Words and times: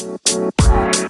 Bye. 0.00 1.09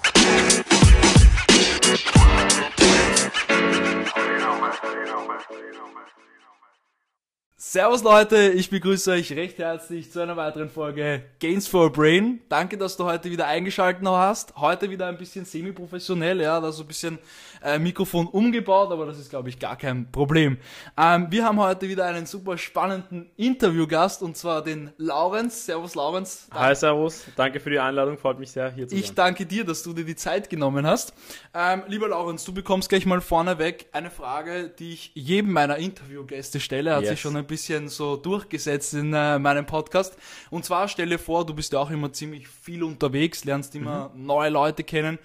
Servus 7.72 8.03
Leute, 8.03 8.51
ich 8.51 8.69
begrüße 8.69 9.12
euch 9.12 9.30
recht 9.30 9.59
herzlich 9.59 10.11
zu 10.11 10.19
einer 10.19 10.37
weiteren 10.37 10.71
Folge 10.71 11.22
Gains 11.38 11.69
for 11.69 11.93
Brain. 11.93 12.40
Danke, 12.49 12.77
dass 12.77 12.96
du 12.96 13.04
heute 13.04 13.31
wieder 13.31 13.46
eingeschaltet 13.46 14.04
hast. 14.04 14.56
Heute 14.56 14.90
wieder 14.90 15.06
ein 15.06 15.17
bisschen 15.17 15.45
semi-professionell, 15.45 16.41
ja, 16.41 16.60
da 16.60 16.72
so 16.72 16.82
ein 16.82 16.88
bisschen 16.88 17.20
äh, 17.62 17.78
Mikrofon 17.78 18.27
umgebaut, 18.27 18.91
aber 18.91 19.06
das 19.06 19.20
ist 19.20 19.30
glaube 19.30 19.50
ich 19.50 19.60
gar 19.60 19.77
kein 19.77 20.10
Problem. 20.10 20.59
Ähm, 20.98 21.28
wir 21.30 21.45
haben 21.45 21.60
heute 21.60 21.88
wieder 21.88 22.06
einen 22.06 22.27
super 22.27 22.59
spannenden 22.59 23.30
Interviewgast 23.36 24.24
und 24.24 24.37
zwar 24.37 24.64
den 24.64 24.91
Laurenz. 24.96 25.66
Servus 25.66 25.95
Laurenz. 25.95 26.48
Danke. 26.50 26.64
Hi 26.64 26.74
Servus, 26.74 27.23
danke 27.37 27.60
für 27.60 27.70
die 27.70 27.78
Einladung, 27.78 28.18
freut 28.18 28.41
mich 28.41 28.50
sehr 28.50 28.73
hier 28.73 28.88
zu 28.88 28.96
sein. 28.96 29.05
Ich 29.05 29.14
danke 29.14 29.46
dir, 29.46 29.64
dass 29.64 29.84
du 29.84 29.92
dir 29.92 30.05
die 30.05 30.16
Zeit 30.16 30.50
genommen 30.50 30.88
hast. 30.88 31.14
Ähm, 31.55 31.84
lieber 31.87 32.09
Laurenz, 32.09 32.45
du 32.45 32.52
bekommst 32.52 32.88
gleich 32.88 33.06
mal 33.06 33.20
vorneweg 33.20 33.87
eine 33.92 34.10
Frage, 34.10 34.73
die 34.77 34.95
ich 34.95 35.12
jedem 35.14 35.52
meiner 35.52 35.77
Interviewgäste 35.77 36.59
stelle. 36.59 36.96
Hat 36.96 37.02
yes. 37.02 37.10
sich 37.10 37.20
schon 37.20 37.37
ein 37.37 37.46
bisschen 37.46 37.59
so 37.88 38.16
durchgesetzt 38.16 38.95
in 38.95 39.12
äh, 39.12 39.38
meinem 39.38 39.66
Podcast. 39.66 40.16
Und 40.50 40.64
zwar 40.64 40.88
stell 40.88 41.09
dir 41.09 41.19
vor, 41.19 41.45
du 41.46 41.55
bist 41.55 41.73
ja 41.73 41.78
auch 41.78 41.91
immer 41.91 42.12
ziemlich 42.12 42.48
viel 42.48 42.83
unterwegs, 42.83 43.45
lernst 43.45 43.74
immer 43.74 44.10
mhm. 44.14 44.27
neue 44.27 44.50
Leute 44.50 44.84
kennen. 44.84 45.19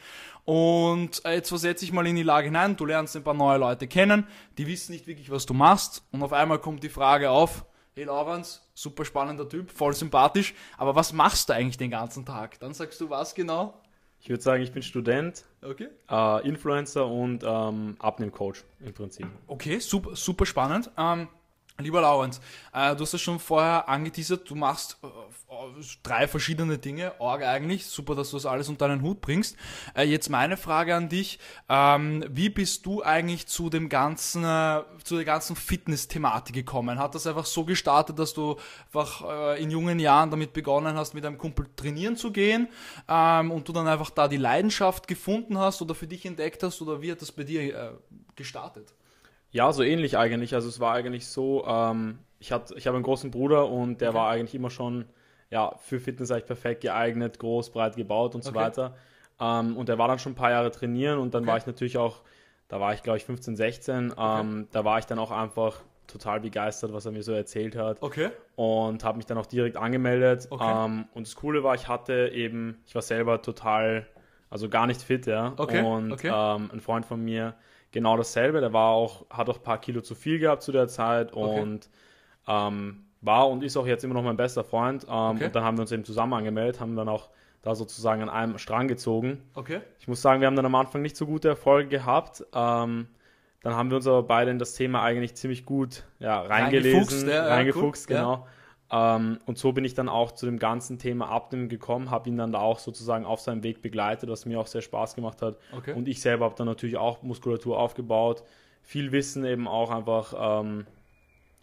Und 0.46 1.26
äh, 1.26 1.36
jetzt 1.36 1.50
versetze 1.50 1.86
ich 1.86 1.92
mal 1.92 2.06
in 2.06 2.16
die 2.16 2.24
Lage 2.24 2.48
hinein, 2.48 2.78
du 2.78 2.86
lernst 2.86 3.16
ein 3.16 3.24
paar 3.24 3.34
neue 3.34 3.58
Leute 3.58 3.88
kennen, 3.88 4.28
die 4.58 4.68
wissen 4.68 4.92
nicht 4.92 5.08
wirklich, 5.08 5.32
was 5.32 5.46
du 5.46 5.56
machst. 5.56 6.04
Und 6.12 6.22
auf 6.22 6.34
einmal 6.34 6.60
kommt 6.60 6.84
die 6.84 6.90
Frage 6.90 7.32
auf, 7.32 7.66
hey 7.96 8.04
Laurens, 8.04 8.62
super 8.76 9.06
spannender 9.06 9.50
Typ, 9.50 9.72
voll 9.72 9.94
sympathisch, 9.94 10.54
aber 10.78 10.96
was 10.96 11.14
machst 11.14 11.50
du 11.50 11.54
eigentlich 11.54 11.78
den 11.78 11.90
ganzen 11.90 12.26
Tag? 12.26 12.60
Dann 12.60 12.76
sagst 12.76 13.02
du 13.02 13.10
was 13.10 13.34
genau? 13.34 13.82
Ich 14.20 14.30
würde 14.30 14.42
sagen, 14.42 14.64
ich 14.64 14.72
bin 14.72 14.82
Student, 14.82 15.46
okay. 15.62 15.88
äh, 16.10 16.48
Influencer 16.48 17.08
und 17.08 17.44
ähm, 17.44 17.96
Abnehmcoach 18.00 18.64
im 18.80 18.94
Prinzip. 18.94 19.28
Okay, 19.48 19.80
super, 19.80 20.16
super 20.16 20.46
spannend. 20.46 20.90
Ähm, 20.98 21.28
Lieber 21.78 22.00
Laurenz, 22.00 22.40
äh, 22.74 22.96
du 22.96 23.02
hast 23.02 23.14
es 23.14 23.22
schon 23.22 23.38
vorher 23.38 23.90
angeteasert, 23.90 24.50
du 24.50 24.56
machst 24.56 24.98
äh, 25.04 25.08
drei 26.04 26.26
verschiedene 26.26 26.78
Dinge, 26.78 27.20
Org 27.20 27.44
eigentlich, 27.44 27.86
super, 27.86 28.16
dass 28.16 28.30
du 28.30 28.38
das 28.38 28.46
alles 28.46 28.70
unter 28.70 28.88
deinen 28.88 29.02
Hut 29.02 29.20
bringst. 29.20 29.58
Äh, 29.94 30.04
jetzt 30.04 30.30
meine 30.30 30.56
Frage 30.56 30.96
an 30.96 31.10
dich, 31.10 31.38
ähm, 31.68 32.24
wie 32.30 32.48
bist 32.48 32.86
du 32.86 33.04
eigentlich 33.04 33.48
zu 33.48 33.70
dem 33.70 33.90
ganzen, 33.90 34.46
äh, 34.46 34.84
zu 35.04 35.16
der 35.16 35.26
ganzen 35.26 35.58
Fitness-Thematik 35.58 36.56
gekommen? 36.56 36.98
Hat 36.98 37.14
das 37.14 37.28
einfach 37.28 37.46
so 37.46 37.66
gestartet, 37.66 38.20
dass 38.20 38.34
du 38.34 38.56
einfach 38.86 39.26
äh, 39.28 39.62
in 39.62 39.70
jungen 39.70 40.00
Jahren 40.00 40.32
damit 40.32 40.54
begonnen 40.54 40.96
hast, 40.96 41.14
mit 41.14 41.26
einem 41.26 41.38
Kumpel 41.38 41.68
trainieren 41.76 42.16
zu 42.16 42.32
gehen 42.32 42.70
ähm, 43.10 43.52
und 43.52 43.68
du 43.68 43.74
dann 43.74 43.88
einfach 43.88 44.12
da 44.12 44.30
die 44.30 44.38
Leidenschaft 44.38 45.10
gefunden 45.10 45.58
hast 45.58 45.82
oder 45.82 45.94
für 45.94 46.08
dich 46.08 46.26
entdeckt 46.26 46.64
hast 46.64 46.82
oder 46.82 47.02
wie 47.02 47.12
hat 47.12 47.22
das 47.22 47.34
bei 47.34 47.44
dir 47.44 47.62
äh, 47.62 47.92
gestartet? 48.38 48.94
Ja, 49.56 49.72
so 49.72 49.84
ähnlich 49.84 50.18
eigentlich. 50.18 50.54
Also 50.54 50.68
es 50.68 50.82
war 50.82 50.94
eigentlich 50.96 51.28
so, 51.28 51.66
ähm, 51.66 52.20
ich, 52.40 52.52
ich 52.52 52.88
habe 52.88 52.98
einen 52.98 53.04
großen 53.04 53.32
Bruder 53.32 53.70
und 53.70 54.02
der 54.02 54.10
okay. 54.10 54.18
war 54.18 54.30
eigentlich 54.30 54.54
immer 54.54 54.70
schon 54.70 55.06
ja, 55.50 55.74
für 55.78 56.02
Fitness 56.02 56.30
eigentlich 56.30 56.48
perfekt 56.48 56.82
geeignet, 56.82 57.40
groß, 57.40 57.70
breit 57.70 57.96
gebaut 57.96 58.36
und 58.36 58.44
so 58.44 58.50
okay. 58.50 58.60
weiter. 58.60 58.96
Ähm, 59.40 59.78
und 59.78 59.88
der 59.88 59.98
war 59.98 60.10
dann 60.10 60.20
schon 60.20 60.34
ein 60.34 60.36
paar 60.36 60.52
Jahre 60.52 60.72
trainieren 60.72 61.20
und 61.20 61.34
dann 61.34 61.44
okay. 61.44 61.52
war 61.52 61.58
ich 61.58 61.66
natürlich 61.68 61.98
auch, 61.98 62.22
da 62.68 62.82
war 62.82 62.94
ich 62.94 63.02
glaube 63.02 63.18
ich 63.18 63.24
15, 63.24 63.56
16, 63.56 64.14
ähm, 64.18 64.68
da 64.74 64.84
war 64.84 65.00
ich 65.00 65.06
dann 65.06 65.20
auch 65.20 65.32
einfach 65.32 65.80
total 66.08 66.42
begeistert, 66.42 66.92
was 66.92 67.06
er 67.06 67.14
mir 67.14 67.24
so 67.24 67.32
erzählt 67.32 67.78
hat. 67.78 68.02
Okay. 68.02 68.32
Und 68.58 69.06
habe 69.06 69.16
mich 69.16 69.26
dann 69.26 69.38
auch 69.38 69.46
direkt 69.46 69.78
angemeldet. 69.78 70.48
Okay. 70.50 70.86
Ähm, 70.86 71.06
und 71.14 71.28
das 71.28 71.36
Coole 71.38 71.64
war, 71.64 71.76
ich 71.76 71.88
hatte 71.88 72.30
eben, 72.34 72.80
ich 72.86 72.94
war 72.94 73.02
selber 73.02 73.42
total, 73.42 74.06
also 74.50 74.68
gar 74.68 74.86
nicht 74.86 75.02
fit, 75.02 75.28
ja. 75.28 75.54
Okay. 75.56 75.82
Und 75.82 76.12
okay. 76.12 76.30
Ähm, 76.34 76.72
ein 76.74 76.82
Freund 76.82 77.06
von 77.06 77.24
mir, 77.24 77.54
genau 77.96 78.18
dasselbe. 78.18 78.60
Der 78.60 78.74
war 78.74 78.92
auch, 78.92 79.26
hat 79.30 79.50
auch 79.50 79.56
ein 79.56 79.64
paar 79.64 79.80
Kilo 79.80 80.02
zu 80.02 80.16
viel 80.16 80.38
gehabt 80.38 80.62
zu 80.62 80.74
der 80.74 80.88
Zeit 80.88 81.32
und 81.32 81.90
okay. 82.46 82.68
ähm, 82.68 83.06
war 83.22 83.50
und 83.50 83.64
ist 83.64 83.78
auch 83.78 83.88
jetzt 83.88 84.04
immer 84.04 84.14
noch 84.14 84.22
mein 84.22 84.36
bester 84.36 84.66
Freund. 84.66 85.06
Ähm, 85.06 85.14
okay. 85.14 85.46
Und 85.46 85.56
dann 85.56 85.64
haben 85.64 85.78
wir 85.78 85.82
uns 85.82 85.94
eben 85.94 86.04
zusammen 86.04 86.34
angemeldet, 86.34 86.82
haben 86.82 86.96
dann 86.96 87.08
auch 87.08 87.30
da 87.62 87.74
sozusagen 87.74 88.22
an 88.22 88.30
einem 88.30 88.58
Strang 88.58 88.90
gezogen. 88.90 89.42
Okay. 89.56 89.80
Ich 89.98 90.10
muss 90.10 90.22
sagen, 90.22 90.42
wir 90.42 90.48
haben 90.48 90.58
dann 90.58 90.66
am 90.66 90.76
Anfang 90.76 91.02
nicht 91.02 91.16
so 91.16 91.26
gute 91.26 91.48
Erfolge 91.48 91.88
gehabt. 91.88 92.44
Ähm, 92.54 93.08
dann 93.64 93.76
haben 93.76 93.90
wir 93.90 93.96
uns 93.96 94.06
aber 94.06 94.24
beide 94.24 94.52
in 94.52 94.60
das 94.60 94.74
Thema 94.74 95.02
eigentlich 95.02 95.36
ziemlich 95.36 95.66
gut 95.66 96.04
ja, 96.20 96.42
reingelesen, 96.42 97.00
reingefuchst, 97.00 97.28
ja, 97.28 97.48
reingefuchst 97.48 98.10
cool. 98.10 98.16
genau. 98.16 98.48
Ähm, 98.96 99.40
und 99.46 99.58
so 99.58 99.74
bin 99.74 99.84
ich 99.84 99.94
dann 99.94 100.08
auch 100.08 100.32
zu 100.32 100.46
dem 100.46 100.58
ganzen 100.58 100.98
Thema 101.00 101.28
Abnehmen 101.28 101.68
gekommen, 101.68 102.12
habe 102.12 102.30
ihn 102.30 102.38
dann 102.38 102.54
da 102.54 102.60
auch 102.60 102.80
sozusagen 102.80 103.26
auf 103.26 103.42
seinem 103.42 103.62
Weg 103.62 103.82
begleitet, 103.82 104.30
was 104.30 104.46
mir 104.46 104.58
auch 104.58 104.68
sehr 104.68 104.82
Spaß 104.82 105.16
gemacht 105.16 105.42
hat. 105.42 105.58
Okay. 105.76 105.92
Und 105.94 106.08
ich 106.08 106.22
selber 106.22 106.46
habe 106.46 106.56
dann 106.56 106.68
natürlich 106.68 106.96
auch 106.96 107.22
Muskulatur 107.22 107.78
aufgebaut, 107.78 108.44
viel 108.84 109.12
Wissen 109.12 109.44
eben 109.44 109.68
auch 109.68 109.92
einfach 109.92 110.62
ähm, 110.62 110.86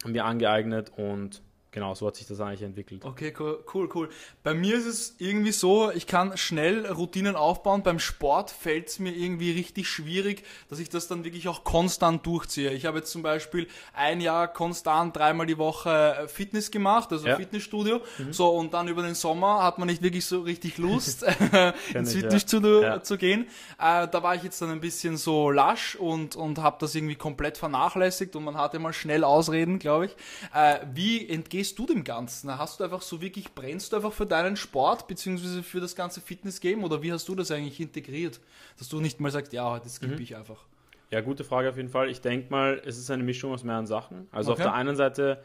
mir 0.05 0.25
angeeignet 0.25 0.91
und 0.95 1.41
genau, 1.73 1.93
so 1.95 2.07
hat 2.07 2.15
sich 2.15 2.27
das 2.27 2.39
eigentlich 2.39 2.61
entwickelt. 2.61 3.03
Okay, 3.03 3.33
cool, 3.37 3.59
cool, 3.73 3.89
cool. 3.93 4.09
Bei 4.43 4.53
mir 4.53 4.77
ist 4.77 4.85
es 4.85 5.15
irgendwie 5.17 5.51
so, 5.51 5.91
ich 5.91 6.07
kann 6.07 6.37
schnell 6.37 6.85
Routinen 6.85 7.35
aufbauen. 7.35 7.83
Beim 7.83 7.99
Sport 7.99 8.51
fällt 8.51 8.87
es 8.87 8.99
mir 8.99 9.11
irgendwie 9.11 9.51
richtig 9.51 9.89
schwierig, 9.89 10.43
dass 10.69 10.79
ich 10.79 10.87
das 10.89 11.07
dann 11.07 11.25
wirklich 11.25 11.47
auch 11.47 11.63
konstant 11.63 12.25
durchziehe. 12.25 12.71
Ich 12.71 12.85
habe 12.85 12.99
jetzt 12.99 13.11
zum 13.11 13.23
Beispiel 13.23 13.67
ein 13.93 14.21
Jahr 14.21 14.47
konstant 14.47 15.17
dreimal 15.17 15.47
die 15.47 15.57
Woche 15.57 16.27
Fitness 16.27 16.71
gemacht, 16.71 17.11
also 17.11 17.27
ja. 17.27 17.35
Fitnessstudio. 17.35 18.01
Mhm. 18.19 18.31
So, 18.31 18.49
und 18.49 18.73
dann 18.73 18.87
über 18.87 19.01
den 19.01 19.15
Sommer 19.15 19.63
hat 19.63 19.79
man 19.79 19.87
nicht 19.87 20.01
wirklich 20.01 20.25
so 20.25 20.41
richtig 20.41 20.77
Lust, 20.77 21.25
ins 21.93 22.13
Fitnessstudio 22.13 22.83
ja. 22.83 23.03
zu 23.03 23.17
gehen. 23.17 23.47
Äh, 23.79 24.07
da 24.07 24.21
war 24.21 24.35
ich 24.35 24.43
jetzt 24.43 24.61
dann 24.61 24.69
ein 24.69 24.79
bisschen 24.79 25.17
so 25.17 25.49
lasch 25.49 25.95
und, 25.95 26.35
und 26.35 26.59
habe 26.59 26.77
das 26.79 26.93
irgendwie 26.93 27.15
komplett 27.15 27.57
vernachlässigt 27.57 28.35
und 28.35 28.43
man 28.43 28.57
hatte 28.57 28.77
mal 28.77 28.93
schnell 28.93 29.23
Ausreden, 29.23 29.79
glaube 29.79 30.05
ich. 30.05 30.15
Äh, 30.53 30.79
wie 30.93 31.27
entgeht 31.27 31.62
stehst 31.63 31.79
du 31.79 31.85
dem 31.85 32.03
Ganzen? 32.03 32.57
Hast 32.57 32.79
du 32.79 32.83
einfach 32.83 33.01
so 33.01 33.21
wirklich, 33.21 33.55
brennst 33.55 33.91
du 33.91 33.95
einfach 33.95 34.11
für 34.11 34.25
deinen 34.25 34.57
Sport 34.57 35.07
beziehungsweise 35.07 35.63
für 35.63 35.79
das 35.79 35.95
ganze 35.95 36.19
Fitness-Game 36.19 36.83
oder 36.83 37.01
wie 37.01 37.13
hast 37.13 37.29
du 37.29 37.35
das 37.35 37.51
eigentlich 37.51 37.79
integriert? 37.79 38.41
Dass 38.77 38.89
du 38.89 38.99
nicht 38.99 39.21
mal 39.21 39.31
sagst, 39.31 39.53
ja, 39.53 39.79
das 39.79 39.95
skippe 39.95 40.15
mhm. 40.15 40.21
ich 40.21 40.35
einfach. 40.35 40.65
Ja, 41.09 41.21
gute 41.21 41.45
Frage 41.45 41.69
auf 41.69 41.77
jeden 41.77 41.87
Fall. 41.87 42.09
Ich 42.09 42.19
denke 42.19 42.51
mal, 42.51 42.81
es 42.85 42.97
ist 42.97 43.09
eine 43.11 43.23
Mischung 43.23 43.53
aus 43.53 43.63
mehreren 43.63 43.87
Sachen. 43.87 44.27
Also 44.31 44.51
okay. 44.51 44.61
auf 44.61 44.65
der 44.65 44.73
einen 44.73 44.97
Seite, 44.97 45.41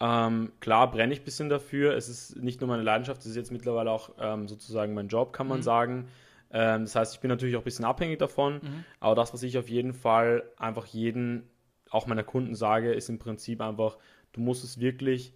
ähm, 0.00 0.52
klar, 0.60 0.90
brenne 0.90 1.12
ich 1.12 1.20
ein 1.20 1.24
bisschen 1.24 1.50
dafür. 1.50 1.94
Es 1.94 2.08
ist 2.08 2.36
nicht 2.36 2.62
nur 2.62 2.68
meine 2.68 2.82
Leidenschaft, 2.82 3.20
es 3.20 3.26
ist 3.26 3.36
jetzt 3.36 3.52
mittlerweile 3.52 3.90
auch 3.90 4.10
ähm, 4.18 4.48
sozusagen 4.48 4.94
mein 4.94 5.08
Job, 5.08 5.34
kann 5.34 5.48
man 5.48 5.58
mhm. 5.58 5.64
sagen. 5.64 6.08
Ähm, 6.50 6.84
das 6.84 6.94
heißt, 6.94 7.14
ich 7.14 7.20
bin 7.20 7.28
natürlich 7.28 7.56
auch 7.56 7.60
ein 7.60 7.64
bisschen 7.64 7.84
abhängig 7.84 8.18
davon. 8.18 8.54
Mhm. 8.54 8.84
Aber 9.00 9.14
das, 9.16 9.34
was 9.34 9.42
ich 9.42 9.58
auf 9.58 9.68
jeden 9.68 9.92
Fall 9.92 10.44
einfach 10.56 10.86
jeden, 10.86 11.42
auch 11.90 12.06
meiner 12.06 12.24
Kunden 12.24 12.54
sage, 12.54 12.94
ist 12.94 13.10
im 13.10 13.18
Prinzip 13.18 13.60
einfach, 13.60 13.98
du 14.32 14.40
musst 14.40 14.64
es 14.64 14.80
wirklich 14.80 15.34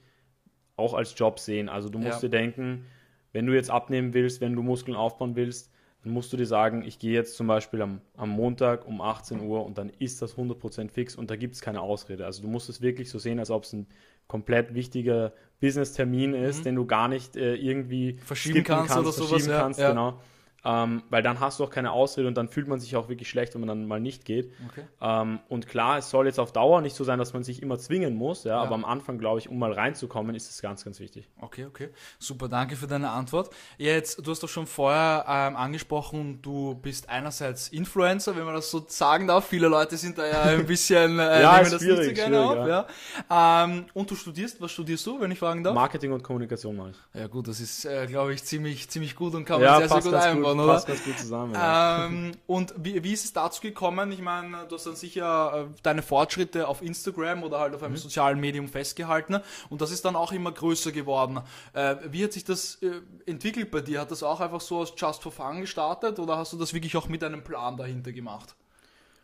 auch 0.76 0.94
als 0.94 1.14
Job 1.16 1.38
sehen. 1.38 1.68
Also 1.68 1.88
du 1.88 1.98
musst 1.98 2.22
ja. 2.22 2.28
dir 2.28 2.30
denken, 2.30 2.86
wenn 3.32 3.46
du 3.46 3.54
jetzt 3.54 3.70
abnehmen 3.70 4.14
willst, 4.14 4.40
wenn 4.40 4.54
du 4.54 4.62
Muskeln 4.62 4.96
aufbauen 4.96 5.36
willst, 5.36 5.70
dann 6.02 6.12
musst 6.12 6.32
du 6.32 6.36
dir 6.36 6.46
sagen, 6.46 6.82
ich 6.84 6.98
gehe 6.98 7.12
jetzt 7.12 7.36
zum 7.36 7.46
Beispiel 7.46 7.80
am, 7.80 8.00
am 8.16 8.30
Montag 8.30 8.86
um 8.86 9.00
18 9.00 9.40
Uhr 9.40 9.64
und 9.64 9.78
dann 9.78 9.90
ist 9.98 10.20
das 10.20 10.36
100% 10.36 10.90
fix 10.90 11.14
und 11.14 11.30
da 11.30 11.36
gibt 11.36 11.54
es 11.54 11.60
keine 11.60 11.80
Ausrede. 11.80 12.26
Also 12.26 12.42
du 12.42 12.48
musst 12.48 12.68
es 12.68 12.82
wirklich 12.82 13.08
so 13.08 13.18
sehen, 13.18 13.38
als 13.38 13.50
ob 13.50 13.62
es 13.64 13.72
ein 13.72 13.86
komplett 14.26 14.74
wichtiger 14.74 15.32
Business-Termin 15.60 16.34
ist, 16.34 16.60
mhm. 16.60 16.64
den 16.64 16.74
du 16.76 16.86
gar 16.86 17.06
nicht 17.06 17.36
äh, 17.36 17.54
irgendwie 17.54 18.14
verschieben 18.24 18.64
kannst, 18.64 18.94
kannst, 18.94 19.06
oder 19.06 19.12
sowas. 19.12 19.46
Kannst, 19.46 19.78
ja. 19.78 19.90
Genau. 19.90 20.20
Ähm, 20.64 21.02
weil 21.10 21.22
dann 21.22 21.40
hast 21.40 21.58
du 21.58 21.64
auch 21.64 21.70
keine 21.70 21.90
Ausrede 21.90 22.28
und 22.28 22.36
dann 22.36 22.48
fühlt 22.48 22.68
man 22.68 22.78
sich 22.78 22.94
auch 22.94 23.08
wirklich 23.08 23.28
schlecht, 23.28 23.54
wenn 23.54 23.60
man 23.62 23.68
dann 23.68 23.86
mal 23.86 24.00
nicht 24.00 24.24
geht. 24.24 24.52
Okay. 24.68 24.84
Ähm, 25.00 25.40
und 25.48 25.66
klar, 25.66 25.98
es 25.98 26.10
soll 26.10 26.26
jetzt 26.26 26.38
auf 26.38 26.52
Dauer 26.52 26.80
nicht 26.82 26.94
so 26.94 27.02
sein, 27.02 27.18
dass 27.18 27.32
man 27.32 27.42
sich 27.42 27.62
immer 27.62 27.78
zwingen 27.78 28.14
muss, 28.14 28.44
ja, 28.44 28.52
ja. 28.52 28.62
aber 28.62 28.76
am 28.76 28.84
Anfang, 28.84 29.18
glaube 29.18 29.40
ich, 29.40 29.48
um 29.48 29.58
mal 29.58 29.72
reinzukommen, 29.72 30.36
ist 30.36 30.48
es 30.48 30.62
ganz, 30.62 30.84
ganz 30.84 31.00
wichtig. 31.00 31.28
Okay, 31.40 31.64
okay. 31.64 31.88
Super, 32.20 32.48
danke 32.48 32.76
für 32.76 32.86
deine 32.86 33.10
Antwort. 33.10 33.50
Jetzt, 33.76 34.24
du 34.24 34.30
hast 34.30 34.42
doch 34.42 34.48
schon 34.48 34.68
vorher 34.68 35.24
ähm, 35.28 35.56
angesprochen, 35.56 36.40
du 36.42 36.76
bist 36.76 37.08
einerseits 37.08 37.68
Influencer, 37.68 38.36
wenn 38.36 38.44
man 38.44 38.54
das 38.54 38.70
so 38.70 38.84
sagen 38.86 39.26
darf. 39.26 39.48
Viele 39.48 39.66
Leute 39.66 39.96
sind 39.96 40.16
da 40.18 40.26
ja 40.26 40.42
ein 40.42 40.66
bisschen, 40.66 41.18
äh, 41.18 41.22
ja, 41.42 41.58
nehmen 41.58 41.72
das 41.72 41.82
nicht 41.82 42.04
so 42.04 42.12
gerne 42.12 42.40
auf. 42.40 42.56
Ja. 42.56 42.86
ja. 43.28 43.64
Ähm, 43.64 43.86
und 43.94 44.08
du 44.08 44.14
studierst, 44.14 44.60
was 44.60 44.70
studierst 44.70 45.04
du, 45.06 45.20
wenn 45.20 45.32
ich 45.32 45.40
fragen 45.40 45.64
darf? 45.64 45.74
Marketing 45.74 46.12
und 46.12 46.22
Kommunikation 46.22 46.76
mache 46.76 46.90
ich. 46.90 47.20
Ja 47.20 47.26
gut, 47.26 47.48
das 47.48 47.58
ist, 47.58 47.84
äh, 47.84 48.06
glaube 48.06 48.32
ich, 48.32 48.44
ziemlich, 48.44 48.88
ziemlich 48.88 49.16
gut 49.16 49.34
und 49.34 49.44
kann 49.44 49.60
man 49.60 49.80
sehr, 49.80 49.88
sehr 49.88 50.00
gut 50.00 50.14
einbauen 50.14 50.51
zusammenbauen, 50.52 50.60
oder? 50.60 50.72
Passt 50.74 50.86
ganz 50.86 51.04
gut 51.04 51.18
zusammen. 51.18 51.54
Ja. 51.54 52.06
Ähm, 52.06 52.32
und 52.46 52.74
wie, 52.76 53.02
wie 53.02 53.12
ist 53.12 53.24
es 53.24 53.32
dazu 53.32 53.60
gekommen? 53.60 54.12
Ich 54.12 54.20
meine, 54.20 54.66
du 54.68 54.76
hast 54.76 54.86
dann 54.86 54.96
sicher 54.96 55.68
äh, 55.70 55.74
deine 55.82 56.02
Fortschritte 56.02 56.68
auf 56.68 56.82
Instagram 56.82 57.42
oder 57.42 57.60
halt 57.60 57.74
auf 57.74 57.82
einem 57.82 57.92
mhm. 57.92 57.98
sozialen 57.98 58.40
Medium 58.40 58.68
festgehalten 58.68 59.40
und 59.70 59.80
das 59.80 59.90
ist 59.90 60.04
dann 60.04 60.16
auch 60.16 60.32
immer 60.32 60.52
größer 60.52 60.92
geworden. 60.92 61.40
Äh, 61.72 61.96
wie 62.10 62.24
hat 62.24 62.32
sich 62.32 62.44
das 62.44 62.76
äh, 62.82 63.00
entwickelt 63.26 63.70
bei 63.70 63.80
dir? 63.80 64.00
Hat 64.00 64.10
das 64.10 64.22
auch 64.22 64.40
einfach 64.40 64.60
so 64.60 64.78
aus 64.78 64.92
Just 64.96 65.22
for 65.22 65.32
Fun 65.32 65.60
gestartet 65.60 66.18
oder 66.18 66.36
hast 66.36 66.52
du 66.52 66.58
das 66.58 66.74
wirklich 66.74 66.96
auch 66.96 67.08
mit 67.08 67.22
einem 67.24 67.42
Plan 67.42 67.76
dahinter 67.76 68.12
gemacht? 68.12 68.54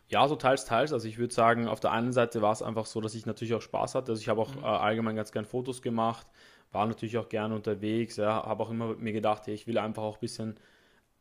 Ja, 0.09 0.27
so 0.27 0.35
teils, 0.35 0.65
teils. 0.65 0.91
Also 0.91 1.07
ich 1.07 1.19
würde 1.19 1.33
sagen, 1.33 1.67
auf 1.67 1.79
der 1.79 1.91
einen 1.91 2.11
Seite 2.11 2.41
war 2.41 2.51
es 2.51 2.63
einfach 2.63 2.87
so, 2.87 2.99
dass 2.99 3.13
ich 3.13 3.27
natürlich 3.27 3.53
auch 3.53 3.61
Spaß 3.61 3.93
hatte. 3.93 4.11
Also 4.11 4.21
ich 4.21 4.27
habe 4.27 4.41
auch 4.41 4.55
mhm. 4.55 4.63
äh, 4.63 4.67
allgemein 4.67 5.15
ganz 5.15 5.31
gern 5.31 5.45
Fotos 5.45 5.81
gemacht, 5.81 6.25
war 6.71 6.87
natürlich 6.87 7.17
auch 7.17 7.29
gerne 7.29 7.55
unterwegs, 7.55 8.17
ja, 8.17 8.43
habe 8.45 8.63
auch 8.63 8.71
immer 8.71 8.95
mir 8.95 9.13
gedacht, 9.13 9.45
hey, 9.45 9.53
ich 9.53 9.67
will 9.67 9.77
einfach 9.77 10.03
auch 10.03 10.15
ein 10.15 10.21
bisschen 10.21 10.59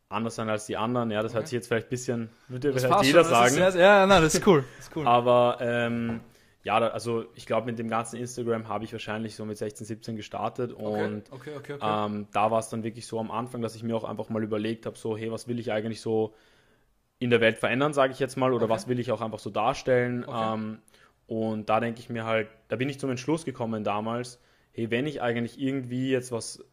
anders 0.09 0.35
sein 0.37 0.49
als 0.49 0.67
die 0.67 0.77
anderen. 0.77 1.11
Ja, 1.11 1.23
das 1.23 1.33
okay. 1.33 1.39
hört 1.39 1.47
sich 1.49 1.55
jetzt 1.55 1.69
vielleicht 1.69 1.87
ein 1.87 1.91
bisschen, 1.91 2.31
würde 2.49 2.73
vielleicht 2.73 3.05
jeder 3.05 3.25
sagen. 3.25 3.55
Sehr, 3.55 3.77
ja, 3.77 4.07
nein, 4.07 4.23
das 4.23 4.35
ist 4.35 4.47
cool. 4.47 4.65
Das 4.77 4.89
ist 4.89 4.97
cool. 4.97 5.07
Aber 5.07 5.59
ähm, 5.61 6.21
ja, 6.63 6.77
also 6.79 7.25
ich 7.35 7.47
glaube, 7.47 7.67
mit 7.67 7.79
dem 7.79 7.89
ganzen 7.89 8.17
Instagram 8.17 8.69
habe 8.69 8.85
ich 8.85 8.93
wahrscheinlich 8.93 9.37
so 9.37 9.45
mit 9.45 9.57
16, 9.57 9.87
17 9.87 10.17
gestartet 10.17 10.73
und 10.73 11.25
okay, 11.31 11.53
okay, 11.57 11.79
ähm, 11.81 12.27
da 12.33 12.51
war 12.51 12.59
es 12.59 12.69
dann 12.69 12.83
wirklich 12.83 13.07
so 13.07 13.19
am 13.21 13.31
Anfang, 13.31 13.63
dass 13.63 13.75
ich 13.75 13.83
mir 13.83 13.97
auch 13.97 14.05
einfach 14.05 14.29
mal 14.29 14.43
überlegt 14.43 14.87
habe, 14.87 14.99
so, 14.99 15.17
hey, 15.17 15.31
was 15.31 15.49
will 15.49 15.59
ich 15.59 15.73
eigentlich 15.73 16.01
so 16.01 16.35
in 17.21 17.31
der 17.31 17.41
Welt 17.41 17.59
verändern, 17.59 17.93
sage 17.93 18.13
ich 18.13 18.19
jetzt 18.19 18.37
mal, 18.37 18.53
oder 18.53 18.69
was 18.69 18.87
will 18.87 18.99
ich 19.01 19.11
auch 19.13 19.21
einfach 19.21 19.39
so 19.39 19.51
darstellen. 19.51 20.25
Ähm, 20.33 20.79
und 21.27 21.69
da 21.69 21.81
denke 21.81 22.01
ich 22.01 22.09
mir 22.09 22.25
halt, 22.25 22.49
da 22.69 22.77
bin 22.77 22.89
ich 22.89 23.01
zum 23.01 23.11
Entschluss 23.11 23.45
gekommen 23.45 23.83
damals, 23.83 24.41
hey, 24.73 24.91
wenn 24.91 25.07
ich 25.07 25.21
eigentlich 25.21 25.61
irgendwie 25.61 26.11
jetzt 26.11 26.33
was 26.33 26.65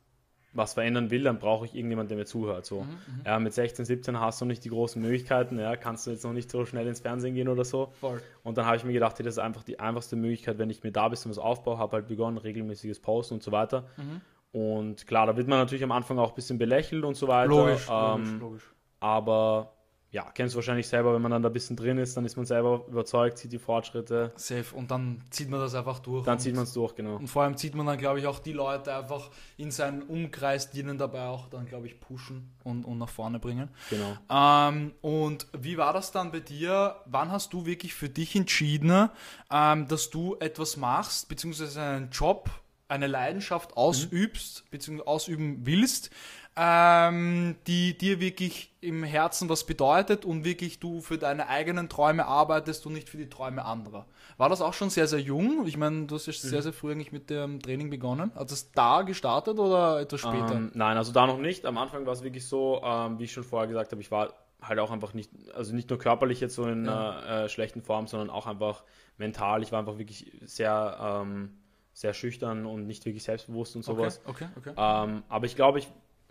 was 0.55 0.73
verändern 0.73 1.11
will, 1.11 1.23
dann 1.23 1.37
brauche 1.37 1.65
ich 1.65 1.75
irgendjemanden, 1.75 2.09
der 2.09 2.17
mir 2.17 2.25
zuhört. 2.25 2.65
So. 2.65 2.81
Mhm, 2.81 2.89
mhm, 2.89 3.21
ja, 3.25 3.39
mit 3.39 3.53
16, 3.53 3.85
17 3.85 4.19
hast 4.19 4.41
du 4.41 4.45
nicht 4.45 4.63
die 4.63 4.69
großen 4.69 5.01
Möglichkeiten, 5.01 5.59
ja, 5.59 5.75
kannst 5.75 6.07
du 6.07 6.11
jetzt 6.11 6.23
noch 6.23 6.33
nicht 6.33 6.49
so 6.49 6.65
schnell 6.65 6.87
ins 6.87 7.01
Fernsehen 7.01 7.35
gehen 7.35 7.49
oder 7.49 7.65
so. 7.65 7.91
Voll. 7.99 8.21
Und 8.43 8.57
dann 8.57 8.65
habe 8.65 8.77
ich 8.77 8.83
mir 8.85 8.93
gedacht, 8.93 9.17
hey, 9.19 9.25
das 9.25 9.35
ist 9.35 9.39
einfach 9.39 9.63
die 9.63 9.79
einfachste 9.79 10.15
Möglichkeit, 10.15 10.57
wenn 10.57 10.69
ich 10.69 10.83
mir 10.83 10.91
da 10.91 11.09
bisschen 11.09 11.29
was 11.29 11.37
aufbaue, 11.37 11.77
habe 11.77 11.97
halt 11.97 12.07
begonnen, 12.07 12.37
regelmäßiges 12.37 12.99
Posten 12.99 13.35
und 13.35 13.43
so 13.43 13.51
weiter. 13.51 13.85
Mhm. 13.97 14.21
Und 14.51 15.05
klar, 15.05 15.27
da 15.27 15.35
wird 15.35 15.49
man 15.49 15.59
natürlich 15.59 15.83
am 15.83 15.91
Anfang 15.91 16.17
auch 16.17 16.29
ein 16.29 16.35
bisschen 16.35 16.57
belächelt 16.57 17.03
und 17.03 17.15
so 17.15 17.27
weiter. 17.27 17.49
Logisch, 17.49 17.87
ähm, 17.91 18.21
logisch, 18.21 18.39
logisch. 18.39 18.73
Aber 19.01 19.74
ja, 20.15 20.31
kennst 20.33 20.55
du 20.55 20.55
wahrscheinlich 20.55 20.87
selber, 20.87 21.13
wenn 21.13 21.21
man 21.21 21.31
dann 21.31 21.43
da 21.43 21.49
ein 21.49 21.53
bisschen 21.53 21.75
drin 21.75 21.97
ist, 21.97 22.15
dann 22.15 22.23
ist 22.23 22.37
man 22.37 22.45
selber 22.45 22.85
überzeugt, 22.87 23.37
sieht 23.37 23.51
die 23.51 23.59
Fortschritte. 23.59 24.31
Safe. 24.37 24.73
Und 24.73 24.89
dann 24.89 25.21
zieht 25.29 25.49
man 25.49 25.59
das 25.59 25.75
einfach 25.75 25.99
durch. 25.99 26.23
Dann 26.23 26.39
zieht 26.39 26.55
man 26.55 26.63
es 26.63 26.71
durch, 26.71 26.95
genau. 26.95 27.17
Und 27.17 27.27
vor 27.27 27.43
allem 27.43 27.57
zieht 27.57 27.75
man 27.75 27.85
dann, 27.85 27.97
glaube 27.97 28.19
ich, 28.19 28.25
auch 28.25 28.39
die 28.39 28.53
Leute 28.53 28.95
einfach 28.95 29.29
in 29.57 29.71
seinen 29.71 30.03
Umkreis, 30.03 30.69
die 30.69 30.79
ihnen 30.79 30.97
dabei 30.97 31.25
auch 31.25 31.49
dann, 31.49 31.65
glaube 31.65 31.87
ich, 31.87 31.99
pushen 31.99 32.55
und, 32.63 32.85
und 32.85 32.97
nach 32.97 33.09
vorne 33.09 33.39
bringen. 33.39 33.67
Genau. 33.89 34.15
Ähm, 34.29 34.93
und 35.01 35.47
wie 35.51 35.77
war 35.77 35.91
das 35.91 36.13
dann 36.13 36.31
bei 36.31 36.39
dir? 36.39 36.95
Wann 37.07 37.29
hast 37.29 37.51
du 37.51 37.65
wirklich 37.65 37.93
für 37.93 38.07
dich 38.07 38.37
entschieden, 38.37 39.09
ähm, 39.51 39.87
dass 39.89 40.11
du 40.11 40.37
etwas 40.39 40.77
machst, 40.77 41.27
beziehungsweise 41.27 41.81
einen 41.81 42.09
Job, 42.11 42.49
eine 42.87 43.07
Leidenschaft 43.07 43.71
mhm. 43.71 43.77
ausübst, 43.77 44.63
mhm. 44.63 44.69
beziehungsweise 44.71 45.07
ausüben 45.09 45.65
willst? 45.65 46.09
Ähm, 46.57 47.57
die 47.67 47.97
dir 47.97 48.19
wirklich 48.21 48.73
im 48.79 49.03
Herzen 49.03 49.49
was 49.49 49.65
bedeutet 49.65 50.23
und 50.23 50.45
wirklich 50.45 50.79
du 50.79 51.01
für 51.01 51.17
deine 51.17 51.49
eigenen 51.49 51.89
Träume 51.89 52.25
arbeitest 52.25 52.85
und 52.85 52.93
nicht 52.93 53.09
für 53.09 53.17
die 53.17 53.29
Träume 53.29 53.65
anderer. 53.65 54.05
War 54.37 54.47
das 54.47 54.61
auch 54.61 54.73
schon 54.73 54.89
sehr, 54.89 55.07
sehr 55.07 55.19
jung? 55.19 55.65
Ich 55.67 55.75
meine, 55.75 56.05
du 56.05 56.15
hast 56.15 56.27
ja 56.27 56.33
mhm. 56.33 56.49
sehr, 56.49 56.61
sehr 56.61 56.73
früh 56.73 56.91
eigentlich 56.91 57.11
mit 57.11 57.29
dem 57.29 57.61
Training 57.61 57.89
begonnen. 57.89 58.31
Hat 58.35 58.51
es 58.51 58.71
da 58.71 59.01
gestartet 59.01 59.59
oder 59.59 59.99
etwas 59.99 60.21
später? 60.21 60.53
Ähm, 60.55 60.71
nein, 60.73 60.97
also 60.97 61.11
da 61.11 61.27
noch 61.27 61.39
nicht. 61.39 61.65
Am 61.65 61.77
Anfang 61.77 62.05
war 62.05 62.13
es 62.13 62.23
wirklich 62.23 62.47
so, 62.47 62.81
ähm, 62.83 63.19
wie 63.19 63.25
ich 63.25 63.33
schon 63.33 63.43
vorher 63.43 63.67
gesagt 63.67 63.91
habe, 63.91 64.01
ich 64.01 64.11
war 64.11 64.33
halt 64.61 64.79
auch 64.79 64.91
einfach 64.91 65.13
nicht, 65.13 65.31
also 65.53 65.75
nicht 65.75 65.89
nur 65.89 65.99
körperlich 65.99 66.39
jetzt 66.39 66.55
so 66.55 66.65
in 66.65 66.85
ja. 66.85 67.19
einer 67.19 67.43
äh, 67.43 67.49
schlechten 67.49 67.81
Form, 67.81 68.07
sondern 68.07 68.29
auch 68.29 68.47
einfach 68.47 68.83
mental. 69.17 69.61
Ich 69.61 69.73
war 69.73 69.79
einfach 69.79 69.97
wirklich 69.97 70.31
sehr, 70.45 70.97
ähm, 71.01 71.57
sehr 71.91 72.13
schüchtern 72.13 72.65
und 72.65 72.87
nicht 72.87 73.05
wirklich 73.05 73.23
selbstbewusst 73.23 73.75
und 73.75 73.83
sowas. 73.83 74.21
Okay, 74.25 74.47
okay, 74.57 74.71
okay. 74.71 75.03
Ähm, 75.05 75.23
aber 75.27 75.45
ich 75.45 75.55
glaube, 75.55 75.79
ich 75.79 75.87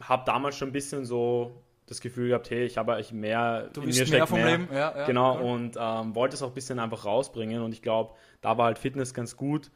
habe 0.08 0.24
damals 0.26 0.56
schon 0.56 0.68
ein 0.68 0.72
bisschen 0.72 1.04
so 1.04 1.64
das 1.86 2.00
Gefühl 2.00 2.28
gehabt, 2.28 2.50
hey, 2.50 2.64
ich 2.64 2.78
habe 2.78 2.94
eigentlich 2.94 3.12
mehr, 3.12 3.68
du 3.72 3.82
in 3.82 3.88
mir 3.90 4.08
mehr 4.08 4.26
vom 4.26 4.38
mehr. 4.38 4.58
Leben, 4.58 4.68
ja, 4.72 4.96
ja 4.96 5.06
genau, 5.06 5.36
cool. 5.36 5.42
und 5.42 5.76
ähm, 5.78 6.14
wollte 6.14 6.34
es 6.34 6.42
auch 6.42 6.48
ein 6.48 6.54
bisschen 6.54 6.78
einfach 6.78 7.04
rausbringen 7.04 7.62
und 7.62 7.72
ich 7.72 7.82
glaube, 7.82 8.14
da 8.40 8.56
war 8.56 8.66
halt 8.66 8.78
Fitness 8.78 9.12
ganz 9.12 9.36
gut, 9.36 9.70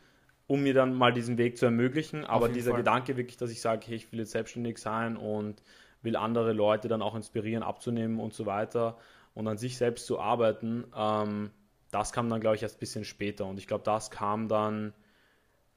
um 0.47 0.63
mir 0.63 0.73
dann 0.73 0.95
mal 0.95 1.13
diesen 1.13 1.37
Weg 1.37 1.59
zu 1.59 1.67
ermöglichen, 1.67 2.25
aber 2.25 2.49
dieser 2.49 2.71
Fall. 2.71 2.81
Gedanke 2.81 3.17
wirklich, 3.17 3.37
dass 3.37 3.51
ich 3.51 3.61
sage, 3.61 3.87
hey, 3.87 3.97
ich 3.97 4.11
will 4.11 4.21
jetzt 4.21 4.31
selbstständig 4.31 4.79
sein 4.79 5.17
und 5.17 5.63
will 6.01 6.17
andere 6.17 6.53
Leute 6.53 6.89
dann 6.89 7.03
auch 7.03 7.15
inspirieren, 7.15 7.63
abzunehmen 7.63 8.21
und 8.21 8.33
so 8.33 8.47
weiter 8.47 8.97
und 9.35 9.47
an 9.47 9.59
sich 9.59 9.77
selbst 9.77 10.07
zu 10.07 10.19
arbeiten, 10.19 10.85
ähm, 10.97 11.51
das 11.91 12.13
kam 12.13 12.29
dann, 12.29 12.41
glaube 12.41 12.57
ich, 12.57 12.63
erst 12.63 12.77
ein 12.77 12.81
bisschen 12.81 13.05
später 13.05 13.47
und 13.47 13.59
ich 13.59 13.67
glaube, 13.67 13.85
das 13.85 14.11
kam 14.11 14.49
dann 14.49 14.95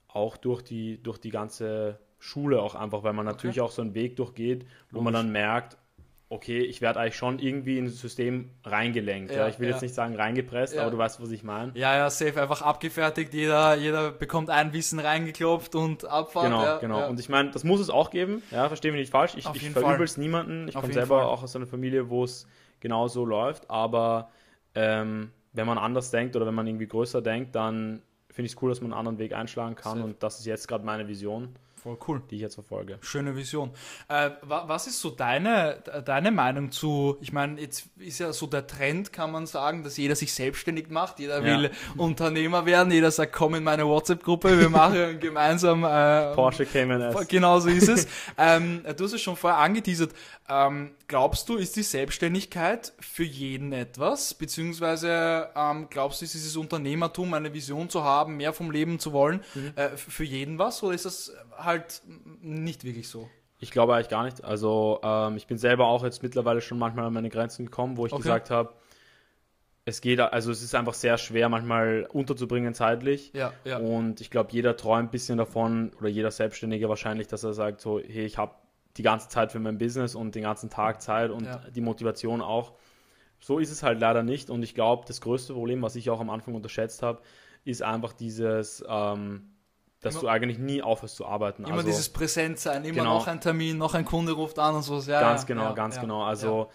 auch 0.08 0.38
durch 0.38 0.62
die, 0.62 1.02
durch 1.02 1.18
die 1.18 1.30
ganze 1.30 2.00
Schule 2.22 2.62
auch 2.62 2.76
einfach, 2.76 3.02
weil 3.04 3.14
man 3.14 3.26
natürlich 3.26 3.60
okay. 3.60 3.68
auch 3.68 3.72
so 3.72 3.82
einen 3.82 3.96
Weg 3.96 4.16
durchgeht, 4.16 4.68
wo 4.92 4.98
Logisch. 4.98 5.04
man 5.06 5.14
dann 5.14 5.32
merkt, 5.32 5.76
okay, 6.30 6.60
ich 6.60 6.80
werde 6.80 7.00
eigentlich 7.00 7.18
schon 7.18 7.40
irgendwie 7.40 7.80
in 7.80 7.86
das 7.86 8.00
System 8.00 8.52
reingelenkt. 8.64 9.32
Ja, 9.32 9.40
ja. 9.40 9.48
Ich 9.48 9.60
will 9.60 9.68
ja. 9.68 9.74
jetzt 9.74 9.82
nicht 9.82 9.96
sagen 9.96 10.16
reingepresst, 10.16 10.78
aber 10.78 10.92
du 10.92 10.98
weißt, 11.00 11.20
was 11.20 11.32
ich 11.32 11.44
meine. 11.44 11.72
Ja, 11.74 11.98
ja, 11.98 12.10
safe, 12.12 12.40
einfach 12.40 12.62
abgefertigt. 12.62 13.34
Jeder, 13.34 13.76
jeder 13.76 14.12
bekommt 14.12 14.52
ein 14.52 14.72
Wissen 14.72 15.00
reingeklopft 15.00 15.74
und 15.74 16.06
Abfahrt. 16.06 16.46
Genau, 16.46 16.80
genau. 16.80 17.10
Und 17.10 17.20
ich 17.20 17.28
meine, 17.28 17.50
das 17.50 17.64
muss 17.64 17.82
es 17.82 17.90
auch 17.90 18.12
geben. 18.12 18.44
Ja, 18.52 18.68
verstehe 18.68 18.92
mich 18.92 19.02
nicht 19.02 19.12
falsch. 19.12 19.34
Ich, 19.36 19.50
ich 19.54 19.70
verübel 19.72 20.06
es 20.06 20.16
niemanden. 20.16 20.68
Ich 20.68 20.76
komme 20.76 20.94
selber 20.94 21.18
Fall. 21.20 21.26
auch 21.26 21.42
aus 21.42 21.56
einer 21.56 21.66
Familie, 21.66 22.10
wo 22.10 22.24
es 22.24 22.48
genau 22.80 23.08
so 23.08 23.26
läuft. 23.26 23.68
Aber 23.70 24.30
ähm, 24.76 25.32
wenn 25.54 25.66
man 25.66 25.80
anders 25.80 26.12
denkt 26.12 26.36
oder 26.36 26.46
wenn 26.46 26.56
man 26.56 26.68
irgendwie 26.68 26.88
größer 26.88 27.24
denkt, 27.24 27.56
dann 27.56 28.04
finde 28.30 28.46
ich 28.46 28.54
es 28.54 28.62
cool, 28.62 28.70
dass 28.70 28.80
man 28.80 28.94
einen 28.94 29.00
anderen 29.00 29.18
Weg 29.18 29.34
einschlagen 29.34 29.76
kann. 29.76 29.98
Safe. 29.98 30.06
Und 30.06 30.24
das 30.24 30.40
ist 30.40 30.46
jetzt 30.46 30.68
gerade 30.68 30.86
meine 30.86 31.10
Vision. 31.10 31.56
Voll 31.82 31.98
cool. 32.08 32.22
Die 32.30 32.36
ich 32.36 32.42
jetzt 32.42 32.54
verfolge. 32.54 33.00
Schöne 33.02 33.36
Vision. 33.36 33.72
Äh, 34.08 34.30
was 34.44 34.86
ist 34.86 35.02
so 35.02 35.10
deine, 35.10 35.82
deine 36.06 36.30
Meinung 36.30 36.72
zu, 36.72 37.18
ich 37.22 37.34
meine, 37.34 37.60
jetzt 37.60 37.86
ist 37.98 38.20
ja 38.20 38.32
so 38.34 38.46
der 38.46 38.68
Trend, 38.68 39.12
kann 39.12 39.32
man 39.32 39.48
sagen, 39.48 39.84
dass 39.84 39.98
jeder 39.98 40.16
sich 40.16 40.32
selbstständig 40.32 40.92
macht, 40.92 41.18
jeder 41.18 41.44
ja. 41.44 41.44
will 41.44 41.72
Unternehmer 41.98 42.68
werden, 42.68 42.92
jeder 42.92 43.10
sagt, 43.10 43.34
komm 43.34 43.56
in 43.56 43.64
meine 43.64 43.88
WhatsApp-Gruppe, 43.88 44.60
wir 44.60 44.70
machen 44.70 45.20
gemeinsam 45.20 45.84
äh, 45.84 46.36
Porsche 46.36 46.68
Cayman 46.68 47.02
S. 47.02 47.28
Genau 47.28 47.60
so 47.60 47.70
ist 47.70 47.90
es. 47.90 48.08
ähm, 48.38 48.84
du 48.96 49.04
hast 49.04 49.14
es 49.14 49.22
schon 49.22 49.36
vorher 49.36 49.60
angeteasert. 49.60 50.12
Ähm, 50.50 50.92
glaubst 51.08 51.50
du, 51.50 51.56
ist 51.56 51.76
die 51.78 51.84
Selbstständigkeit 51.84 52.94
für 53.00 53.24
jeden 53.24 53.74
etwas? 53.74 54.34
Beziehungsweise 54.34 55.50
ähm, 55.56 55.88
glaubst 55.90 56.22
du, 56.22 56.26
ist 56.26 56.34
dieses 56.34 56.58
Unternehmertum, 56.58 57.34
eine 57.34 57.54
Vision 57.54 57.90
zu 57.90 58.04
haben, 58.04 58.38
mehr 58.38 58.54
vom 58.54 58.70
Leben 58.70 59.00
zu 59.00 59.14
wollen, 59.14 59.42
mhm. 59.56 59.74
äh, 59.76 59.90
für 59.96 60.26
jeden 60.26 60.60
was? 60.60 60.84
Oder 60.84 60.94
ist 60.94 61.06
das 61.06 61.34
halt 61.64 62.02
nicht 62.42 62.84
wirklich 62.84 63.08
so? 63.08 63.30
Ich 63.60 63.72
glaube 63.72 63.96
eigentlich 63.96 64.10
gar 64.10 64.24
nicht. 64.24 64.44
Also 64.44 65.00
ähm, 65.04 65.38
ich 65.38 65.48
bin 65.48 65.58
selber 65.58 65.88
auch 65.88 66.04
jetzt 66.04 66.24
mittlerweile 66.24 66.62
schon 66.62 66.80
manchmal 66.80 67.06
an 67.06 67.14
meine 67.14 67.30
Grenzen 67.30 67.66
gekommen, 67.66 67.98
wo 67.98 68.06
ich 68.06 68.12
okay. 68.12 68.24
gesagt 68.24 68.50
habe, 68.50 68.74
es 69.86 70.02
geht, 70.02 70.20
also 70.20 70.52
es 70.52 70.62
ist 70.62 70.76
einfach 70.76 70.94
sehr 70.94 71.18
schwer 71.18 71.50
manchmal 71.50 72.08
unterzubringen 72.12 72.74
zeitlich. 72.74 73.32
Ja, 73.34 73.54
ja. 73.64 73.78
Und 73.78 74.22
ich 74.22 74.30
glaube, 74.30 74.52
jeder 74.52 74.78
träumt 74.78 75.10
ein 75.10 75.12
bisschen 75.12 75.38
davon 75.38 75.92
oder 76.00 76.10
jeder 76.10 76.32
Selbstständige 76.32 76.90
wahrscheinlich, 76.90 77.28
dass 77.28 77.44
er 77.44 77.54
sagt 77.54 77.82
so, 77.82 78.00
hey, 78.00 78.26
ich 78.26 78.38
habe 78.38 78.56
die 78.98 79.04
ganze 79.04 79.30
Zeit 79.30 79.52
für 79.52 79.60
mein 79.60 79.78
Business 79.78 80.16
und 80.16 80.36
den 80.36 80.44
ganzen 80.44 80.70
Tag 80.70 81.02
Zeit 81.02 81.32
und 81.32 81.46
ja. 81.46 81.62
die 81.74 81.82
Motivation 81.82 82.42
auch. 82.42 82.74
So 83.40 83.58
ist 83.58 83.72
es 83.72 83.82
halt 83.82 84.00
leider 84.00 84.22
nicht 84.22 84.50
und 84.50 84.62
ich 84.62 84.76
glaube, 84.76 85.06
das 85.08 85.22
größte 85.22 85.54
Problem, 85.54 85.82
was 85.82 85.96
ich 85.96 86.10
auch 86.10 86.20
am 86.20 86.30
Anfang 86.30 86.54
unterschätzt 86.54 87.02
habe, 87.02 87.22
ist 87.64 87.82
einfach 87.82 88.14
dieses, 88.14 88.84
ähm, 88.88 89.52
dass 90.02 90.16
immer, 90.16 90.22
du 90.22 90.28
eigentlich 90.30 90.58
nie 90.58 90.82
aufhörst 90.82 91.16
zu 91.16 91.26
arbeiten. 91.26 91.64
Immer 91.64 91.76
also, 91.76 91.88
dieses 91.88 92.10
Präsentsein, 92.10 92.84
immer 92.84 92.96
genau, 92.96 93.14
noch 93.16 93.28
ein 93.28 93.40
Termin, 93.40 93.78
noch 93.78 93.94
ein 93.94 94.06
Kunde 94.06 94.34
ruft 94.34 94.60
an 94.60 94.76
und 94.76 94.84
so. 94.84 95.00
Ja, 95.00 95.22
ganz 95.22 95.46
genau, 95.46 95.66
ja, 95.66 95.74
ganz 95.74 95.96
ja, 95.96 96.02
genau. 96.02 96.24
Also 96.24 96.70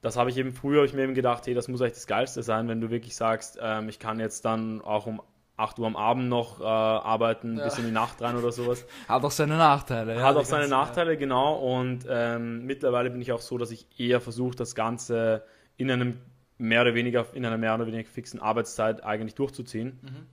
das 0.00 0.16
habe 0.16 0.30
ich 0.30 0.38
eben 0.38 0.52
früher, 0.52 0.84
ich 0.84 0.94
mir 0.94 1.02
eben 1.02 1.14
gedacht, 1.14 1.46
hey, 1.46 1.54
das 1.54 1.68
muss 1.68 1.82
eigentlich 1.82 1.94
das 1.94 2.06
Geilste 2.06 2.42
sein, 2.42 2.68
wenn 2.68 2.80
du 2.80 2.90
wirklich 2.90 3.14
sagst, 3.14 3.58
ähm, 3.60 3.88
ich 3.88 3.98
kann 3.98 4.18
jetzt 4.18 4.44
dann 4.44 4.80
auch 4.80 5.06
um 5.06 5.20
8 5.58 5.78
Uhr 5.78 5.86
am 5.86 5.96
Abend 5.96 6.30
noch 6.30 6.60
äh, 6.60 6.64
arbeiten, 6.64 7.56
bis 7.56 7.78
in 7.78 7.84
die 7.84 7.90
Nacht 7.90 8.22
rein 8.22 8.34
oder 8.36 8.50
sowas. 8.50 8.86
Hat 9.08 9.22
auch 9.22 9.30
seine 9.30 9.58
Nachteile. 9.58 10.22
Hat 10.22 10.36
auch 10.36 10.44
seine 10.46 10.68
Nachteile, 10.68 11.18
genau. 11.18 11.54
Und 11.56 12.06
ähm, 12.08 12.64
mittlerweile 12.64 13.10
bin 13.10 13.20
ich 13.20 13.30
auch 13.32 13.42
so, 13.42 13.58
dass 13.58 13.70
ich 13.70 13.86
eher 13.98 14.22
versuche, 14.22 14.56
das 14.56 14.74
Ganze 14.74 15.44
in 15.76 15.90
einem 15.90 16.18
mehr 16.56 16.80
oder 16.80 16.94
weniger, 16.94 17.26
in 17.34 17.44
einer 17.44 17.58
mehr 17.58 17.74
oder 17.74 17.86
weniger 17.86 18.08
fixen 18.08 18.40
Arbeitszeit 18.40 19.04
eigentlich 19.04 19.34
durchzuziehen. 19.34 19.98
Mhm. 20.02 20.26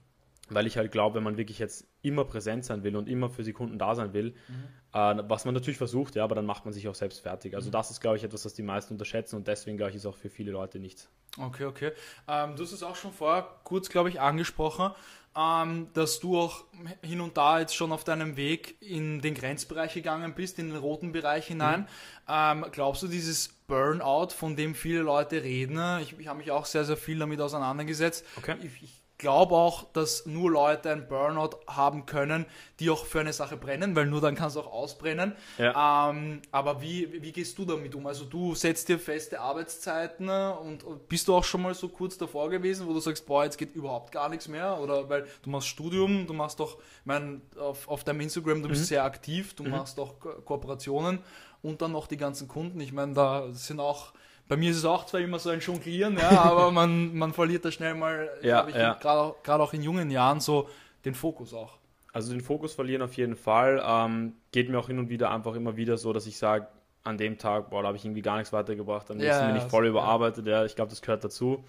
Weil 0.50 0.66
ich 0.66 0.76
halt 0.76 0.92
glaube, 0.92 1.16
wenn 1.16 1.22
man 1.22 1.36
wirklich 1.36 1.58
jetzt 1.58 1.86
immer 2.02 2.24
präsent 2.24 2.64
sein 2.64 2.82
will 2.82 2.96
und 2.96 3.08
immer 3.08 3.28
für 3.28 3.44
Sekunden 3.44 3.78
da 3.78 3.94
sein 3.94 4.12
will, 4.12 4.34
mhm. 4.48 4.64
äh, 4.92 5.22
was 5.28 5.44
man 5.44 5.54
natürlich 5.54 5.78
versucht, 5.78 6.14
ja, 6.14 6.24
aber 6.24 6.34
dann 6.34 6.46
macht 6.46 6.64
man 6.64 6.72
sich 6.72 6.88
auch 6.88 6.94
selbst 6.94 7.20
fertig. 7.20 7.54
Also 7.54 7.68
mhm. 7.68 7.72
das 7.72 7.90
ist, 7.90 8.00
glaube 8.00 8.16
ich, 8.16 8.24
etwas, 8.24 8.44
was 8.44 8.54
die 8.54 8.62
meisten 8.62 8.94
unterschätzen 8.94 9.36
und 9.36 9.46
deswegen, 9.48 9.76
glaube 9.76 9.90
ich, 9.90 9.96
ist 9.96 10.06
auch 10.06 10.16
für 10.16 10.30
viele 10.30 10.52
Leute 10.52 10.78
nichts. 10.78 11.08
Okay, 11.38 11.64
okay. 11.64 11.92
Ähm, 12.26 12.56
du 12.56 12.62
hast 12.62 12.72
es 12.72 12.82
auch 12.82 12.96
schon 12.96 13.12
vorher 13.12 13.46
kurz, 13.64 13.88
glaube 13.88 14.08
ich, 14.08 14.20
angesprochen 14.20 14.92
ähm, 15.38 15.88
dass 15.92 16.18
du 16.18 16.36
auch 16.38 16.64
hin 17.02 17.20
und 17.20 17.36
da 17.36 17.60
jetzt 17.60 17.76
schon 17.76 17.92
auf 17.92 18.02
deinem 18.02 18.36
Weg 18.36 18.76
in 18.80 19.20
den 19.20 19.34
Grenzbereich 19.34 19.94
gegangen 19.94 20.34
bist, 20.34 20.58
in 20.58 20.70
den 20.70 20.76
roten 20.76 21.12
Bereich 21.12 21.46
hinein. 21.46 21.82
Mhm. 21.82 21.86
Ähm, 22.28 22.66
glaubst 22.72 23.02
du, 23.02 23.06
dieses 23.06 23.48
Burnout, 23.68 24.30
von 24.30 24.56
dem 24.56 24.74
viele 24.74 25.00
Leute 25.00 25.42
reden, 25.42 25.78
ich, 26.00 26.18
ich 26.18 26.26
habe 26.26 26.38
mich 26.38 26.50
auch 26.50 26.64
sehr, 26.64 26.84
sehr 26.84 26.96
viel 26.96 27.18
damit 27.18 27.40
auseinandergesetzt. 27.40 28.24
Okay. 28.36 28.56
Ich, 28.62 28.82
ich 28.82 28.97
glaube 29.18 29.56
auch, 29.56 29.84
dass 29.92 30.26
nur 30.26 30.50
Leute 30.50 30.90
ein 30.90 31.08
Burnout 31.08 31.58
haben 31.66 32.06
können, 32.06 32.46
die 32.78 32.88
auch 32.88 33.04
für 33.04 33.20
eine 33.20 33.32
Sache 33.32 33.56
brennen, 33.56 33.96
weil 33.96 34.06
nur 34.06 34.20
dann 34.20 34.36
kannst 34.36 34.54
du 34.54 34.60
auch 34.60 34.72
ausbrennen. 34.72 35.34
Ja. 35.58 36.10
Ähm, 36.10 36.40
aber 36.52 36.80
wie, 36.80 37.20
wie 37.20 37.32
gehst 37.32 37.58
du 37.58 37.64
damit 37.64 37.96
um? 37.96 38.06
Also 38.06 38.24
du 38.24 38.54
setzt 38.54 38.88
dir 38.88 38.98
feste 38.98 39.40
Arbeitszeiten 39.40 40.28
und 40.28 41.08
bist 41.08 41.26
du 41.26 41.34
auch 41.34 41.42
schon 41.42 41.62
mal 41.62 41.74
so 41.74 41.88
kurz 41.88 42.16
davor 42.16 42.48
gewesen, 42.48 42.86
wo 42.86 42.92
du 42.92 43.00
sagst, 43.00 43.26
boah, 43.26 43.44
jetzt 43.44 43.58
geht 43.58 43.74
überhaupt 43.74 44.12
gar 44.12 44.28
nichts 44.28 44.46
mehr? 44.46 44.78
Oder 44.80 45.08
weil 45.08 45.26
du 45.42 45.50
machst 45.50 45.68
Studium, 45.68 46.26
du 46.26 46.32
machst 46.32 46.60
doch, 46.60 46.78
ich 46.78 47.06
meine, 47.06 47.40
auf, 47.58 47.88
auf 47.88 48.04
deinem 48.04 48.20
Instagram, 48.20 48.62
du 48.62 48.68
bist 48.68 48.82
mhm. 48.82 48.86
sehr 48.86 49.04
aktiv, 49.04 49.54
du 49.54 49.64
mhm. 49.64 49.70
machst 49.70 49.98
auch 49.98 50.18
Ko 50.20 50.28
Kooperationen 50.44 51.18
und 51.62 51.82
dann 51.82 51.92
noch 51.92 52.06
die 52.06 52.16
ganzen 52.16 52.46
Kunden. 52.46 52.80
Ich 52.80 52.92
meine, 52.92 53.14
da 53.14 53.52
sind 53.52 53.80
auch, 53.80 54.12
bei 54.48 54.56
mir 54.56 54.70
ist 54.70 54.78
es 54.78 54.84
auch 54.84 55.06
zwar 55.06 55.20
immer 55.20 55.38
so 55.38 55.50
ein 55.50 55.60
Jonglieren, 55.60 56.16
ja, 56.16 56.30
aber 56.42 56.70
man, 56.70 57.14
man 57.14 57.32
verliert 57.32 57.64
da 57.64 57.70
schnell 57.70 57.94
mal, 57.94 58.30
ja, 58.42 58.68
ja. 58.68 58.94
gerade 58.94 59.62
auch, 59.62 59.72
in 59.72 59.82
jungen 59.82 60.10
Jahren 60.10 60.40
so 60.40 60.68
den 61.04 61.14
Fokus 61.14 61.54
auch. 61.54 61.78
Also 62.12 62.32
den 62.32 62.40
Fokus 62.40 62.74
verlieren 62.74 63.02
auf 63.02 63.14
jeden 63.14 63.36
Fall. 63.36 63.82
Ähm, 63.84 64.32
geht 64.50 64.68
mir 64.70 64.78
auch 64.78 64.88
hin 64.88 64.98
und 64.98 65.10
wieder 65.10 65.30
einfach 65.30 65.54
immer 65.54 65.76
wieder 65.76 65.98
so, 65.98 66.12
dass 66.12 66.26
ich 66.26 66.38
sage, 66.38 66.66
an 67.04 67.18
dem 67.18 67.38
Tag, 67.38 67.70
boah, 67.70 67.82
da 67.82 67.88
habe 67.88 67.96
ich 67.96 68.04
irgendwie 68.04 68.22
gar 68.22 68.38
nichts 68.38 68.52
weitergebracht, 68.52 69.10
am 69.10 69.18
nächsten 69.18 69.42
Ja, 69.42 69.46
bin 69.46 69.56
ja, 69.56 69.64
ich 69.64 69.70
voll 69.70 69.86
überarbeitet, 69.86 70.46
ja, 70.46 70.64
ich 70.64 70.74
glaube, 70.74 70.90
das 70.90 71.00
gehört 71.00 71.22
dazu. 71.22 71.64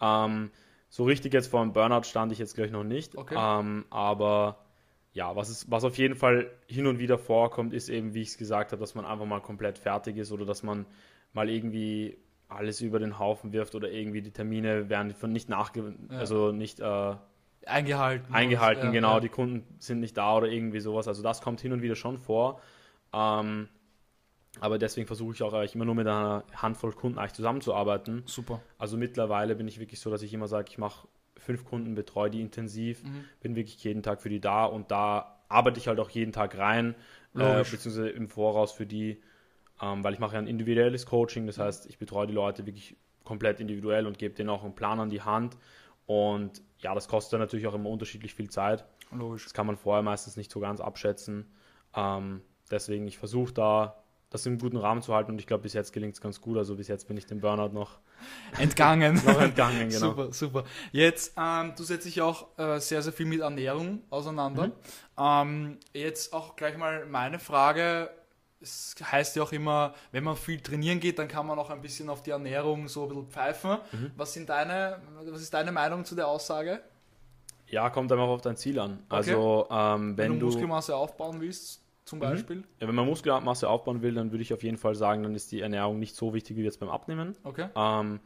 Ähm, 0.00 0.50
so 0.88 1.04
richtig 1.04 1.34
jetzt 1.34 1.48
vor 1.48 1.60
einem 1.60 1.72
Burnout 1.72 2.04
stand 2.04 2.32
ich 2.32 2.38
jetzt 2.38 2.54
gleich 2.54 2.70
noch 2.70 2.84
nicht, 2.84 3.16
Okay. 3.16 3.34
ähm, 3.36 3.84
aber 3.90 4.58
ja, 5.12 5.34
was, 5.34 5.50
ist, 5.50 5.70
was 5.70 5.84
auf 5.84 5.98
jeden 5.98 6.14
Fall 6.14 6.50
hin 6.66 6.86
und 6.86 6.98
wieder 6.98 7.18
vorkommt, 7.18 7.72
ist 7.74 7.88
eben, 7.88 8.14
wie 8.14 8.22
ich 8.22 8.28
es 8.28 8.38
gesagt 8.38 8.72
habe, 8.72 8.80
dass 8.80 8.94
man 8.94 9.04
einfach 9.04 9.26
mal 9.26 9.40
komplett 9.40 9.78
fertig 9.78 10.16
ist 10.16 10.32
oder 10.32 10.46
dass 10.46 10.62
man 10.62 10.86
mal 11.32 11.48
irgendwie 11.48 12.18
alles 12.48 12.80
über 12.80 12.98
den 12.98 13.18
Haufen 13.18 13.52
wirft 13.52 13.74
oder 13.74 13.90
irgendwie 13.90 14.22
die 14.22 14.30
Termine 14.30 14.88
werden 14.88 15.12
von 15.14 15.32
nicht 15.32 15.48
nachge 15.48 15.94
Ja. 16.10 16.16
also 16.18 16.52
nicht 16.52 16.80
äh, 16.80 17.14
Eingehalten. 17.66 18.32
eingehalten, 18.32 18.86
Ja, 18.86 18.90
genau, 18.92 19.14
ja. 19.14 19.20
die 19.20 19.28
Kunden 19.28 19.64
sind 19.78 20.00
nicht 20.00 20.16
da 20.16 20.36
oder 20.36 20.46
irgendwie 20.48 20.80
sowas. 20.80 21.06
Also 21.08 21.22
das 21.22 21.42
kommt 21.42 21.60
hin 21.60 21.72
und 21.72 21.82
wieder 21.82 21.96
schon 21.96 22.16
vor. 22.16 22.60
Ähm, 23.12 23.68
aber 24.60 24.78
deswegen 24.78 25.06
versuche 25.06 25.34
ich 25.34 25.42
auch 25.42 25.52
eigentlich 25.52 25.74
immer 25.74 25.84
nur 25.84 25.94
mit 25.94 26.06
einer 26.06 26.44
Handvoll 26.54 26.92
Kunden 26.92 27.18
eigentlich 27.18 27.34
zusammenzuarbeiten. 27.34 28.22
Super. 28.26 28.62
Also 28.78 28.96
mittlerweile 28.96 29.54
bin 29.54 29.68
ich 29.68 29.78
wirklich 29.78 30.00
so, 30.00 30.10
dass 30.10 30.22
ich 30.22 30.32
immer 30.32 30.48
sage, 30.48 30.68
ich 30.70 30.78
mache 30.78 31.06
fünf 31.36 31.64
Kunden, 31.64 31.94
betreue 31.94 32.30
die 32.30 32.40
intensiv, 32.40 33.04
Mhm. 33.04 33.24
bin 33.40 33.56
wirklich 33.56 33.82
jeden 33.84 34.02
Tag 34.02 34.20
für 34.22 34.28
die 34.30 34.40
da 34.40 34.64
und 34.64 34.90
da 34.90 35.36
arbeite 35.48 35.78
ich 35.78 35.86
halt 35.88 36.00
auch 36.00 36.10
jeden 36.10 36.32
Tag 36.32 36.58
rein, 36.58 36.94
äh, 37.34 37.58
beziehungsweise 37.58 38.08
im 38.08 38.28
Voraus 38.28 38.72
für 38.72 38.86
die, 38.86 39.20
ähm, 39.80 40.04
weil 40.04 40.14
ich 40.14 40.18
mache 40.18 40.34
ja 40.34 40.38
ein 40.38 40.46
individuelles 40.46 41.06
Coaching, 41.06 41.46
das 41.46 41.58
heißt, 41.58 41.86
ich 41.86 41.98
betreue 41.98 42.26
die 42.26 42.34
Leute 42.34 42.66
wirklich 42.66 42.96
komplett 43.24 43.60
individuell 43.60 44.06
und 44.06 44.18
gebe 44.18 44.34
denen 44.34 44.50
auch 44.50 44.64
einen 44.64 44.74
Plan 44.74 45.00
an 45.00 45.10
die 45.10 45.22
Hand 45.22 45.56
und 46.06 46.62
ja, 46.78 46.94
das 46.94 47.08
kostet 47.08 47.38
natürlich 47.38 47.66
auch 47.66 47.74
immer 47.74 47.90
unterschiedlich 47.90 48.34
viel 48.34 48.48
Zeit. 48.48 48.84
Logisch. 49.12 49.44
Das 49.44 49.52
kann 49.52 49.66
man 49.66 49.76
vorher 49.76 50.02
meistens 50.02 50.36
nicht 50.36 50.50
so 50.50 50.60
ganz 50.60 50.80
abschätzen. 50.80 51.46
Ähm, 51.94 52.40
deswegen, 52.70 53.06
ich 53.06 53.18
versuche 53.18 53.52
da 53.52 54.02
das 54.30 54.44
im 54.44 54.58
guten 54.58 54.76
Rahmen 54.76 55.00
zu 55.00 55.14
halten 55.14 55.32
und 55.32 55.38
ich 55.38 55.46
glaube, 55.46 55.62
bis 55.62 55.72
jetzt 55.72 55.92
gelingt 55.92 56.14
es 56.14 56.20
ganz 56.20 56.40
gut. 56.40 56.58
Also 56.58 56.76
bis 56.76 56.88
jetzt 56.88 57.08
bin 57.08 57.16
ich 57.16 57.26
dem 57.26 57.40
Burnout 57.40 57.72
noch, 57.72 57.98
Entgangen. 58.58 59.14
noch 59.26 59.40
entgangen. 59.40 59.88
Genau. 59.88 60.10
Super, 60.10 60.32
super. 60.32 60.64
Jetzt, 60.92 61.34
ähm, 61.36 61.72
du 61.76 61.82
setzt 61.82 62.06
dich 62.06 62.20
auch 62.20 62.58
äh, 62.58 62.78
sehr, 62.80 63.02
sehr 63.02 63.12
viel 63.12 63.26
mit 63.26 63.40
Ernährung 63.40 64.02
auseinander. 64.10 64.68
Mhm. 64.68 64.72
Ähm, 65.18 65.78
jetzt 65.92 66.32
auch 66.32 66.56
gleich 66.56 66.76
mal 66.76 67.06
meine 67.06 67.38
Frage. 67.38 68.10
Es 68.60 68.96
heißt 69.00 69.36
ja 69.36 69.44
auch 69.44 69.52
immer, 69.52 69.94
wenn 70.10 70.24
man 70.24 70.36
viel 70.36 70.60
trainieren 70.60 70.98
geht, 70.98 71.18
dann 71.18 71.28
kann 71.28 71.46
man 71.46 71.58
auch 71.58 71.70
ein 71.70 71.80
bisschen 71.80 72.08
auf 72.10 72.22
die 72.22 72.30
Ernährung 72.30 72.88
so 72.88 73.02
ein 73.02 73.08
bisschen 73.08 73.28
pfeifen. 73.28 73.78
Mhm. 73.92 74.10
Was, 74.16 74.32
sind 74.32 74.48
deine, 74.48 75.00
was 75.24 75.40
ist 75.40 75.54
deine 75.54 75.70
Meinung 75.70 76.04
zu 76.04 76.14
der 76.16 76.26
Aussage? 76.26 76.80
Ja, 77.68 77.90
kommt 77.90 78.10
einfach 78.10 78.26
auf 78.26 78.40
dein 78.40 78.56
Ziel 78.56 78.78
an. 78.80 79.02
Also 79.08 79.68
ähm, 79.70 80.16
Wenn, 80.16 80.32
wenn, 80.32 80.40
du 80.40 80.46
Muskelmasse 80.46 80.96
aufbauen 80.96 81.40
willst, 81.40 81.82
zum 82.04 82.18
Beispiel. 82.18 82.64
ja, 82.80 82.88
wenn 82.88 82.94
man 82.94 83.06
Muskelmasse 83.06 83.68
aufbauen 83.68 84.00
will, 84.00 84.14
dann 84.14 84.32
würde 84.32 84.42
ich 84.42 84.54
auf 84.54 84.62
jeden 84.62 84.78
Fall 84.78 84.94
sagen, 84.94 85.22
dann 85.22 85.34
ist 85.34 85.52
die 85.52 85.60
Ernährung 85.60 85.98
nicht 85.98 86.16
so 86.16 86.32
wichtig 86.32 86.56
wie 86.56 86.62
jetzt 86.62 86.80
beim 86.80 86.88
Abnehmen. 86.88 87.36
Okay. 87.44 87.68
Ähm, 87.76 88.20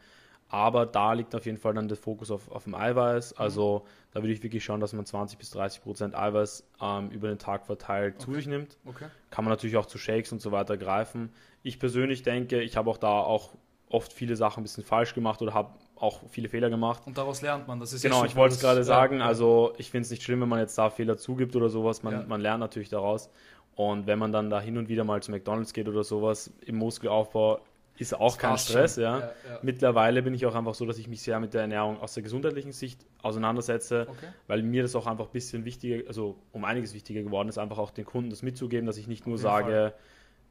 aber 0.52 0.84
da 0.84 1.14
liegt 1.14 1.34
auf 1.34 1.46
jeden 1.46 1.56
Fall 1.56 1.72
dann 1.72 1.88
der 1.88 1.96
Fokus 1.96 2.30
auf, 2.30 2.50
auf 2.50 2.64
dem 2.64 2.74
Eiweiß. 2.74 3.32
Also 3.38 3.86
da 4.12 4.20
würde 4.22 4.34
ich 4.34 4.42
wirklich 4.42 4.62
schauen, 4.62 4.80
dass 4.80 4.92
man 4.92 5.06
20 5.06 5.38
bis 5.38 5.48
30 5.50 5.82
Prozent 5.82 6.14
Eiweiß 6.14 6.68
ähm, 6.80 7.08
über 7.10 7.28
den 7.28 7.38
Tag 7.38 7.64
verteilt 7.64 8.20
zu 8.20 8.34
sich 8.34 8.46
nimmt. 8.46 8.76
Okay. 8.84 9.06
Kann 9.30 9.46
man 9.46 9.50
natürlich 9.50 9.78
auch 9.78 9.86
zu 9.86 9.96
Shakes 9.96 10.30
und 10.30 10.42
so 10.42 10.52
weiter 10.52 10.76
greifen. 10.76 11.32
Ich 11.62 11.78
persönlich 11.78 12.22
denke, 12.22 12.60
ich 12.60 12.76
habe 12.76 12.90
auch 12.90 12.98
da 12.98 13.08
auch 13.20 13.54
oft 13.88 14.12
viele 14.12 14.36
Sachen 14.36 14.60
ein 14.60 14.64
bisschen 14.64 14.84
falsch 14.84 15.14
gemacht 15.14 15.40
oder 15.40 15.54
habe 15.54 15.70
auch 15.96 16.20
viele 16.28 16.50
Fehler 16.50 16.68
gemacht. 16.68 17.02
Und 17.06 17.16
daraus 17.16 17.40
lernt 17.40 17.66
man. 17.66 17.80
Das 17.80 17.94
ist 17.94 18.02
Genau, 18.02 18.26
ich 18.26 18.36
wollte 18.36 18.54
es 18.56 18.60
gerade 18.60 18.84
sagen. 18.84 19.20
ja. 19.20 19.24
Also 19.26 19.72
ich 19.78 19.90
finde 19.90 20.04
es 20.04 20.10
nicht 20.10 20.22
schlimm, 20.22 20.42
wenn 20.42 20.48
man 20.50 20.58
jetzt 20.58 20.76
da 20.76 20.90
Fehler 20.90 21.16
zugibt 21.16 21.56
oder 21.56 21.70
sowas. 21.70 22.02
Man, 22.02 22.12
Ja. 22.12 22.24
man 22.26 22.42
lernt 22.42 22.60
natürlich 22.60 22.90
daraus. 22.90 23.30
Und 23.74 24.06
wenn 24.06 24.18
man 24.18 24.32
dann 24.32 24.50
da 24.50 24.60
hin 24.60 24.76
und 24.76 24.90
wieder 24.90 25.04
mal 25.04 25.22
zu 25.22 25.30
McDonalds 25.30 25.72
geht 25.72 25.88
oder 25.88 26.04
sowas 26.04 26.52
im 26.66 26.76
Muskelaufbau, 26.76 27.58
ist 27.98 28.14
auch 28.14 28.32
Das 28.32 28.38
kein 28.38 28.58
Stress. 28.58 28.96
Ja. 28.96 29.18
Ja, 29.18 29.26
ja. 29.26 29.58
Mittlerweile 29.62 30.22
bin 30.22 30.34
ich 30.34 30.46
auch 30.46 30.54
einfach 30.54 30.74
so, 30.74 30.86
dass 30.86 30.98
ich 30.98 31.08
mich 31.08 31.22
sehr 31.22 31.38
mit 31.40 31.54
der 31.54 31.62
Ernährung 31.62 32.00
aus 32.00 32.14
der 32.14 32.22
gesundheitlichen 32.22 32.72
Sicht 32.72 33.04
auseinandersetze, 33.22 34.06
Okay. 34.08 34.28
weil 34.46 34.62
mir 34.62 34.82
das 34.82 34.96
auch 34.96 35.06
einfach 35.06 35.26
ein 35.26 35.32
bisschen 35.32 35.64
wichtiger, 35.64 36.06
also 36.08 36.36
um 36.52 36.64
einiges 36.64 36.94
wichtiger 36.94 37.22
geworden 37.22 37.48
ist, 37.48 37.58
einfach 37.58 37.78
auch 37.78 37.90
den 37.90 38.04
Kunden 38.04 38.30
das 38.30 38.42
mitzugeben, 38.42 38.86
dass 38.86 38.96
ich 38.96 39.06
nicht 39.06 39.26
nur 39.26 39.38
sage, 39.38 39.92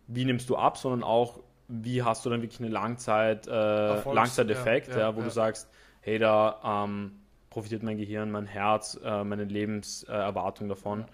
wie 0.07 0.25
nimmst 0.25 0.49
du 0.49 0.55
ab, 0.55 0.77
sondern 0.77 1.03
auch, 1.03 1.39
wie 1.67 2.03
hast 2.03 2.25
du 2.25 2.29
dann 2.29 2.41
wirklich 2.41 2.59
einen 2.59 2.71
Langzeit, 2.71 3.47
äh, 3.47 3.51
Erfolgs- 3.51 4.15
Langzeiteffekt, 4.15 4.95
ja, 4.95 5.15
wo 5.15 5.21
du 5.21 5.29
sagst, 5.29 5.69
hey, 6.01 6.19
da 6.19 6.85
ähm, 6.85 7.13
profitiert 7.49 7.83
mein 7.83 7.97
Gehirn, 7.97 8.31
mein 8.31 8.45
Herz, 8.45 8.99
äh, 9.03 9.23
meine 9.23 9.45
Lebenserwartung 9.45 10.69
davon. 10.69 11.05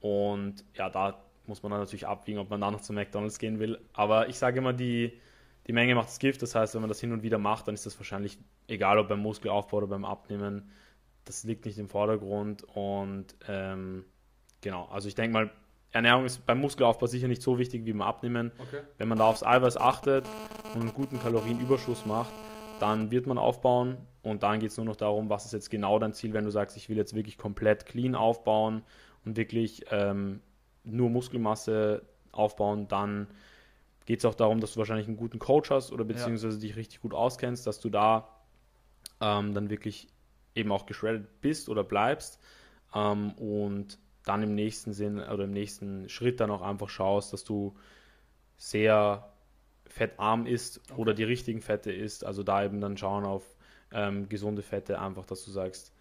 Und 0.00 0.64
ja, 0.74 0.88
da 0.88 1.18
muss 1.46 1.62
man 1.62 1.70
dann 1.70 1.80
natürlich 1.80 2.06
abwiegen, 2.06 2.38
ob 2.38 2.50
man 2.50 2.60
da 2.60 2.70
noch 2.70 2.80
zu 2.80 2.92
McDonalds 2.92 3.38
gehen 3.38 3.58
will. 3.58 3.78
Aber 3.92 4.28
ich 4.28 4.38
sage 4.38 4.58
immer, 4.58 4.72
die, 4.72 5.18
die 5.70 5.74
Menge 5.74 5.94
macht 5.94 6.08
das 6.08 6.18
Gift. 6.18 6.42
Das 6.42 6.56
heißt, 6.56 6.74
wenn 6.74 6.80
man 6.80 6.88
das 6.88 6.98
hin 6.98 7.12
und 7.12 7.22
wieder 7.22 7.38
macht, 7.38 7.68
dann 7.68 7.76
ist 7.76 7.86
das 7.86 7.96
wahrscheinlich 7.96 8.40
egal, 8.66 8.98
ob 8.98 9.06
beim 9.06 9.20
Muskelaufbau 9.20 9.76
oder 9.76 9.86
beim 9.86 10.04
Abnehmen. 10.04 10.68
Das 11.24 11.44
liegt 11.44 11.64
nicht 11.64 11.78
im 11.78 11.88
Vordergrund. 11.88 12.64
Und 12.74 13.36
ähm, 13.46 14.04
genau, 14.62 14.88
also 14.90 15.06
ich 15.06 15.14
denke 15.14 15.32
mal, 15.32 15.50
Ernährung 15.92 16.24
ist 16.24 16.44
beim 16.44 16.58
Muskelaufbau 16.58 17.06
sicher 17.06 17.28
nicht 17.28 17.40
so 17.40 17.60
wichtig 17.60 17.84
wie 17.84 17.92
beim 17.92 18.02
Abnehmen. 18.02 18.50
Okay. 18.58 18.80
Wenn 18.98 19.06
man 19.06 19.18
da 19.18 19.26
aufs 19.26 19.44
Eiweiß 19.44 19.76
achtet 19.76 20.26
und 20.74 20.80
einen 20.80 20.92
guten 20.92 21.20
Kalorienüberschuss 21.20 22.04
macht, 22.04 22.32
dann 22.80 23.12
wird 23.12 23.28
man 23.28 23.38
aufbauen 23.38 23.96
und 24.22 24.42
dann 24.42 24.58
geht 24.58 24.70
es 24.72 24.76
nur 24.76 24.86
noch 24.86 24.96
darum, 24.96 25.30
was 25.30 25.44
ist 25.44 25.52
jetzt 25.52 25.70
genau 25.70 26.00
dein 26.00 26.12
Ziel, 26.14 26.32
wenn 26.32 26.44
du 26.44 26.50
sagst, 26.50 26.76
ich 26.76 26.88
will 26.88 26.96
jetzt 26.96 27.14
wirklich 27.14 27.38
komplett 27.38 27.86
clean 27.86 28.16
aufbauen 28.16 28.82
und 29.24 29.36
wirklich 29.36 29.84
ähm, 29.92 30.40
nur 30.82 31.10
Muskelmasse 31.10 32.02
aufbauen, 32.32 32.88
dann 32.88 33.28
geht 34.06 34.20
es 34.20 34.24
auch 34.24 34.34
darum, 34.34 34.60
dass 34.60 34.72
du 34.74 34.78
wahrscheinlich 34.78 35.06
einen 35.06 35.16
guten 35.16 35.38
Coach 35.38 35.70
hast 35.70 35.92
oder 35.92 36.04
beziehungsweise 36.04 36.58
dich 36.58 36.76
richtig 36.76 37.00
gut 37.00 37.14
auskennst, 37.14 37.66
dass 37.66 37.80
du 37.80 37.90
da 37.90 38.28
ähm, 39.20 39.54
dann 39.54 39.70
wirklich 39.70 40.08
eben 40.54 40.72
auch 40.72 40.86
geschreddet 40.86 41.40
bist 41.40 41.68
oder 41.68 41.84
bleibst 41.84 42.40
ähm, 42.94 43.32
und 43.32 43.98
dann 44.24 44.42
im 44.42 44.54
nächsten 44.54 44.92
Sinn 44.92 45.18
oder 45.18 45.44
im 45.44 45.52
nächsten 45.52 46.08
Schritt 46.08 46.40
dann 46.40 46.50
auch 46.50 46.62
einfach 46.62 46.88
schaust, 46.88 47.32
dass 47.32 47.44
du 47.44 47.76
sehr 48.56 49.32
fettarm 49.86 50.46
isst 50.46 50.80
oder 50.96 51.14
die 51.14 51.24
richtigen 51.24 51.60
Fette 51.60 51.92
isst. 51.92 52.24
Also 52.24 52.42
da 52.42 52.64
eben 52.64 52.80
dann 52.80 52.96
schauen 52.96 53.24
auf 53.24 53.56
ähm, 53.92 54.28
gesunde 54.28 54.62
Fette, 54.62 55.00
einfach, 55.00 55.26
dass 55.26 55.44
du 55.44 55.50
sagst, 55.50 55.92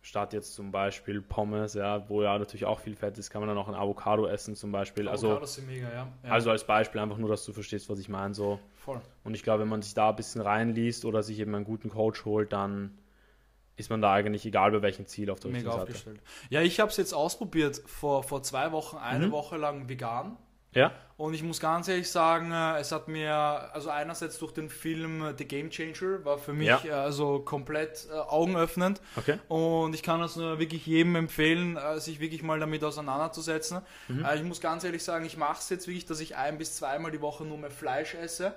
statt 0.00 0.32
jetzt 0.32 0.54
zum 0.54 0.70
Beispiel 0.70 1.20
Pommes, 1.20 1.74
ja, 1.74 2.08
wo 2.08 2.22
ja 2.22 2.38
natürlich 2.38 2.64
auch 2.64 2.80
viel 2.80 2.94
Fett 2.96 3.18
ist, 3.18 3.30
kann 3.30 3.40
man 3.40 3.48
dann 3.48 3.58
auch 3.58 3.68
ein 3.68 3.74
Avocado 3.74 4.26
essen 4.26 4.54
zum 4.56 4.72
Beispiel. 4.72 5.08
Also, 5.08 5.28
Avocados 5.28 5.54
sind 5.56 5.66
mega, 5.66 5.90
ja. 5.92 6.08
ja. 6.24 6.30
also 6.30 6.50
als 6.50 6.64
Beispiel 6.64 7.00
einfach 7.00 7.18
nur, 7.18 7.28
dass 7.28 7.44
du 7.44 7.52
verstehst, 7.52 7.88
was 7.90 7.98
ich 7.98 8.08
meine. 8.08 8.32
So. 8.34 8.58
voll. 8.76 9.00
Und 9.24 9.34
ich 9.34 9.42
glaube, 9.42 9.62
wenn 9.62 9.68
man 9.68 9.82
sich 9.82 9.94
da 9.94 10.10
ein 10.10 10.16
bisschen 10.16 10.40
reinliest 10.40 11.04
oder 11.04 11.22
sich 11.22 11.38
eben 11.40 11.54
einen 11.54 11.64
guten 11.64 11.90
Coach 11.90 12.24
holt, 12.24 12.52
dann 12.52 12.96
ist 13.76 13.90
man 13.90 14.00
da 14.02 14.12
eigentlich 14.12 14.44
egal 14.46 14.72
bei 14.72 14.82
welchem 14.82 15.06
Ziel 15.06 15.30
auf 15.30 15.38
der 15.40 15.50
Mega 15.50 15.70
richtigen 15.70 15.72
Seite. 15.78 15.90
aufgestellt. 15.92 16.20
Ja, 16.50 16.62
ich 16.62 16.80
habe 16.80 16.90
es 16.90 16.96
jetzt 16.96 17.12
ausprobiert 17.12 17.80
vor, 17.86 18.22
vor 18.24 18.42
zwei 18.42 18.72
Wochen, 18.72 18.96
eine 18.96 19.26
Mhm. 19.28 19.32
Woche 19.32 19.56
lang 19.56 19.88
vegan. 19.88 20.36
Ja? 20.78 20.92
Und 21.16 21.34
ich 21.34 21.42
muss 21.42 21.58
ganz 21.58 21.88
ehrlich 21.88 22.08
sagen, 22.08 22.52
äh, 22.52 22.78
es 22.78 22.92
hat 22.92 23.08
mir, 23.08 23.34
also 23.34 23.90
einerseits 23.90 24.38
durch 24.38 24.52
den 24.52 24.70
Film 24.70 25.24
äh, 25.24 25.34
The 25.36 25.44
Game 25.46 25.68
Changer, 25.68 26.24
war 26.24 26.38
für 26.38 26.52
mich 26.52 26.68
Ja. 26.68 26.80
äh, 26.84 26.90
also 26.92 27.40
komplett 27.40 28.06
äh, 28.08 28.14
augenöffnend. 28.14 29.00
Okay. 29.16 29.40
Und 29.48 29.94
ich 29.96 30.04
kann 30.04 30.22
es 30.22 30.36
nur 30.36 30.60
wirklich 30.60 30.86
jedem 30.86 31.16
empfehlen, 31.16 31.76
sich 31.96 32.20
wirklich 32.20 32.44
mal 32.44 32.60
damit 32.60 32.84
auseinanderzusetzen. 32.84 33.80
Mhm. 34.06 34.24
Ich 34.36 34.42
muss 34.44 34.60
ganz 34.60 34.84
ehrlich 34.84 35.02
sagen, 35.02 35.24
ich 35.24 35.36
mache 35.36 35.58
es 35.58 35.68
jetzt 35.70 35.88
wirklich, 35.88 36.06
dass 36.06 36.20
ich 36.20 36.36
ein 36.36 36.56
bis 36.56 36.76
zweimal 36.76 37.10
die 37.10 37.20
Woche 37.20 37.44
nur 37.44 37.58
mehr 37.58 37.70
Fleisch 37.72 38.14
esse. 38.14 38.54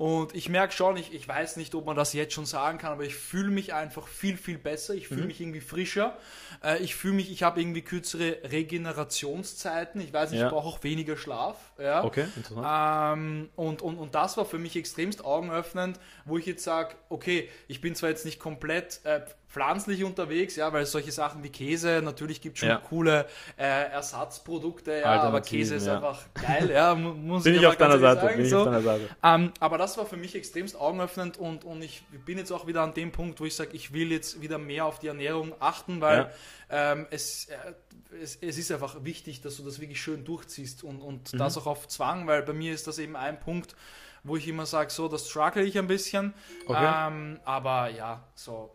Und 0.00 0.34
ich 0.34 0.48
merke 0.48 0.72
schon, 0.72 0.96
ich, 0.96 1.12
ich 1.12 1.28
weiß 1.28 1.56
nicht, 1.58 1.74
ob 1.74 1.84
man 1.84 1.94
das 1.94 2.14
jetzt 2.14 2.32
schon 2.32 2.46
sagen 2.46 2.78
kann, 2.78 2.90
aber 2.92 3.04
ich 3.04 3.14
fühle 3.14 3.50
mich 3.50 3.74
einfach 3.74 4.08
viel, 4.08 4.38
viel 4.38 4.56
besser. 4.56 4.94
Ich 4.94 5.10
Mhm. 5.10 5.14
fühle 5.14 5.26
mich 5.26 5.40
irgendwie 5.42 5.60
frischer. 5.60 6.16
Äh, 6.64 6.78
Ich 6.82 6.94
fühle 6.94 7.12
mich, 7.16 7.30
ich 7.30 7.42
habe 7.42 7.60
irgendwie 7.60 7.82
kürzere 7.82 8.38
Regenerationszeiten. 8.44 10.00
Ich 10.00 10.10
weiß 10.10 10.30
nicht, 10.30 10.40
Ja. 10.40 10.46
ich 10.46 10.52
brauche 10.52 10.68
auch 10.68 10.82
weniger 10.82 11.18
Schlaf. 11.18 11.56
Ja. 11.78 12.02
Okay, 12.02 12.26
interessant. 12.34 12.66
Ähm, 13.18 13.50
und, 13.56 13.82
und, 13.82 13.98
und 13.98 14.14
das 14.14 14.38
war 14.38 14.46
für 14.46 14.58
mich 14.58 14.74
extremst 14.74 15.22
augenöffnend, 15.22 16.00
wo 16.24 16.38
ich 16.38 16.46
jetzt 16.46 16.64
sage, 16.64 16.94
okay, 17.10 17.50
ich 17.68 17.82
bin 17.82 17.94
zwar 17.94 18.08
jetzt 18.08 18.24
nicht 18.24 18.38
komplett 18.40 19.00
äh, 19.04 19.20
pflanzlich 19.50 20.04
unterwegs, 20.04 20.54
ja, 20.54 20.72
weil 20.72 20.86
solche 20.86 21.10
Sachen 21.10 21.42
wie 21.42 21.48
Käse, 21.48 22.00
natürlich 22.04 22.40
gibt 22.40 22.56
es 22.56 22.60
schon 22.60 22.68
ja. 22.68 22.76
coole 22.76 23.26
äh, 23.56 23.90
Ersatzprodukte, 23.90 25.00
ja, 25.00 25.22
aber 25.22 25.40
Käse 25.40 25.74
ist 25.74 25.88
ja. 25.88 25.96
einfach 25.96 26.22
geil, 26.34 26.70
ja, 26.70 26.94
muss 26.94 27.42
bin 27.44 27.56
ich, 27.56 27.66
auf 27.66 27.76
deiner 27.76 27.98
Seite, 27.98 28.20
sagen, 28.20 28.36
bin 28.36 28.44
ich 28.44 28.50
so. 28.50 28.58
auf 28.60 28.64
deiner 28.66 28.82
Seite. 28.82 29.08
Ähm, 29.24 29.52
aber 29.58 29.76
das 29.76 29.98
war 29.98 30.06
für 30.06 30.16
mich 30.16 30.36
extremst 30.36 30.76
augenöffnend 30.76 31.36
und, 31.36 31.64
und 31.64 31.82
ich 31.82 32.04
bin 32.24 32.38
jetzt 32.38 32.52
auch 32.52 32.68
wieder 32.68 32.82
an 32.82 32.94
dem 32.94 33.10
Punkt, 33.10 33.40
wo 33.40 33.44
ich 33.44 33.56
sage, 33.56 33.70
ich 33.72 33.92
will 33.92 34.12
jetzt 34.12 34.40
wieder 34.40 34.58
mehr 34.58 34.86
auf 34.86 35.00
die 35.00 35.08
Ernährung 35.08 35.52
achten, 35.58 36.00
weil 36.00 36.30
ja. 36.70 36.92
ähm, 36.92 37.06
es, 37.10 37.46
äh, 37.46 37.56
es, 38.22 38.36
es, 38.36 38.56
ist 38.56 38.70
einfach 38.70 39.02
wichtig, 39.02 39.40
dass 39.40 39.56
du 39.56 39.64
das 39.64 39.80
wirklich 39.80 40.00
schön 40.00 40.24
durchziehst 40.24 40.84
und, 40.84 41.00
und 41.00 41.32
mhm. 41.32 41.38
das 41.38 41.58
auch 41.58 41.66
auf 41.66 41.88
Zwang, 41.88 42.28
weil 42.28 42.42
bei 42.44 42.52
mir 42.52 42.72
ist 42.72 42.86
das 42.86 43.00
eben 43.00 43.16
ein 43.16 43.40
Punkt, 43.40 43.74
wo 44.22 44.36
ich 44.36 44.46
immer 44.46 44.66
sage, 44.66 44.90
so, 44.90 45.08
das 45.08 45.28
struggle 45.28 45.64
ich 45.64 45.76
ein 45.76 45.88
bisschen. 45.88 46.34
Okay. 46.66 47.08
Ähm, 47.08 47.40
aber 47.44 47.88
ja, 47.88 48.22
so 48.34 48.70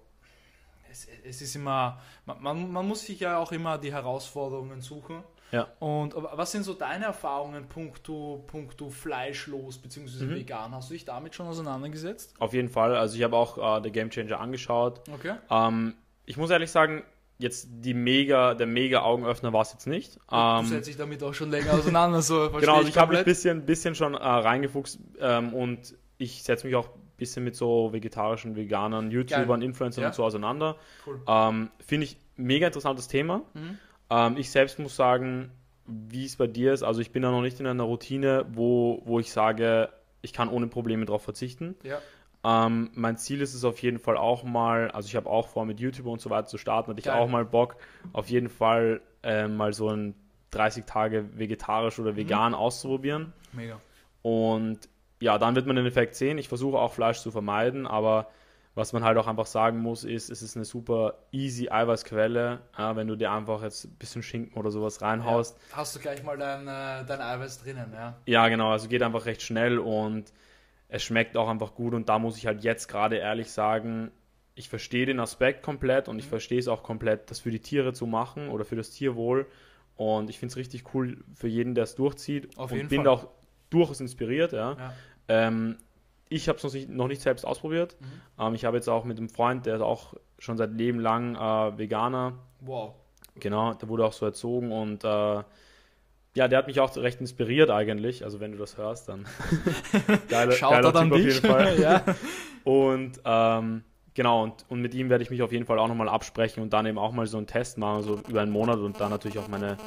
es, 0.95 1.07
es 1.23 1.41
ist 1.41 1.55
immer, 1.55 1.99
man, 2.25 2.71
man 2.71 2.87
muss 2.87 3.05
sich 3.05 3.19
ja 3.19 3.37
auch 3.37 3.51
immer 3.51 3.77
die 3.77 3.91
Herausforderungen 3.91 4.81
suchen. 4.81 5.23
Ja. 5.51 5.67
Und 5.79 6.15
was 6.15 6.51
sind 6.51 6.63
so 6.63 6.73
deine 6.73 7.05
Erfahrungen 7.05 7.67
punkto, 7.67 8.43
punkto 8.47 8.89
fleischlos 8.89 9.77
bzw. 9.77 10.25
Mhm. 10.25 10.35
vegan? 10.35 10.73
Hast 10.73 10.89
du 10.89 10.93
dich 10.93 11.05
damit 11.05 11.35
schon 11.35 11.47
auseinandergesetzt? 11.47 12.33
Auf 12.39 12.53
jeden 12.53 12.69
Fall. 12.69 12.95
Also 12.95 13.15
ich 13.17 13.23
habe 13.23 13.35
auch 13.35 13.77
äh, 13.77 13.83
The 13.83 13.91
Game 13.91 14.09
Changer 14.09 14.39
angeschaut. 14.39 15.01
Okay. 15.13 15.35
Ähm, 15.49 15.93
ich 16.25 16.37
muss 16.37 16.49
ehrlich 16.49 16.71
sagen, 16.71 17.03
jetzt 17.37 17.67
die 17.69 17.93
mega, 17.93 18.53
der 18.53 18.67
mega 18.67 19.01
Augenöffner 19.01 19.53
war 19.53 19.61
es 19.61 19.73
jetzt 19.73 19.87
nicht. 19.87 20.15
Du 20.29 20.35
ähm, 20.35 20.65
setzt 20.65 20.87
dich 20.87 20.97
damit 20.97 21.21
auch 21.21 21.33
schon 21.33 21.51
länger 21.51 21.73
auseinander. 21.73 22.21
So, 22.21 22.49
genau, 22.59 22.77
also 22.77 22.89
ich 22.89 22.97
habe 22.97 23.17
ein 23.17 23.25
bisschen, 23.25 23.65
bisschen 23.65 23.95
schon 23.95 24.13
äh, 24.15 24.17
reingefuchst 24.17 24.99
ähm, 25.19 25.53
und 25.53 25.95
ich 26.17 26.43
setze 26.43 26.65
mich 26.65 26.75
auch 26.75 26.89
bisschen 27.17 27.43
mit 27.43 27.55
so 27.55 27.93
vegetarischen, 27.93 28.55
veganern, 28.55 29.11
YouTubern, 29.11 29.59
Geil. 29.59 29.63
Influencern 29.63 30.01
ja. 30.03 30.07
und 30.09 30.15
so 30.15 30.23
auseinander. 30.23 30.75
Cool. 31.05 31.21
Ähm, 31.27 31.69
Finde 31.85 32.05
ich 32.05 32.17
mega 32.35 32.67
interessantes 32.67 33.07
Thema. 33.07 33.41
Mhm. 33.53 33.77
Ähm, 34.09 34.37
ich 34.37 34.51
selbst 34.51 34.79
muss 34.79 34.95
sagen, 34.95 35.51
wie 35.85 36.25
es 36.25 36.35
bei 36.35 36.47
dir 36.47 36.73
ist, 36.73 36.83
also 36.83 37.01
ich 37.01 37.11
bin 37.11 37.21
da 37.21 37.31
noch 37.31 37.41
nicht 37.41 37.59
in 37.59 37.67
einer 37.67 37.83
Routine, 37.83 38.45
wo, 38.49 39.01
wo 39.05 39.19
ich 39.19 39.31
sage, 39.31 39.89
ich 40.21 40.33
kann 40.33 40.49
ohne 40.49 40.67
Probleme 40.67 41.05
darauf 41.05 41.23
verzichten. 41.23 41.75
Ja. 41.83 41.99
Ähm, 42.43 42.91
mein 42.93 43.17
Ziel 43.17 43.41
ist 43.41 43.53
es 43.53 43.63
auf 43.63 43.79
jeden 43.79 43.99
Fall 43.99 44.17
auch 44.17 44.43
mal, 44.43 44.91
also 44.91 45.07
ich 45.07 45.15
habe 45.15 45.29
auch 45.29 45.47
vor, 45.47 45.65
mit 45.65 45.79
YouTube 45.79 46.05
und 46.07 46.21
so 46.21 46.29
weiter 46.29 46.47
zu 46.47 46.57
starten, 46.57 46.91
hatte 46.91 46.99
ich 46.99 47.09
auch 47.09 47.27
mal 47.27 47.45
Bock, 47.45 47.77
auf 48.13 48.29
jeden 48.29 48.49
Fall 48.49 49.01
äh, 49.23 49.47
mal 49.47 49.73
so 49.73 49.89
ein 49.89 50.15
30 50.51 50.85
Tage 50.85 51.37
vegetarisch 51.37 51.99
oder 51.99 52.11
mhm. 52.11 52.17
vegan 52.17 52.51
mhm. 52.51 52.57
auszuprobieren. 52.57 53.33
Mega. 53.51 53.79
Und 54.21 54.89
ja, 55.25 55.39
dann 55.39 55.55
wird 55.55 55.65
man 55.65 55.75
den 55.75 55.87
Effekt 55.87 56.13
sehen. 56.13 56.37
Ich 56.37 56.47
versuche 56.47 56.77
auch 56.77 56.93
Fleisch 56.93 57.19
zu 57.19 57.31
vermeiden, 57.31 57.87
aber 57.87 58.27
was 58.75 58.93
man 58.93 59.03
halt 59.03 59.17
auch 59.17 59.25
einfach 59.25 59.47
sagen 59.47 59.79
muss, 59.79 60.03
ist, 60.03 60.29
es 60.29 60.43
ist 60.43 60.55
eine 60.55 60.65
super 60.65 61.15
easy 61.31 61.69
Eiweißquelle. 61.69 62.59
Ja, 62.77 62.95
wenn 62.95 63.07
du 63.07 63.15
dir 63.15 63.31
einfach 63.31 63.63
jetzt 63.63 63.85
ein 63.85 63.95
bisschen 63.95 64.21
Schinken 64.21 64.55
oder 64.55 64.69
sowas 64.69 65.01
reinhaust. 65.01 65.57
Ja, 65.71 65.77
hast 65.77 65.95
du 65.95 65.99
gleich 65.99 66.23
mal 66.23 66.37
dein, 66.37 66.67
äh, 66.67 67.07
dein 67.07 67.21
Eiweiß 67.21 67.63
drinnen, 67.63 67.91
ja? 67.91 68.17
Ja, 68.27 68.47
genau. 68.49 68.69
Also 68.71 68.87
geht 68.87 69.01
einfach 69.01 69.25
recht 69.25 69.41
schnell 69.41 69.79
und 69.79 70.31
es 70.89 71.01
schmeckt 71.01 71.37
auch 71.37 71.49
einfach 71.49 71.73
gut. 71.73 71.95
Und 71.95 72.07
da 72.07 72.19
muss 72.19 72.37
ich 72.37 72.45
halt 72.45 72.63
jetzt 72.63 72.87
gerade 72.87 73.15
ehrlich 73.15 73.49
sagen, 73.49 74.11
ich 74.53 74.69
verstehe 74.69 75.07
den 75.07 75.19
Aspekt 75.19 75.63
komplett 75.63 76.07
und 76.07 76.19
ich 76.19 76.25
mhm. 76.25 76.29
verstehe 76.29 76.59
es 76.59 76.67
auch 76.67 76.83
komplett, 76.83 77.31
das 77.31 77.39
für 77.39 77.49
die 77.49 77.61
Tiere 77.61 77.93
zu 77.93 78.05
machen 78.05 78.49
oder 78.49 78.63
für 78.63 78.75
das 78.75 78.91
Tierwohl. 78.91 79.47
Und 79.95 80.29
ich 80.29 80.37
finde 80.37 80.51
es 80.51 80.57
richtig 80.57 80.93
cool 80.93 81.23
für 81.33 81.47
jeden, 81.47 81.73
der 81.73 81.85
es 81.85 81.95
durchzieht. 81.95 82.55
Auf 82.59 82.71
und 82.71 82.77
jeden 82.77 82.89
bin 82.89 83.05
Fall. 83.05 83.07
auch 83.07 83.29
durchaus 83.69 83.99
inspiriert. 83.99 84.53
Ja. 84.53 84.73
ja. 84.77 84.93
Ähm, 85.27 85.77
ich 86.29 86.47
habe 86.49 86.57
es 86.57 86.63
noch 86.63 86.73
nicht, 86.73 86.89
noch 86.89 87.07
nicht 87.07 87.21
selbst 87.21 87.45
ausprobiert. 87.45 87.95
Mhm. 87.99 88.43
Ähm, 88.43 88.55
ich 88.55 88.65
habe 88.65 88.77
jetzt 88.77 88.89
auch 88.89 89.05
mit 89.05 89.17
einem 89.17 89.29
Freund, 89.29 89.65
der 89.65 89.75
ist 89.75 89.81
auch 89.81 90.13
schon 90.39 90.57
seit 90.57 90.71
Leben 90.71 90.99
lang 90.99 91.35
äh, 91.35 91.77
Veganer. 91.77 92.33
Wow. 92.61 92.93
Genau, 93.39 93.73
der 93.73 93.89
wurde 93.89 94.05
auch 94.05 94.13
so 94.13 94.25
erzogen 94.25 94.71
und 94.71 95.03
äh, 95.03 95.43
ja, 96.35 96.49
der 96.49 96.57
hat 96.57 96.67
mich 96.67 96.79
auch 96.79 96.95
recht 96.97 97.21
inspiriert 97.21 97.69
eigentlich. 97.69 98.23
Also 98.23 98.39
wenn 98.39 98.51
du 98.51 98.57
das 98.57 98.77
hörst, 98.77 99.09
dann 99.09 99.25
geiler, 100.29 100.51
Schaut 100.51 100.71
geiler 100.71 100.93
Typ 100.93 101.11
auf 101.11 101.19
jeden 101.19 101.45
Fall. 101.45 101.79
ja. 101.81 102.03
Und 102.63 103.21
ähm, 103.23 103.83
genau, 104.13 104.43
und, 104.43 104.65
und 104.67 104.81
mit 104.81 104.93
ihm 104.93 105.09
werde 105.09 105.23
ich 105.23 105.29
mich 105.29 105.41
auf 105.41 105.51
jeden 105.51 105.65
Fall 105.65 105.79
auch 105.79 105.87
nochmal 105.87 106.09
absprechen 106.09 106.61
und 106.61 106.73
dann 106.73 106.85
eben 106.85 106.97
auch 106.97 107.13
mal 107.13 107.25
so 107.27 107.37
einen 107.37 107.47
Test 107.47 107.77
machen, 107.77 108.03
so 108.03 108.21
über 108.27 108.41
einen 108.41 108.51
Monat 108.51 108.79
und 108.79 108.99
dann 108.99 109.11
natürlich 109.11 109.39
auch 109.39 109.47
meine 109.47 109.77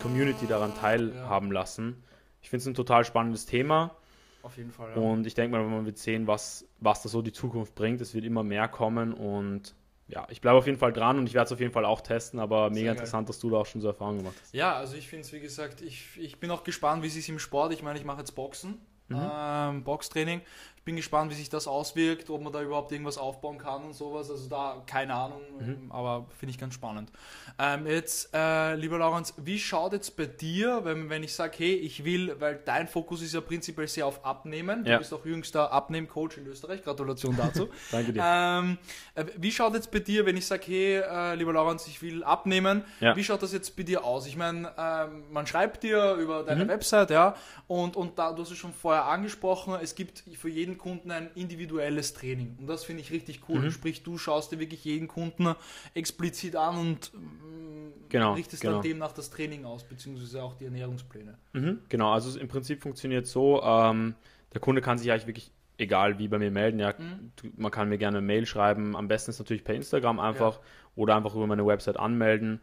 Community 0.00 0.46
daran 0.46 0.74
teilhaben 0.74 1.48
ja. 1.48 1.54
lassen. 1.54 2.02
Ich 2.40 2.50
finde 2.50 2.62
es 2.62 2.66
ein 2.68 2.74
total 2.74 3.04
spannendes 3.04 3.44
Thema. 3.46 3.94
Auf 4.42 4.56
jeden 4.56 4.72
Fall. 4.72 4.90
Ja. 4.90 4.96
Und 4.96 5.26
ich 5.26 5.34
denke 5.34 5.56
mal, 5.56 5.64
man 5.64 5.86
wird 5.86 5.98
sehen, 5.98 6.26
was, 6.26 6.66
was 6.80 7.02
da 7.02 7.08
so 7.08 7.22
die 7.22 7.32
Zukunft 7.32 7.74
bringt. 7.74 8.00
Es 8.00 8.14
wird 8.14 8.24
immer 8.24 8.42
mehr 8.42 8.68
kommen 8.68 9.12
und 9.12 9.74
ja, 10.08 10.26
ich 10.30 10.40
bleibe 10.40 10.58
auf 10.58 10.66
jeden 10.66 10.78
Fall 10.78 10.92
dran 10.92 11.18
und 11.18 11.26
ich 11.26 11.34
werde 11.34 11.46
es 11.46 11.52
auf 11.52 11.60
jeden 11.60 11.72
Fall 11.72 11.84
auch 11.84 12.00
testen, 12.00 12.38
aber 12.38 12.68
mega 12.70 12.90
interessant, 12.90 13.28
dass 13.28 13.38
du 13.38 13.48
da 13.48 13.58
auch 13.58 13.66
schon 13.66 13.80
so 13.80 13.88
Erfahrungen 13.88 14.18
gemacht 14.18 14.34
hast. 14.42 14.52
Ja, 14.52 14.74
also 14.76 14.94
ich 14.96 15.08
finde 15.08 15.24
es, 15.24 15.32
wie 15.32 15.40
gesagt, 15.40 15.80
ich, 15.80 16.18
ich 16.18 16.38
bin 16.38 16.50
auch 16.50 16.64
gespannt, 16.64 17.02
wie 17.02 17.06
es 17.06 17.14
sich 17.14 17.28
im 17.28 17.38
Sport, 17.38 17.72
ich 17.72 17.82
meine, 17.82 17.98
ich 17.98 18.04
mache 18.04 18.18
jetzt 18.18 18.32
Boxen, 18.32 18.78
mhm. 19.08 19.20
ähm, 19.20 19.84
Boxtraining 19.84 20.42
ich 20.82 20.84
bin 20.84 20.96
gespannt, 20.96 21.30
wie 21.30 21.36
sich 21.36 21.48
das 21.48 21.68
auswirkt, 21.68 22.28
ob 22.28 22.42
man 22.42 22.52
da 22.52 22.60
überhaupt 22.60 22.90
irgendwas 22.90 23.16
aufbauen 23.16 23.56
kann 23.56 23.84
und 23.84 23.94
sowas. 23.94 24.28
Also 24.28 24.48
da 24.48 24.82
keine 24.84 25.14
Ahnung, 25.14 25.40
mhm. 25.60 25.92
aber 25.92 26.26
finde 26.36 26.50
ich 26.50 26.58
ganz 26.58 26.74
spannend. 26.74 27.12
Ähm, 27.56 27.86
jetzt, 27.86 28.34
äh, 28.34 28.74
lieber 28.74 28.98
Laurens, 28.98 29.32
wie 29.36 29.60
schaut 29.60 29.92
jetzt 29.92 30.16
bei 30.16 30.26
dir, 30.26 30.80
wenn, 30.82 31.08
wenn 31.08 31.22
ich 31.22 31.34
sage, 31.34 31.54
hey, 31.58 31.74
ich 31.74 32.04
will, 32.04 32.34
weil 32.40 32.60
dein 32.64 32.88
Fokus 32.88 33.22
ist 33.22 33.32
ja 33.32 33.40
prinzipiell 33.40 33.86
sehr 33.86 34.06
auf 34.06 34.24
Abnehmen. 34.24 34.82
Du 34.82 34.90
ja. 34.90 34.98
bist 34.98 35.14
auch 35.14 35.24
jüngster 35.24 35.70
Abnehmcoach 35.70 36.38
in 36.38 36.48
Österreich. 36.48 36.82
Gratulation 36.82 37.36
dazu. 37.36 37.68
Danke 37.92 38.12
dir. 38.12 38.20
Ähm, 38.24 38.76
äh, 39.14 39.24
wie 39.36 39.52
schaut 39.52 39.74
jetzt 39.74 39.92
bei 39.92 40.00
dir, 40.00 40.26
wenn 40.26 40.36
ich 40.36 40.46
sage, 40.46 40.64
hey, 40.66 40.96
äh, 40.96 41.36
lieber 41.36 41.52
Laurens, 41.52 41.86
ich 41.86 42.02
will 42.02 42.24
abnehmen, 42.24 42.82
ja. 42.98 43.14
wie 43.14 43.22
schaut 43.22 43.40
das 43.40 43.52
jetzt 43.52 43.76
bei 43.76 43.84
dir 43.84 44.02
aus? 44.02 44.26
Ich 44.26 44.36
meine, 44.36 44.72
ähm, 44.76 45.30
man 45.30 45.46
schreibt 45.46 45.84
dir 45.84 46.14
über 46.14 46.42
deine 46.42 46.64
mhm. 46.64 46.70
Website, 46.70 47.10
ja, 47.10 47.36
und, 47.68 47.94
und 47.94 48.18
da, 48.18 48.32
du 48.32 48.42
hast 48.42 48.50
es 48.50 48.58
schon 48.58 48.72
vorher 48.72 49.04
angesprochen, 49.04 49.76
es 49.80 49.94
gibt 49.94 50.24
für 50.36 50.48
jeden 50.48 50.71
jeden 50.72 50.78
Kunden 50.78 51.10
ein 51.10 51.30
individuelles 51.34 52.14
Training. 52.14 52.56
Und 52.58 52.66
das 52.66 52.84
finde 52.84 53.02
ich 53.02 53.10
richtig 53.10 53.42
cool. 53.48 53.60
Mhm. 53.60 53.70
Sprich, 53.70 54.02
du 54.02 54.18
schaust 54.18 54.52
dir 54.52 54.58
wirklich 54.58 54.84
jeden 54.84 55.08
Kunden 55.08 55.54
explizit 55.94 56.56
an 56.56 56.78
und 56.78 57.12
mm, 57.14 58.08
genau, 58.08 58.34
richtest 58.34 58.62
genau. 58.62 58.74
dann 58.74 58.82
demnach 58.82 59.12
das 59.12 59.30
Training 59.30 59.64
aus, 59.64 59.84
beziehungsweise 59.84 60.42
auch 60.42 60.54
die 60.54 60.64
Ernährungspläne. 60.64 61.38
Mhm, 61.52 61.80
genau, 61.88 62.12
also 62.12 62.38
im 62.38 62.48
Prinzip 62.48 62.82
funktioniert 62.82 63.26
so, 63.26 63.62
ähm, 63.62 64.14
der 64.52 64.60
Kunde 64.60 64.80
kann 64.80 64.98
sich 64.98 65.10
eigentlich 65.10 65.26
wirklich 65.26 65.50
egal 65.78 66.18
wie 66.18 66.28
bei 66.28 66.38
mir 66.38 66.50
melden. 66.50 66.78
Ja, 66.78 66.94
mhm. 66.96 67.32
man 67.56 67.70
kann 67.70 67.88
mir 67.88 67.98
gerne 67.98 68.18
eine 68.18 68.26
Mail 68.26 68.46
schreiben. 68.46 68.96
Am 68.96 69.08
besten 69.08 69.30
ist 69.30 69.38
natürlich 69.38 69.64
per 69.64 69.74
Instagram 69.74 70.20
einfach 70.20 70.56
ja. 70.56 70.62
oder 70.96 71.16
einfach 71.16 71.34
über 71.34 71.46
meine 71.46 71.66
Website 71.66 71.98
anmelden. 71.98 72.60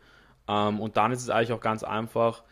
Ähm, 0.48 0.80
und 0.80 0.98
dann 0.98 1.12
ist 1.12 1.22
es 1.22 1.30
eigentlich 1.30 1.54
auch 1.54 1.62
ganz 1.62 1.84
einfach 1.84 2.44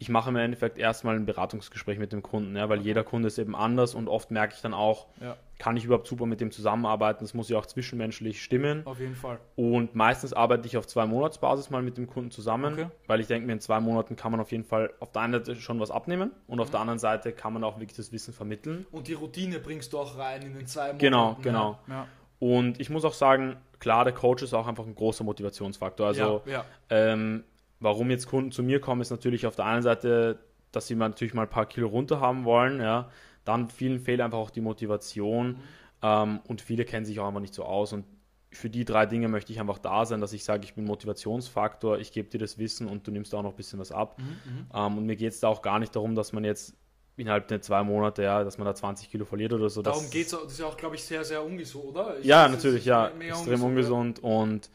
ich 0.00 0.08
mache 0.08 0.30
im 0.30 0.36
Endeffekt 0.36 0.78
erstmal 0.78 1.16
ein 1.16 1.26
Beratungsgespräch 1.26 1.98
mit 1.98 2.10
dem 2.10 2.22
Kunden, 2.22 2.56
ja, 2.56 2.70
weil 2.70 2.80
jeder 2.80 3.04
Kunde 3.04 3.28
ist 3.28 3.36
eben 3.36 3.54
anders 3.54 3.94
und 3.94 4.08
oft 4.08 4.30
merke 4.30 4.54
ich 4.54 4.62
dann 4.62 4.72
auch, 4.72 5.08
ja. 5.20 5.36
kann 5.58 5.76
ich 5.76 5.84
überhaupt 5.84 6.06
super 6.06 6.24
mit 6.24 6.40
dem 6.40 6.50
zusammenarbeiten, 6.50 7.22
das 7.22 7.34
muss 7.34 7.50
ja 7.50 7.58
auch 7.58 7.66
zwischenmenschlich 7.66 8.42
stimmen. 8.42 8.86
Auf 8.86 8.98
jeden 8.98 9.14
Fall. 9.14 9.38
Und 9.56 9.94
meistens 9.94 10.32
arbeite 10.32 10.66
ich 10.66 10.78
auf 10.78 10.86
zwei 10.86 11.04
Monatsbasis 11.04 11.68
mal 11.68 11.82
mit 11.82 11.98
dem 11.98 12.06
Kunden 12.06 12.30
zusammen, 12.30 12.72
okay. 12.72 12.86
weil 13.08 13.20
ich 13.20 13.26
denke 13.26 13.46
mir, 13.46 13.52
in 13.52 13.60
zwei 13.60 13.78
Monaten 13.78 14.16
kann 14.16 14.32
man 14.32 14.40
auf 14.40 14.52
jeden 14.52 14.64
Fall 14.64 14.90
auf 15.00 15.12
der 15.12 15.20
einen 15.20 15.34
Seite 15.34 15.60
schon 15.60 15.78
was 15.80 15.90
abnehmen 15.90 16.30
und 16.46 16.56
mhm. 16.56 16.62
auf 16.62 16.70
der 16.70 16.80
anderen 16.80 16.98
Seite 16.98 17.32
kann 17.32 17.52
man 17.52 17.62
auch 17.62 17.78
wirklich 17.78 17.98
das 17.98 18.10
Wissen 18.10 18.32
vermitteln. 18.32 18.86
Und 18.92 19.06
die 19.06 19.12
Routine 19.12 19.58
bringst 19.58 19.92
du 19.92 19.98
auch 19.98 20.16
rein 20.16 20.40
in 20.40 20.54
den 20.54 20.66
zwei 20.66 20.84
Monaten. 20.84 20.98
Genau, 20.98 21.36
genau. 21.42 21.78
Ja. 21.88 22.06
Und 22.38 22.80
ich 22.80 22.88
muss 22.88 23.04
auch 23.04 23.12
sagen, 23.12 23.58
klar, 23.80 24.04
der 24.04 24.14
Coach 24.14 24.42
ist 24.42 24.54
auch 24.54 24.66
einfach 24.66 24.86
ein 24.86 24.94
großer 24.94 25.24
Motivationsfaktor. 25.24 26.06
Also 26.06 26.42
ja, 26.46 26.52
ja. 26.52 26.64
Ähm, 26.88 27.44
warum 27.80 28.10
jetzt 28.10 28.28
Kunden 28.28 28.52
zu 28.52 28.62
mir 28.62 28.80
kommen, 28.80 29.00
ist 29.00 29.10
natürlich 29.10 29.46
auf 29.46 29.56
der 29.56 29.66
einen 29.66 29.82
Seite, 29.82 30.38
dass 30.72 30.86
sie 30.86 30.94
natürlich 30.94 31.34
mal 31.34 31.42
ein 31.42 31.50
paar 31.50 31.66
Kilo 31.66 31.88
runter 31.88 32.20
haben 32.20 32.44
wollen, 32.44 32.80
ja. 32.80 33.10
Dann 33.44 33.70
vielen 33.70 34.00
fehlt 34.00 34.20
einfach 34.20 34.38
auch 34.38 34.50
die 34.50 34.60
Motivation 34.60 35.48
mhm. 35.48 35.58
ähm, 36.02 36.40
und 36.46 36.60
viele 36.60 36.84
kennen 36.84 37.06
sich 37.06 37.18
auch 37.18 37.26
einfach 37.26 37.40
nicht 37.40 37.54
so 37.54 37.64
aus 37.64 37.92
und 37.92 38.04
für 38.52 38.68
die 38.68 38.84
drei 38.84 39.06
Dinge 39.06 39.28
möchte 39.28 39.52
ich 39.52 39.60
einfach 39.60 39.78
da 39.78 40.04
sein, 40.04 40.20
dass 40.20 40.32
ich 40.32 40.44
sage, 40.44 40.64
ich 40.64 40.74
bin 40.74 40.84
Motivationsfaktor, 40.84 41.98
ich 41.98 42.12
gebe 42.12 42.28
dir 42.28 42.38
das 42.38 42.58
Wissen 42.58 42.88
und 42.88 43.06
du 43.06 43.12
nimmst 43.12 43.34
auch 43.34 43.42
noch 43.42 43.50
ein 43.50 43.56
bisschen 43.56 43.78
was 43.78 43.92
ab. 43.92 44.18
Mhm, 44.18 44.24
mhm. 44.24 44.66
ähm, 44.74 44.98
und 44.98 45.06
mir 45.06 45.16
geht 45.16 45.32
es 45.32 45.40
da 45.40 45.48
auch 45.48 45.62
gar 45.62 45.78
nicht 45.78 45.94
darum, 45.94 46.14
dass 46.14 46.32
man 46.32 46.44
jetzt 46.44 46.74
innerhalb 47.16 47.48
der 47.48 47.60
zwei 47.60 47.82
Monate, 47.82 48.22
ja, 48.22 48.42
dass 48.42 48.58
man 48.58 48.64
da 48.64 48.74
20 48.74 49.10
Kilo 49.10 49.24
verliert 49.24 49.52
oder 49.52 49.68
so. 49.68 49.82
Darum 49.82 50.08
geht 50.10 50.26
es, 50.26 50.32
das 50.32 50.52
ist 50.52 50.58
ja 50.58 50.66
auch, 50.66 50.76
glaube 50.76 50.96
ich, 50.96 51.04
sehr, 51.04 51.24
sehr 51.24 51.44
ungesund, 51.44 51.84
oder? 51.84 52.18
Ich 52.18 52.24
ja, 52.24 52.48
natürlich, 52.48 52.84
ja, 52.84 53.08
extrem 53.08 53.62
ungesund, 53.62 54.18
ungesund 54.18 54.20
ja. 54.22 54.28
und 54.28 54.70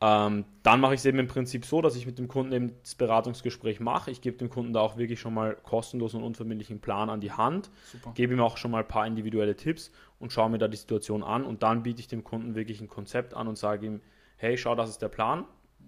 ähm, 0.00 0.44
dann 0.62 0.80
mache 0.80 0.94
ich 0.94 1.00
es 1.00 1.06
eben 1.06 1.18
im 1.18 1.28
Prinzip 1.28 1.64
so, 1.64 1.80
dass 1.80 1.96
ich 1.96 2.06
mit 2.06 2.18
dem 2.18 2.28
Kunden 2.28 2.52
eben 2.52 2.72
das 2.82 2.94
Beratungsgespräch 2.94 3.80
mache. 3.80 4.10
Ich 4.10 4.20
gebe 4.20 4.36
dem 4.36 4.50
Kunden 4.50 4.72
da 4.72 4.80
auch 4.80 4.96
wirklich 4.96 5.20
schon 5.20 5.34
mal 5.34 5.56
kostenlosen 5.56 6.20
und 6.20 6.26
unverbindlichen 6.26 6.80
Plan 6.80 7.10
an 7.10 7.20
die 7.20 7.32
Hand, 7.32 7.70
Super. 7.90 8.12
gebe 8.14 8.34
ihm 8.34 8.40
auch 8.40 8.56
schon 8.56 8.70
mal 8.70 8.80
ein 8.80 8.88
paar 8.88 9.06
individuelle 9.06 9.56
Tipps 9.56 9.92
und 10.18 10.32
schaue 10.32 10.50
mir 10.50 10.58
da 10.58 10.68
die 10.68 10.76
Situation 10.76 11.22
an 11.22 11.44
und 11.44 11.62
dann 11.62 11.82
biete 11.82 12.00
ich 12.00 12.08
dem 12.08 12.24
Kunden 12.24 12.54
wirklich 12.54 12.80
ein 12.80 12.88
Konzept 12.88 13.34
an 13.34 13.48
und 13.48 13.56
sage 13.56 13.86
ihm, 13.86 14.00
hey, 14.36 14.58
schau, 14.58 14.74
das 14.74 14.90
ist 14.90 15.00
der 15.00 15.08
Plan, 15.08 15.44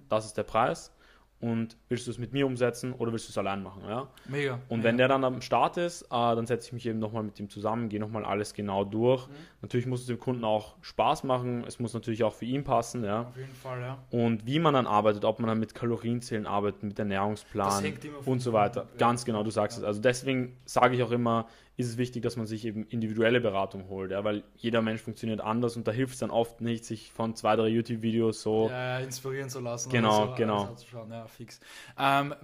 das 0.09 0.25
ist 0.25 0.37
der 0.37 0.45
Preis 0.45 0.96
und 1.41 1.77
willst 1.89 2.07
du 2.07 2.11
es 2.11 2.19
mit 2.19 2.33
mir 2.33 2.47
umsetzen 2.47 2.93
oder 2.93 3.13
willst 3.13 3.29
du 3.29 3.31
es 3.31 3.39
allein 3.39 3.63
machen? 3.63 3.83
Ja? 3.87 4.09
Mega. 4.27 4.55
Und 4.69 4.79
mega. 4.79 4.85
wenn 4.85 4.97
der 4.97 5.09
dann 5.09 5.23
am 5.23 5.43
Start 5.43 5.77
ist, 5.77 6.03
äh, 6.05 6.09
dann 6.11 6.47
setze 6.47 6.69
ich 6.69 6.73
mich 6.73 6.87
eben 6.87 6.99
nochmal 6.99 7.23
mit 7.23 7.39
ihm 7.39 7.51
zusammen, 7.51 7.89
gehe 7.91 8.01
nochmal 8.01 8.25
alles 8.25 8.55
genau 8.55 8.85
durch. 8.85 9.29
Mhm. 9.29 9.33
Natürlich 9.63 9.87
muss 9.87 10.01
es 10.01 10.07
dem 10.07 10.19
Kunden 10.19 10.45
auch 10.45 10.77
Spaß 10.81 11.25
machen, 11.25 11.65
es 11.67 11.79
muss 11.79 11.93
natürlich 11.93 12.25
auch 12.25 12.33
für 12.33 12.47
ihn 12.47 12.65
passen. 12.65 13.05
Ja? 13.05 13.23
Auf 13.23 13.37
jeden 13.37 13.55
Fall, 13.55 13.81
ja. 13.81 13.99
Und 14.11 14.47
wie 14.47 14.59
man 14.59 14.73
dann 14.73 14.87
arbeitet, 14.87 15.25
ob 15.25 15.39
man 15.39 15.49
dann 15.49 15.59
mit 15.59 15.75
Kalorienzählen 15.75 16.47
arbeitet, 16.47 16.83
mit 16.83 16.99
Ernährungsplan 16.99 17.93
und 18.25 18.41
so 18.41 18.53
weiter. 18.53 18.83
Kunden. 18.83 18.99
Ganz 18.99 19.25
genau, 19.25 19.43
du 19.43 19.51
sagst 19.51 19.79
ja. 19.79 19.83
es. 19.83 19.87
Also 19.87 20.01
deswegen 20.01 20.57
sage 20.65 20.97
ich 20.97 21.03
auch 21.03 21.11
immer, 21.11 21.47
ist 21.79 21.89
es 21.89 21.99
wichtig, 21.99 22.23
dass 22.23 22.37
man 22.37 22.47
sich 22.47 22.65
eben 22.65 22.87
individuelle 22.87 23.39
Beratung 23.41 23.89
holt, 23.89 24.11
ja, 24.11 24.25
weil 24.25 24.45
jeder 24.57 24.81
Mensch 24.81 25.03
funktioniert 25.03 25.43
anders 25.43 25.77
und 25.77 25.87
da 25.87 25.93
hilft 25.93 26.15
es 26.15 26.21
dann 26.21 26.31
oft 26.31 26.63
nicht, 26.63 26.87
sich 26.87 27.13
von 27.13 27.35
zwei, 27.37 27.55
drei 27.55 27.69
YouTube-Videos 27.69 28.41
so 28.41 28.69
ja, 28.71 28.99
inspirieren 29.01 29.51
zu 29.51 29.61
lassen. 29.61 29.91
Genau, 29.91 30.29
so 30.29 30.35
genau. 30.37 30.75
Ja, 31.11 31.27
fix. 31.27 31.61
Ähm, 31.99 32.35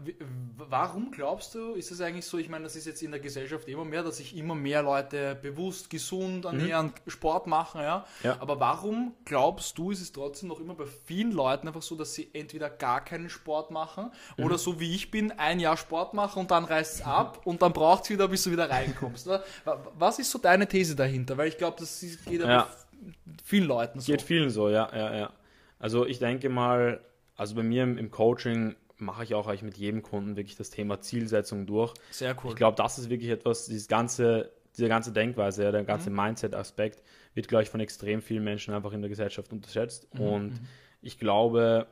warum 0.57 1.11
glaubst 1.13 1.55
du, 1.55 1.73
ist 1.73 1.91
es 1.91 2.03
eigentlich 2.03 2.27
so, 2.27 2.37
ich 2.37 2.51
meine, 2.51 2.65
das 2.65 2.77
ist 2.77 2.87
jetzt 2.87 3.03
in 3.03 3.11
der 3.11 3.21
Gesellschaft 3.21 3.69
immer 3.69 3.87
mehr, 3.87 4.03
dass 4.03 4.19
sich 4.19 4.37
immer 4.37 4.55
mehr 4.55 4.83
Leute 4.83 5.35
bewusst, 5.41 5.89
gesund 5.89 6.45
ernähren, 6.45 6.87
mhm. 6.87 7.11
Sport 7.11 7.47
machen, 7.47 7.81
ja? 7.81 8.05
ja. 8.23 8.37
Aber 8.39 8.61
warum 8.61 9.15
glaubst 9.25 9.79
du, 9.79 9.93
ist 9.93 10.03
es 10.03 10.13
trotzdem 10.13 10.51
noch 10.51 10.61
immer 10.61 10.75
bei 10.75 10.85
vielen 10.85 11.33
Leuten 11.33 11.69
einfach 11.69 11.83
so, 11.83 11.97
dass 11.97 12.13
sie 12.13 12.29
entweder 12.35 12.69
gar 12.69 13.03
keinen 13.03 13.31
Sport 13.31 13.71
machen 13.71 14.11
mhm. 14.37 14.45
oder 14.45 14.59
so 14.59 14.79
wie 14.79 14.95
ich 14.95 15.11
bin, 15.11 15.33
ein 15.33 15.59
Jahr 15.59 15.79
Sport 15.79 16.13
machen 16.13 16.41
und 16.41 16.51
dann 16.51 16.67
reißt 16.67 16.97
es 16.97 17.03
ab 17.03 17.41
und 17.47 17.63
dann 17.63 17.73
braucht 17.73 18.05
es 18.05 18.11
wieder, 18.11 18.29
bis 18.29 18.45
du 18.45 18.51
wieder 18.51 18.69
reinkommst 18.69 19.22
hast. 19.27 19.45
Was 19.99 20.19
ist 20.19 20.31
so 20.31 20.39
deine 20.39 20.67
These 20.67 20.97
dahinter? 20.97 21.37
Weil 21.37 21.49
ich 21.49 21.59
glaube, 21.59 21.77
das 21.81 22.01
geht 22.01 22.41
ja. 22.41 22.69
vielen 23.45 23.67
Leuten 23.67 24.01
so. 24.01 24.11
Geht 24.11 24.23
vielen 24.23 24.51
so, 24.51 24.69
ja, 24.69 24.91
ja, 24.95 25.17
ja. 25.17 25.33
Also 25.79 26.07
ich 26.07 26.19
denke 26.19 26.49
mal, 26.49 27.01
also 27.37 27.55
bei 27.55 27.63
mir 27.63 27.83
im, 27.83 27.99
im 27.99 28.11
Coaching 28.11 28.77
mache 28.99 29.25
ich 29.25 29.35
auch 29.35 29.49
eigentlich 29.49 29.63
mit 29.63 29.77
jedem 29.77 30.03
Kunden 30.03 30.37
wirklich 30.37 30.57
das 30.57 30.71
Thema 30.71 31.01
Zielsetzung 31.01 31.67
durch. 31.67 31.93
Sehr 32.11 32.37
cool. 32.43 32.51
Ich 32.51 32.57
glaube, 32.57 32.77
das 32.77 32.99
ist 32.99 33.11
wirklich 33.11 33.31
etwas, 33.31 33.67
dieses 33.67 33.89
ganze, 33.89 34.53
diese 34.77 34.89
ganze 34.89 35.13
Denkweise, 35.13 35.71
der 35.73 35.85
ganze 35.85 36.11
mhm. 36.11 36.17
Mindset-Aspekt 36.17 37.03
wird, 37.35 37.49
glaube 37.49 37.65
ich, 37.65 37.69
von 37.69 37.81
extrem 37.81 38.23
vielen 38.23 38.45
Menschen 38.45 38.75
einfach 38.75 38.93
in 38.93 39.03
der 39.03 39.09
Gesellschaft 39.09 39.53
unterschätzt. 39.53 40.13
Mhm. 40.15 40.21
Und 40.21 40.51
mhm. 40.51 40.67
ich 41.03 41.19
glaube, 41.19 41.87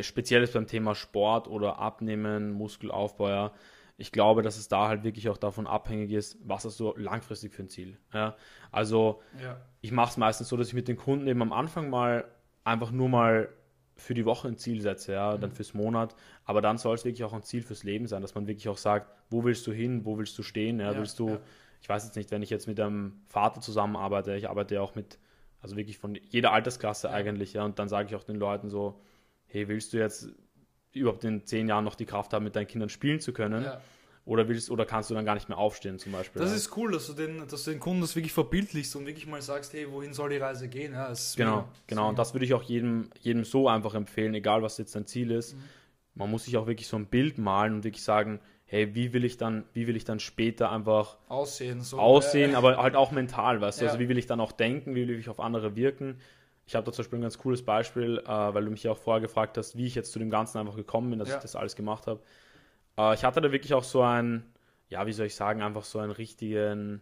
speziell 0.00 0.46
beim 0.46 0.66
Thema 0.66 0.94
Sport 0.94 1.48
oder 1.48 1.78
Abnehmen, 1.78 2.52
Muskelaufbau, 2.52 3.28
ja, 3.28 3.52
ich 4.00 4.12
glaube, 4.12 4.42
dass 4.42 4.56
es 4.56 4.68
da 4.68 4.88
halt 4.88 5.02
wirklich 5.02 5.28
auch 5.28 5.36
davon 5.36 5.66
abhängig 5.66 6.12
ist, 6.12 6.38
was 6.44 6.64
hast 6.64 6.78
du 6.78 6.94
langfristig 6.96 7.52
für 7.52 7.64
ein 7.64 7.68
Ziel. 7.68 7.98
Ja? 8.14 8.36
Also 8.70 9.20
ja. 9.42 9.60
ich 9.80 9.90
mache 9.90 10.10
es 10.10 10.16
meistens 10.16 10.48
so, 10.48 10.56
dass 10.56 10.68
ich 10.68 10.74
mit 10.74 10.86
den 10.86 10.96
Kunden 10.96 11.26
eben 11.26 11.42
am 11.42 11.52
Anfang 11.52 11.90
mal 11.90 12.24
einfach 12.62 12.92
nur 12.92 13.08
mal 13.08 13.48
für 13.96 14.14
die 14.14 14.24
Woche 14.24 14.46
ein 14.46 14.56
Ziel 14.56 14.80
setze, 14.80 15.14
ja, 15.14 15.34
mhm. 15.34 15.40
dann 15.40 15.50
fürs 15.50 15.74
Monat, 15.74 16.14
aber 16.44 16.62
dann 16.62 16.78
soll 16.78 16.94
es 16.94 17.04
wirklich 17.04 17.24
auch 17.24 17.32
ein 17.32 17.42
Ziel 17.42 17.62
fürs 17.62 17.82
Leben 17.82 18.06
sein, 18.06 18.22
dass 18.22 18.36
man 18.36 18.46
wirklich 18.46 18.68
auch 18.68 18.76
sagt, 18.76 19.12
wo 19.30 19.42
willst 19.42 19.66
du 19.66 19.72
hin, 19.72 20.04
wo 20.04 20.16
willst 20.16 20.38
du 20.38 20.44
stehen, 20.44 20.78
ja, 20.78 20.92
ja 20.92 20.98
willst 20.98 21.18
du, 21.18 21.36
ich 21.80 21.88
weiß 21.88 22.04
jetzt 22.04 22.14
nicht, 22.14 22.30
wenn 22.30 22.42
ich 22.42 22.50
jetzt 22.50 22.68
mit 22.68 22.78
einem 22.78 23.20
Vater 23.26 23.60
zusammenarbeite, 23.60 24.36
ich 24.36 24.48
arbeite 24.48 24.76
ja 24.76 24.80
auch 24.80 24.94
mit, 24.94 25.18
also 25.60 25.76
wirklich 25.76 25.98
von 25.98 26.14
jeder 26.14 26.52
Altersklasse 26.52 27.10
eigentlich, 27.10 27.54
ja, 27.54 27.64
und 27.64 27.80
dann 27.80 27.88
sage 27.88 28.08
ich 28.08 28.14
auch 28.14 28.22
den 28.22 28.36
Leuten 28.36 28.70
so, 28.70 29.00
hey, 29.46 29.66
willst 29.66 29.92
du 29.92 29.98
jetzt 29.98 30.28
überhaupt 30.92 31.24
in 31.24 31.44
zehn 31.44 31.68
Jahren 31.68 31.84
noch 31.84 31.94
die 31.94 32.06
Kraft 32.06 32.32
haben, 32.32 32.44
mit 32.44 32.56
deinen 32.56 32.66
Kindern 32.66 32.88
spielen 32.88 33.20
zu 33.20 33.32
können. 33.32 33.64
Ja. 33.64 33.80
Oder 34.24 34.46
willst 34.46 34.70
oder 34.70 34.84
kannst 34.84 35.08
du 35.08 35.14
dann 35.14 35.24
gar 35.24 35.34
nicht 35.34 35.48
mehr 35.48 35.56
aufstehen 35.56 35.98
zum 35.98 36.12
Beispiel? 36.12 36.42
Das 36.42 36.50
ja. 36.50 36.56
ist 36.56 36.76
cool, 36.76 36.92
dass 36.92 37.06
du 37.06 37.14
den, 37.14 37.48
dass 37.48 37.64
du 37.64 37.70
den 37.70 37.80
Kunden 37.80 38.02
das 38.02 38.14
wirklich 38.14 38.34
verbildlichst 38.34 38.94
und 38.94 39.06
wirklich 39.06 39.26
mal 39.26 39.40
sagst, 39.40 39.72
hey, 39.72 39.90
wohin 39.90 40.12
soll 40.12 40.28
die 40.28 40.36
Reise 40.36 40.68
gehen? 40.68 40.92
Ja, 40.92 41.14
genau, 41.34 41.56
mega. 41.56 41.68
genau. 41.86 42.08
Und 42.10 42.18
das 42.18 42.34
würde 42.34 42.44
ich 42.44 42.52
auch 42.52 42.62
jedem, 42.62 43.08
jedem 43.20 43.44
so 43.44 43.68
einfach 43.68 43.94
empfehlen, 43.94 44.34
egal 44.34 44.62
was 44.62 44.76
jetzt 44.76 44.94
dein 44.94 45.06
Ziel 45.06 45.30
ist. 45.30 45.54
Mhm. 45.54 45.62
Man 46.14 46.30
muss 46.30 46.44
sich 46.44 46.58
auch 46.58 46.66
wirklich 46.66 46.88
so 46.88 46.98
ein 46.98 47.06
Bild 47.06 47.38
malen 47.38 47.76
und 47.76 47.84
wirklich 47.84 48.02
sagen, 48.02 48.40
hey, 48.66 48.94
wie 48.94 49.14
will 49.14 49.24
ich 49.24 49.38
dann, 49.38 49.64
wie 49.72 49.86
will 49.86 49.96
ich 49.96 50.04
dann 50.04 50.20
später 50.20 50.70
einfach 50.70 51.16
aussehen, 51.28 51.80
so, 51.80 51.98
aussehen, 51.98 52.54
aber 52.54 52.76
halt 52.76 52.96
auch 52.96 53.12
mental, 53.12 53.62
weißt 53.62 53.80
du? 53.80 53.86
Also 53.86 53.98
wie 53.98 54.10
will 54.10 54.18
ich 54.18 54.26
dann 54.26 54.40
auch 54.40 54.52
denken, 54.52 54.94
wie 54.94 55.08
will 55.08 55.18
ich 55.18 55.30
auf 55.30 55.40
andere 55.40 55.74
wirken? 55.74 56.18
Ich 56.68 56.74
habe 56.74 56.84
da 56.84 56.92
zum 56.92 57.02
Beispiel 57.02 57.18
ein 57.18 57.22
ganz 57.22 57.38
cooles 57.38 57.64
Beispiel, 57.64 58.18
äh, 58.18 58.28
weil 58.28 58.66
du 58.66 58.70
mich 58.70 58.82
ja 58.82 58.92
auch 58.92 58.98
vorher 58.98 59.22
gefragt 59.22 59.56
hast, 59.56 59.78
wie 59.78 59.86
ich 59.86 59.94
jetzt 59.94 60.12
zu 60.12 60.18
dem 60.18 60.28
Ganzen 60.28 60.58
einfach 60.58 60.76
gekommen 60.76 61.08
bin, 61.08 61.18
dass 61.18 61.30
ja. 61.30 61.36
ich 61.36 61.40
das 61.40 61.56
alles 61.56 61.74
gemacht 61.76 62.06
habe. 62.06 62.20
Äh, 62.98 63.14
ich 63.14 63.24
hatte 63.24 63.40
da 63.40 63.50
wirklich 63.50 63.72
auch 63.72 63.84
so 63.84 64.02
ein, 64.02 64.44
ja, 64.90 65.06
wie 65.06 65.14
soll 65.14 65.24
ich 65.24 65.34
sagen, 65.34 65.62
einfach 65.62 65.84
so 65.84 65.98
einen 65.98 66.12
richtigen, 66.12 67.00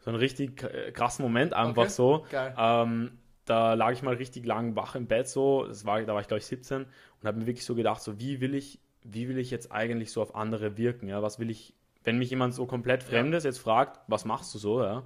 so 0.00 0.10
einen 0.10 0.18
richtig 0.18 0.56
krassen 0.92 1.22
Moment 1.22 1.52
einfach 1.52 1.84
okay. 1.84 1.90
so. 1.92 2.26
Ähm, 2.32 3.16
da 3.44 3.74
lag 3.74 3.92
ich 3.92 4.02
mal 4.02 4.16
richtig 4.16 4.44
lang 4.44 4.74
wach 4.74 4.96
im 4.96 5.06
Bett 5.06 5.28
so, 5.28 5.66
das 5.68 5.86
war, 5.86 6.02
da 6.02 6.12
war 6.12 6.20
ich 6.20 6.26
glaube 6.26 6.40
ich 6.40 6.46
17 6.46 6.82
und 6.82 6.88
habe 7.28 7.38
mir 7.38 7.46
wirklich 7.46 7.64
so 7.64 7.76
gedacht, 7.76 8.02
so 8.02 8.18
wie 8.18 8.40
will 8.40 8.56
ich, 8.56 8.80
wie 9.04 9.28
will 9.28 9.38
ich 9.38 9.52
jetzt 9.52 9.70
eigentlich 9.70 10.10
so 10.10 10.20
auf 10.20 10.34
andere 10.34 10.76
wirken, 10.76 11.06
ja, 11.06 11.22
was 11.22 11.38
will 11.38 11.50
ich, 11.50 11.74
wenn 12.02 12.18
mich 12.18 12.30
jemand 12.30 12.54
so 12.54 12.66
komplett 12.66 13.04
Fremdes 13.04 13.44
ja. 13.44 13.50
jetzt 13.50 13.58
fragt, 13.58 14.00
was 14.08 14.24
machst 14.24 14.52
du 14.52 14.58
so, 14.58 14.82
ja, 14.82 15.04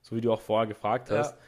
so 0.00 0.14
wie 0.14 0.20
du 0.20 0.32
auch 0.32 0.42
vorher 0.42 0.68
gefragt 0.68 1.10
hast, 1.10 1.32
ja 1.32 1.38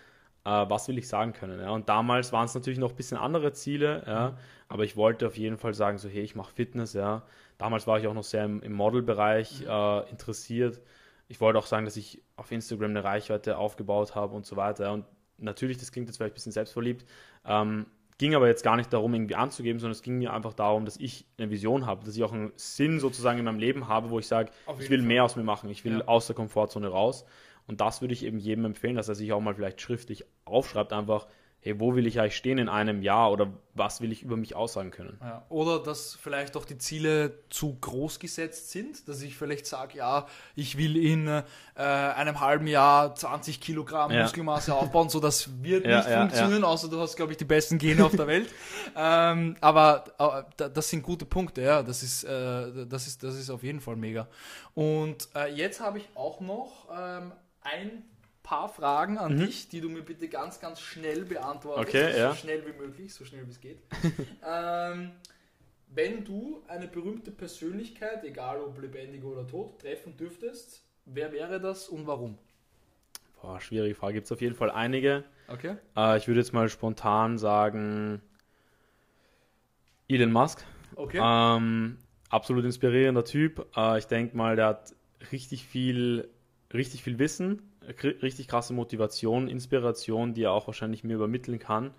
äh, 0.44 0.50
was 0.50 0.88
will 0.88 0.98
ich 0.98 1.08
sagen 1.08 1.32
können. 1.32 1.60
Ja? 1.60 1.70
Und 1.70 1.88
damals 1.88 2.32
waren 2.32 2.46
es 2.46 2.54
natürlich 2.54 2.78
noch 2.78 2.90
ein 2.90 2.96
bisschen 2.96 3.18
andere 3.18 3.52
Ziele, 3.52 4.02
ja? 4.06 4.36
aber 4.68 4.84
ich 4.84 4.96
wollte 4.96 5.26
auf 5.26 5.36
jeden 5.36 5.58
Fall 5.58 5.74
sagen, 5.74 5.98
so 5.98 6.08
hey, 6.08 6.22
ich 6.22 6.34
mache 6.34 6.52
Fitness. 6.52 6.92
Ja? 6.92 7.22
Damals 7.58 7.86
war 7.86 7.98
ich 7.98 8.06
auch 8.06 8.14
noch 8.14 8.24
sehr 8.24 8.44
im, 8.44 8.62
im 8.62 8.72
Modelbereich 8.72 9.60
mhm. 9.62 9.68
äh, 9.68 10.10
interessiert. 10.10 10.80
Ich 11.28 11.40
wollte 11.40 11.58
auch 11.58 11.66
sagen, 11.66 11.84
dass 11.84 11.96
ich 11.96 12.22
auf 12.36 12.50
Instagram 12.50 12.90
eine 12.90 13.04
Reichweite 13.04 13.56
aufgebaut 13.56 14.14
habe 14.14 14.34
und 14.34 14.44
so 14.44 14.56
weiter. 14.56 14.92
Und 14.92 15.06
natürlich, 15.38 15.78
das 15.78 15.92
klingt 15.92 16.08
jetzt 16.08 16.16
vielleicht 16.16 16.32
ein 16.32 16.34
bisschen 16.34 16.52
selbstverliebt, 16.52 17.06
ähm, 17.46 17.86
ging 18.18 18.34
aber 18.34 18.46
jetzt 18.46 18.62
gar 18.62 18.76
nicht 18.76 18.92
darum, 18.92 19.14
irgendwie 19.14 19.34
anzugeben, 19.34 19.80
sondern 19.80 19.92
es 19.92 20.02
ging 20.02 20.18
mir 20.18 20.32
einfach 20.32 20.52
darum, 20.52 20.84
dass 20.84 20.96
ich 20.96 21.26
eine 21.38 21.50
Vision 21.50 21.86
habe, 21.86 22.04
dass 22.04 22.16
ich 22.16 22.22
auch 22.22 22.32
einen 22.32 22.52
Sinn 22.56 23.00
sozusagen 23.00 23.38
in 23.38 23.44
meinem 23.44 23.58
Leben 23.58 23.88
habe, 23.88 24.10
wo 24.10 24.18
ich 24.18 24.28
sage, 24.28 24.52
ich 24.78 24.90
will 24.90 24.98
Fall. 24.98 25.08
mehr 25.08 25.24
aus 25.24 25.34
mir 25.34 25.42
machen, 25.42 25.70
ich 25.70 25.84
will 25.84 25.98
ja. 25.98 26.04
aus 26.06 26.26
der 26.26 26.36
Komfortzone 26.36 26.88
raus. 26.88 27.24
Und 27.66 27.80
das 27.80 28.00
würde 28.00 28.14
ich 28.14 28.24
eben 28.24 28.38
jedem 28.38 28.64
empfehlen, 28.64 28.96
dass 28.96 29.08
er 29.08 29.14
sich 29.14 29.32
auch 29.32 29.40
mal 29.40 29.54
vielleicht 29.54 29.80
schriftlich 29.80 30.24
aufschreibt, 30.44 30.92
einfach, 30.92 31.26
hey, 31.62 31.78
wo 31.78 31.94
will 31.94 32.08
ich 32.08 32.18
eigentlich 32.18 32.36
stehen 32.36 32.58
in 32.58 32.68
einem 32.68 33.02
Jahr 33.02 33.30
oder 33.30 33.52
was 33.74 34.00
will 34.00 34.10
ich 34.10 34.22
über 34.24 34.36
mich 34.36 34.56
aussagen 34.56 34.90
können? 34.90 35.16
Ja, 35.20 35.46
oder 35.48 35.78
dass 35.78 36.18
vielleicht 36.20 36.56
auch 36.56 36.64
die 36.64 36.76
Ziele 36.76 37.38
zu 37.50 37.76
groß 37.80 38.18
gesetzt 38.18 38.72
sind, 38.72 39.06
dass 39.08 39.22
ich 39.22 39.36
vielleicht 39.36 39.66
sage, 39.66 39.98
ja, 39.98 40.26
ich 40.56 40.76
will 40.76 40.96
in 40.96 41.28
äh, 41.28 41.42
einem 41.76 42.40
halben 42.40 42.66
Jahr 42.66 43.14
20 43.14 43.60
Kilogramm 43.60 44.10
ja. 44.10 44.22
Muskelmasse 44.22 44.74
aufbauen, 44.74 45.08
so 45.08 45.20
das 45.20 45.62
wird 45.62 45.86
ja, 45.86 45.98
nicht 45.98 46.08
funktionieren, 46.10 46.64
außer 46.64 46.88
du 46.88 46.98
hast, 46.98 47.14
glaube 47.14 47.30
ich, 47.30 47.38
die 47.38 47.44
besten 47.44 47.78
Gene 47.78 48.04
auf 48.04 48.16
der 48.16 48.26
Welt. 48.26 48.48
ähm, 48.96 49.56
aber 49.60 50.04
äh, 50.58 50.68
das 50.68 50.90
sind 50.90 51.04
gute 51.04 51.24
Punkte, 51.24 51.62
ja, 51.62 51.84
das 51.84 52.02
ist, 52.02 52.24
äh, 52.24 52.86
das 52.86 53.06
ist, 53.06 53.22
das 53.22 53.36
ist 53.36 53.50
auf 53.50 53.62
jeden 53.62 53.80
Fall 53.80 53.94
mega. 53.94 54.26
Und 54.74 55.28
äh, 55.36 55.54
jetzt 55.54 55.80
habe 55.80 55.98
ich 55.98 56.08
auch 56.16 56.40
noch 56.40 56.88
ähm, 56.92 57.32
ein 57.62 58.04
paar 58.42 58.68
Fragen 58.68 59.18
an 59.18 59.34
mhm. 59.34 59.46
dich, 59.46 59.68
die 59.68 59.80
du 59.80 59.88
mir 59.88 60.02
bitte 60.02 60.28
ganz, 60.28 60.60
ganz 60.60 60.80
schnell 60.80 61.24
beantwortest. 61.24 61.88
Okay, 61.88 62.18
ja. 62.18 62.30
So 62.30 62.36
schnell 62.36 62.66
wie 62.66 62.78
möglich, 62.78 63.14
so 63.14 63.24
schnell 63.24 63.46
wie 63.46 63.50
es 63.50 63.60
geht. 63.60 63.78
ähm, 64.46 65.12
wenn 65.88 66.24
du 66.24 66.62
eine 66.68 66.88
berühmte 66.88 67.30
Persönlichkeit, 67.30 68.24
egal 68.24 68.60
ob 68.60 68.80
lebendig 68.80 69.24
oder 69.24 69.46
tot, 69.46 69.80
treffen 69.80 70.16
dürftest, 70.16 70.82
wer 71.04 71.32
wäre 71.32 71.60
das 71.60 71.88
und 71.88 72.06
warum? 72.06 72.38
Boah, 73.40 73.60
schwierige 73.60 73.94
Frage. 73.94 74.14
Gibt 74.14 74.26
es 74.26 74.32
auf 74.32 74.40
jeden 74.40 74.54
Fall 74.54 74.70
einige. 74.70 75.24
Okay. 75.48 75.76
Äh, 75.96 76.16
ich 76.16 76.28
würde 76.28 76.40
jetzt 76.40 76.52
mal 76.52 76.68
spontan 76.68 77.38
sagen 77.38 78.22
Elon 80.08 80.32
Musk. 80.32 80.64
Okay. 80.94 81.20
Ähm, 81.22 81.98
absolut 82.28 82.64
inspirierender 82.64 83.24
Typ. 83.24 83.66
Äh, 83.76 83.98
ich 83.98 84.06
denke 84.06 84.36
mal, 84.36 84.56
der 84.56 84.66
hat 84.66 84.94
richtig 85.30 85.64
viel 85.64 86.28
richtig 86.74 87.02
viel 87.02 87.18
Wissen, 87.18 87.62
richtig 88.22 88.48
krasse 88.48 88.72
Motivation, 88.72 89.48
Inspiration, 89.48 90.34
die 90.34 90.44
er 90.44 90.52
auch 90.52 90.66
wahrscheinlich 90.66 91.04
mir 91.04 91.14
übermitteln 91.14 91.58
kann. 91.58 91.92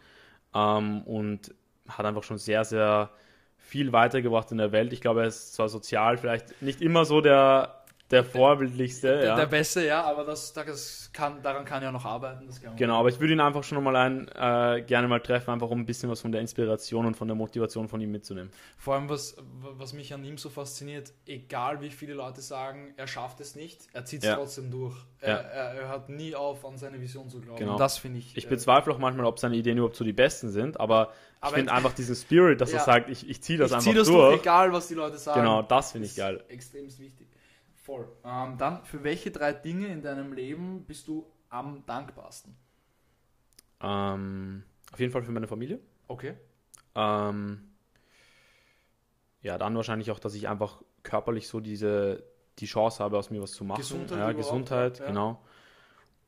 Ähm, 0.53 1.01
und 1.03 1.53
hat 1.87 2.05
einfach 2.05 2.23
schon 2.23 2.37
sehr, 2.37 2.63
sehr 2.65 3.11
viel 3.57 3.91
weitergebracht 3.91 4.51
in 4.51 4.57
der 4.57 4.71
Welt. 4.71 4.93
Ich 4.93 5.01
glaube, 5.01 5.21
er 5.21 5.27
ist 5.27 5.53
zwar 5.53 5.69
sozial 5.69 6.17
vielleicht 6.17 6.61
nicht 6.61 6.81
immer 6.81 7.05
so 7.05 7.21
der 7.21 7.82
der 8.11 8.23
vorbildlichste. 8.23 9.07
Der, 9.07 9.25
ja. 9.25 9.35
der 9.35 9.45
Beste, 9.45 9.85
ja, 9.85 10.03
aber 10.03 10.23
das, 10.23 10.53
das 10.53 11.09
kann, 11.13 11.41
daran 11.41 11.65
kann 11.65 11.81
er 11.81 11.91
noch 11.91 12.05
arbeiten. 12.05 12.47
genau, 12.75 12.99
aber 12.99 13.09
ich 13.09 13.19
würde 13.19 13.33
ihn 13.33 13.39
einfach 13.39 13.63
schon 13.63 13.83
mal 13.83 13.95
ein, 13.95 14.27
äh, 14.27 14.83
gerne 14.83 15.07
mal 15.07 15.19
treffen, 15.19 15.51
einfach 15.51 15.69
um 15.69 15.79
ein 15.79 15.85
bisschen 15.85 16.09
was 16.09 16.21
von 16.21 16.31
der 16.31 16.41
Inspiration 16.41 17.05
und 17.05 17.15
von 17.15 17.27
der 17.27 17.35
Motivation 17.35 17.87
von 17.87 18.01
ihm 18.01 18.11
mitzunehmen. 18.11 18.51
Vor 18.77 18.95
allem, 18.95 19.09
was, 19.09 19.35
was 19.61 19.93
mich 19.93 20.13
an 20.13 20.23
ihm 20.23 20.37
so 20.37 20.49
fasziniert, 20.49 21.11
egal 21.25 21.81
wie 21.81 21.89
viele 21.89 22.13
Leute 22.13 22.41
sagen, 22.41 22.93
er 22.97 23.07
schafft 23.07 23.39
es 23.39 23.55
nicht, 23.55 23.81
er 23.93 24.05
zieht 24.05 24.21
es 24.21 24.29
ja. 24.29 24.35
trotzdem 24.35 24.69
durch. 24.69 24.95
Er, 25.19 25.29
ja. 25.29 25.41
er, 25.41 25.73
er, 25.73 25.87
hört 25.89 26.09
nie 26.09 26.35
auf, 26.35 26.65
an 26.65 26.77
seine 26.77 26.99
Vision 26.99 27.29
zu 27.29 27.39
glauben. 27.39 27.59
Genau. 27.59 27.77
Das 27.77 27.97
finde 27.97 28.19
ich. 28.19 28.35
Ich 28.37 28.45
äh, 28.45 28.49
bezweifle 28.49 28.93
auch 28.93 28.99
manchmal, 28.99 29.25
ob 29.25 29.39
seine 29.39 29.55
Ideen 29.55 29.77
überhaupt 29.77 29.95
so 29.95 30.03
die 30.03 30.13
besten 30.13 30.49
sind, 30.49 30.79
aber, 30.79 31.13
ich 31.45 31.49
finde 31.49 31.73
einfach 31.73 31.93
diesen 31.93 32.15
Spirit, 32.15 32.61
dass 32.61 32.71
er 32.71 32.79
sagt, 32.79 33.09
ich, 33.09 33.29
ich 33.29 33.41
ziehe 33.41 33.59
das 33.59 33.71
ich 33.71 33.75
einfach 33.75 33.91
zieh 33.91 33.97
das 33.97 34.07
durch. 34.07 34.29
durch. 34.29 34.41
Egal, 34.41 34.71
was 34.71 34.87
die 34.87 34.93
Leute 34.93 35.17
sagen. 35.17 35.41
Genau, 35.41 35.61
das 35.61 35.91
finde 35.91 36.07
ich 36.07 36.15
geil. 36.15 36.41
Extrem 36.47 36.85
wichtig. 36.85 37.27
Voll. 37.83 38.07
Ähm, 38.23 38.57
dann, 38.57 38.85
für 38.85 39.03
welche 39.03 39.29
drei 39.29 39.51
Dinge 39.51 39.87
in 39.87 40.01
deinem 40.01 40.31
Leben 40.31 40.85
bist 40.85 41.05
du 41.09 41.29
am 41.49 41.85
dankbarsten? 41.85 42.55
Ähm, 43.81 44.63
auf 44.93 44.99
jeden 45.01 45.11
Fall 45.11 45.23
für 45.23 45.33
meine 45.33 45.47
Familie. 45.47 45.81
Okay. 46.07 46.35
Ähm, 46.95 47.73
ja, 49.41 49.57
dann 49.57 49.75
wahrscheinlich 49.75 50.11
auch, 50.11 50.19
dass 50.19 50.33
ich 50.33 50.47
einfach 50.47 50.81
körperlich 51.03 51.49
so 51.49 51.59
diese, 51.59 52.23
die 52.59 52.67
Chance 52.67 53.03
habe, 53.03 53.17
aus 53.17 53.29
mir 53.29 53.41
was 53.41 53.51
zu 53.51 53.65
machen. 53.65 53.81
Gesundheit 53.81 54.17
ja, 54.17 54.31
Gesundheit, 54.31 54.99
ja. 54.99 55.07
genau. 55.07 55.43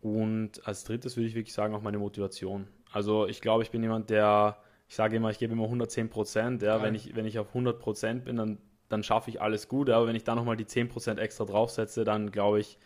Und 0.01 0.67
als 0.67 0.83
drittes 0.83 1.15
würde 1.15 1.29
ich 1.29 1.35
wirklich 1.35 1.53
sagen, 1.53 1.73
auch 1.73 1.81
meine 1.81 1.99
Motivation. 1.99 2.67
Also 2.91 3.27
ich 3.27 3.39
glaube, 3.39 3.63
ich 3.63 3.71
bin 3.71 3.81
jemand, 3.81 4.09
der, 4.09 4.57
ich 4.89 4.95
sage 4.95 5.15
immer, 5.15 5.29
ich 5.29 5.39
gebe 5.39 5.53
immer 5.53 5.63
110 5.63 6.09
Prozent. 6.09 6.61
Ja, 6.63 6.81
wenn 6.81 6.95
ich, 6.95 7.15
wenn 7.15 7.25
ich 7.25 7.39
auf 7.39 7.47
100 7.47 7.79
Prozent 7.79 8.25
bin, 8.25 8.35
dann, 8.35 8.57
dann 8.89 9.03
schaffe 9.03 9.29
ich 9.29 9.41
alles 9.41 9.67
gut. 9.67 9.89
Aber 9.89 10.07
wenn 10.07 10.15
ich 10.15 10.23
dann 10.23 10.37
nochmal 10.37 10.57
die 10.57 10.65
10 10.65 10.89
Prozent 10.89 11.19
extra 11.19 11.45
draufsetze, 11.45 12.03
dann 12.03 12.31
glaube 12.31 12.59
ich, 12.59 12.77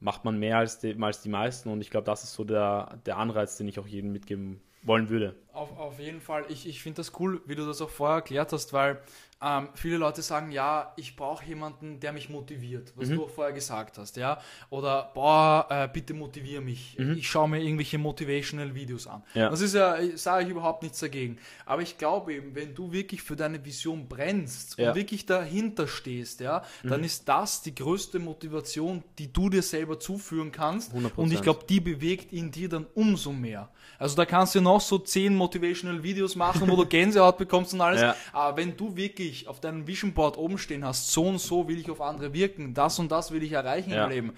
macht 0.00 0.24
man 0.24 0.38
mehr 0.38 0.58
als 0.58 0.80
die, 0.80 0.96
als 1.00 1.22
die 1.22 1.28
meisten. 1.28 1.70
Und 1.70 1.80
ich 1.80 1.90
glaube, 1.90 2.04
das 2.04 2.24
ist 2.24 2.34
so 2.34 2.44
der, 2.44 2.98
der 3.06 3.18
Anreiz, 3.18 3.56
den 3.56 3.68
ich 3.68 3.78
auch 3.78 3.86
jedem 3.86 4.12
mitgeben 4.12 4.60
wollen 4.82 5.08
würde. 5.08 5.34
Auf, 5.54 5.78
auf 5.78 5.98
jeden 6.00 6.20
Fall. 6.20 6.44
Ich, 6.48 6.66
ich 6.68 6.82
finde 6.82 6.96
das 6.98 7.12
cool, 7.20 7.40
wie 7.46 7.54
du 7.54 7.64
das 7.64 7.80
auch 7.80 7.90
vorher 7.90 8.16
erklärt 8.16 8.52
hast, 8.52 8.72
weil 8.72 9.00
ähm, 9.42 9.68
viele 9.74 9.98
Leute 9.98 10.22
sagen, 10.22 10.52
ja, 10.52 10.92
ich 10.96 11.16
brauche 11.16 11.44
jemanden, 11.44 12.00
der 12.00 12.12
mich 12.12 12.30
motiviert, 12.30 12.92
was 12.96 13.08
Mhm. 13.08 13.16
du 13.16 13.24
auch 13.24 13.30
vorher 13.30 13.52
gesagt 13.52 13.98
hast, 13.98 14.16
ja. 14.16 14.40
Oder, 14.70 15.10
boah, 15.12 15.66
äh, 15.68 15.88
bitte 15.92 16.14
motivier 16.14 16.60
mich. 16.62 16.98
Ich 16.98 17.28
schaue 17.28 17.48
mir 17.48 17.60
irgendwelche 17.62 17.98
motivational 17.98 18.74
Videos 18.74 19.06
an. 19.06 19.22
Mhm. 19.34 19.40
Ja. 19.40 19.50
Das 19.50 19.60
ist 19.60 19.74
ja, 19.74 19.96
sage 20.16 20.44
ich 20.44 20.50
überhaupt 20.50 20.82
nichts 20.82 20.98
dagegen. 21.00 21.36
Aber 21.66 21.82
ich 21.82 21.98
glaube 21.98 22.32
eben, 22.34 22.54
wenn 22.54 22.74
du 22.74 22.90
wirklich 22.92 23.22
für 23.22 23.36
deine 23.36 23.62
Vision 23.64 24.08
brennst 24.08 24.78
Ja. 24.78 24.84
Mhm. 24.86 24.90
und 24.90 24.96
wirklich 24.96 25.26
dahinter 25.26 25.88
stehst, 25.88 26.40
ja, 26.40 26.62
dann 26.82 27.04
ist 27.04 27.28
das 27.28 27.60
die 27.62 27.74
größte 27.74 28.18
Motivation, 28.20 29.02
die 29.18 29.30
du 29.32 29.50
dir 29.50 29.62
selber 29.62 30.00
zuführen 30.00 30.52
kannst. 30.52 30.92
100%. 30.94 31.12
Und 31.16 31.32
ich 31.32 31.42
glaube, 31.42 31.64
die 31.68 31.80
bewegt 31.80 32.32
in 32.32 32.50
dir 32.50 32.68
dann 32.70 32.86
umso 32.94 33.32
mehr. 33.32 33.68
Also 33.98 34.16
da 34.16 34.24
kannst 34.24 34.54
du 34.54 34.60
noch 34.62 34.80
so 34.80 34.98
zehn 34.98 35.34
motivational 35.44 36.02
Videos 36.02 36.34
machen, 36.36 36.68
wo 36.70 36.76
du 36.76 36.86
Gänsehaut 36.86 37.36
bekommst 37.38 37.74
und 37.74 37.80
alles. 37.80 38.00
Ja. 38.00 38.16
Aber 38.32 38.56
wenn 38.56 38.76
du 38.76 38.96
wirklich 38.96 39.46
auf 39.48 39.60
deinem 39.60 39.86
Vision 39.86 40.12
Board 40.12 40.36
oben 40.38 40.58
stehen 40.58 40.84
hast, 40.84 41.10
so 41.12 41.24
und 41.24 41.38
so 41.38 41.68
will 41.68 41.78
ich 41.78 41.90
auf 41.90 42.00
andere 42.00 42.32
wirken, 42.32 42.72
das 42.74 42.98
und 42.98 43.10
das 43.12 43.30
will 43.30 43.42
ich 43.42 43.52
erreichen 43.52 43.90
Ja. 43.90 44.04
im 44.04 44.10
Leben, 44.10 44.32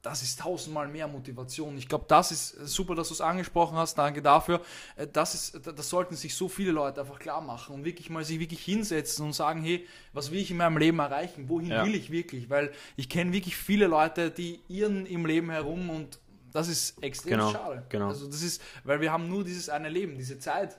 das 0.00 0.22
ist 0.22 0.38
tausendmal 0.40 0.86
mehr 0.86 1.08
Motivation. 1.08 1.76
Ich 1.76 1.88
glaube, 1.88 2.04
das 2.08 2.30
ist 2.30 2.50
super, 2.68 2.94
dass 2.94 3.08
du 3.08 3.14
es 3.14 3.20
angesprochen 3.20 3.76
hast. 3.76 3.96
Danke 3.98 4.22
dafür. 4.22 4.60
Äh, 4.96 5.08
Das, 5.12 5.34
ist, 5.34 5.60
das 5.66 5.88
sollten 5.90 6.14
sich 6.14 6.34
so 6.36 6.48
viele 6.48 6.70
Leute 6.70 7.00
einfach 7.00 7.18
klar 7.18 7.40
machen 7.40 7.74
und 7.74 7.84
wirklich 7.84 8.08
mal 8.08 8.24
sich 8.24 8.38
wirklich 8.38 8.60
hinsetzen 8.64 9.26
und 9.26 9.32
sagen, 9.32 9.60
hey, 9.62 9.84
was 10.12 10.30
will 10.30 10.38
ich 10.38 10.52
in 10.52 10.56
meinem 10.56 10.78
Leben 10.78 11.00
erreichen? 11.00 11.48
Wohin 11.48 11.70
Ja. 11.70 11.84
will 11.84 11.96
ich 11.96 12.10
wirklich? 12.12 12.48
Weil 12.48 12.70
ich 12.96 13.08
kenne 13.08 13.32
wirklich 13.32 13.56
viele 13.56 13.88
Leute, 13.88 14.30
die 14.30 14.60
irren 14.68 15.04
im 15.04 15.26
Leben 15.26 15.50
herum 15.50 15.90
und 15.90 16.20
das 16.52 16.68
ist 16.68 17.02
extrem 17.02 17.32
Genau, 17.32 17.52
schade. 17.52 17.84
genau. 17.88 18.08
Also 18.08 18.26
das 18.26 18.42
ist, 18.42 18.62
weil 18.84 19.00
wir 19.00 19.12
haben 19.12 19.28
nur 19.28 19.44
dieses 19.44 19.68
eine 19.68 19.88
Leben, 19.88 20.16
diese 20.16 20.38
Zeit. 20.38 20.78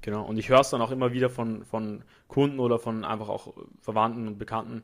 Genau. 0.00 0.24
Und 0.24 0.36
ich 0.36 0.48
höre 0.50 0.60
es 0.60 0.70
dann 0.70 0.82
auch 0.82 0.90
immer 0.90 1.12
wieder 1.12 1.30
von, 1.30 1.64
von 1.64 2.04
Kunden 2.28 2.60
oder 2.60 2.78
von 2.78 3.04
einfach 3.04 3.28
auch 3.28 3.54
Verwandten 3.80 4.28
und 4.28 4.38
Bekannten, 4.38 4.82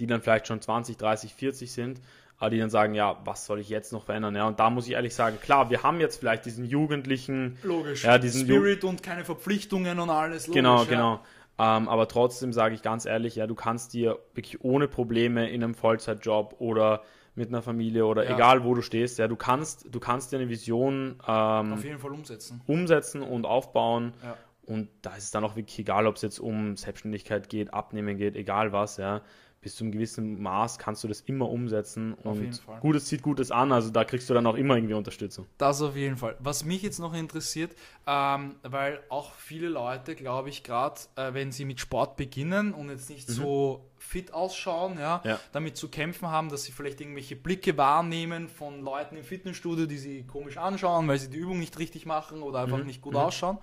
die 0.00 0.06
dann 0.06 0.22
vielleicht 0.22 0.46
schon 0.46 0.60
20, 0.60 0.96
30, 0.96 1.34
40 1.34 1.70
sind, 1.72 2.00
aber 2.38 2.50
die 2.50 2.58
dann 2.58 2.70
sagen, 2.70 2.94
ja, 2.94 3.20
was 3.24 3.44
soll 3.44 3.60
ich 3.60 3.68
jetzt 3.68 3.92
noch 3.92 4.04
verändern? 4.04 4.34
Ja, 4.34 4.48
und 4.48 4.58
da 4.58 4.70
muss 4.70 4.86
ich 4.86 4.94
ehrlich 4.94 5.14
sagen, 5.14 5.38
klar, 5.40 5.70
wir 5.70 5.82
haben 5.82 6.00
jetzt 6.00 6.16
vielleicht 6.18 6.46
diesen 6.46 6.64
jugendlichen, 6.64 7.58
Logisch. 7.62 8.04
Ja, 8.04 8.18
diesen 8.18 8.46
Spirit 8.46 8.82
und 8.84 9.02
keine 9.02 9.24
Verpflichtungen 9.24 10.00
und 10.00 10.10
alles. 10.10 10.46
Logisch, 10.46 10.58
genau, 10.58 10.78
ja. 10.78 10.84
genau. 10.84 11.20
Ähm, 11.58 11.88
aber 11.88 12.08
trotzdem 12.08 12.52
sage 12.52 12.74
ich 12.74 12.82
ganz 12.82 13.04
ehrlich, 13.04 13.36
ja, 13.36 13.46
du 13.46 13.54
kannst 13.54 13.92
dir 13.92 14.18
wirklich 14.34 14.64
ohne 14.64 14.88
Probleme 14.88 15.50
in 15.50 15.62
einem 15.62 15.74
Vollzeitjob 15.74 16.56
oder 16.58 17.02
mit 17.34 17.48
einer 17.48 17.62
Familie 17.62 18.04
oder 18.06 18.24
Ja. 18.28 18.34
egal 18.34 18.64
wo 18.64 18.74
du 18.74 18.82
stehst, 18.82 19.18
ja, 19.18 19.26
du 19.28 19.36
kannst, 19.36 19.86
du 19.90 20.00
kannst 20.00 20.32
dir 20.32 20.36
eine 20.36 20.48
Vision 20.48 21.16
ähm, 21.26 21.72
Auf 21.72 21.84
jeden 21.84 21.98
Fall 21.98 22.12
umsetzen. 22.12 22.60
umsetzen 22.66 23.22
und 23.22 23.46
aufbauen. 23.46 24.12
Ja. 24.22 24.36
Und 24.64 24.88
da 25.02 25.16
ist 25.16 25.24
es 25.24 25.30
dann 25.32 25.42
auch 25.44 25.56
wirklich 25.56 25.78
egal, 25.78 26.06
ob 26.06 26.16
es 26.16 26.22
jetzt 26.22 26.38
um 26.38 26.76
Selbstständigkeit 26.76 27.48
geht, 27.48 27.74
Abnehmen 27.74 28.16
geht, 28.16 28.36
egal 28.36 28.72
was, 28.72 28.96
ja. 28.96 29.22
Bis 29.60 29.76
zu 29.76 29.84
einem 29.84 29.92
gewissen 29.92 30.42
Maß 30.42 30.78
kannst 30.78 31.04
du 31.04 31.08
das 31.08 31.20
immer 31.20 31.48
umsetzen 31.48 32.16
Auf 32.24 32.36
und. 32.38 32.60
Gutes 32.80 33.06
zieht 33.06 33.22
Gutes 33.22 33.52
an, 33.52 33.70
also 33.70 33.90
da 33.90 34.02
kriegst 34.04 34.28
du 34.28 34.34
dann 34.34 34.44
auch 34.46 34.56
immer 34.56 34.74
irgendwie 34.74 34.94
Unterstützung. 34.94 35.46
Das 35.56 35.80
auf 35.82 35.94
jeden 35.94 36.16
Fall. 36.16 36.34
Was 36.40 36.64
mich 36.64 36.82
jetzt 36.82 36.98
noch 36.98 37.14
interessiert, 37.14 37.72
ähm, 38.06 38.56
weil 38.64 39.00
auch 39.08 39.32
viele 39.34 39.68
Leute, 39.68 40.16
glaube 40.16 40.48
ich, 40.48 40.64
gerade 40.64 41.00
äh, 41.14 41.32
wenn 41.32 41.52
sie 41.52 41.64
mit 41.64 41.78
Sport 41.78 42.16
beginnen 42.16 42.74
und 42.74 42.88
jetzt 42.90 43.08
nicht 43.08 43.28
so 43.28 43.84
fit 44.02 44.34
ausschauen, 44.34 44.98
ja, 44.98 45.20
Mhm. 45.24 45.30
Ja. 45.30 45.40
damit 45.52 45.76
zu 45.76 45.88
kämpfen 45.88 46.28
haben, 46.28 46.48
dass 46.48 46.64
sie 46.64 46.72
vielleicht 46.72 47.00
irgendwelche 47.00 47.36
Blicke 47.36 47.76
wahrnehmen 47.76 48.48
von 48.48 48.82
Leuten 48.82 49.16
im 49.16 49.24
Fitnessstudio, 49.24 49.86
die 49.86 49.98
sie 49.98 50.24
komisch 50.26 50.58
anschauen, 50.58 51.08
weil 51.08 51.18
sie 51.18 51.30
die 51.30 51.38
Übung 51.38 51.58
nicht 51.58 51.78
richtig 51.78 52.06
machen 52.06 52.42
oder 52.42 52.60
einfach 52.60 52.78
Mhm. 52.78 52.86
nicht 52.86 53.00
gut 53.00 53.14
ausschauen. 53.16 53.58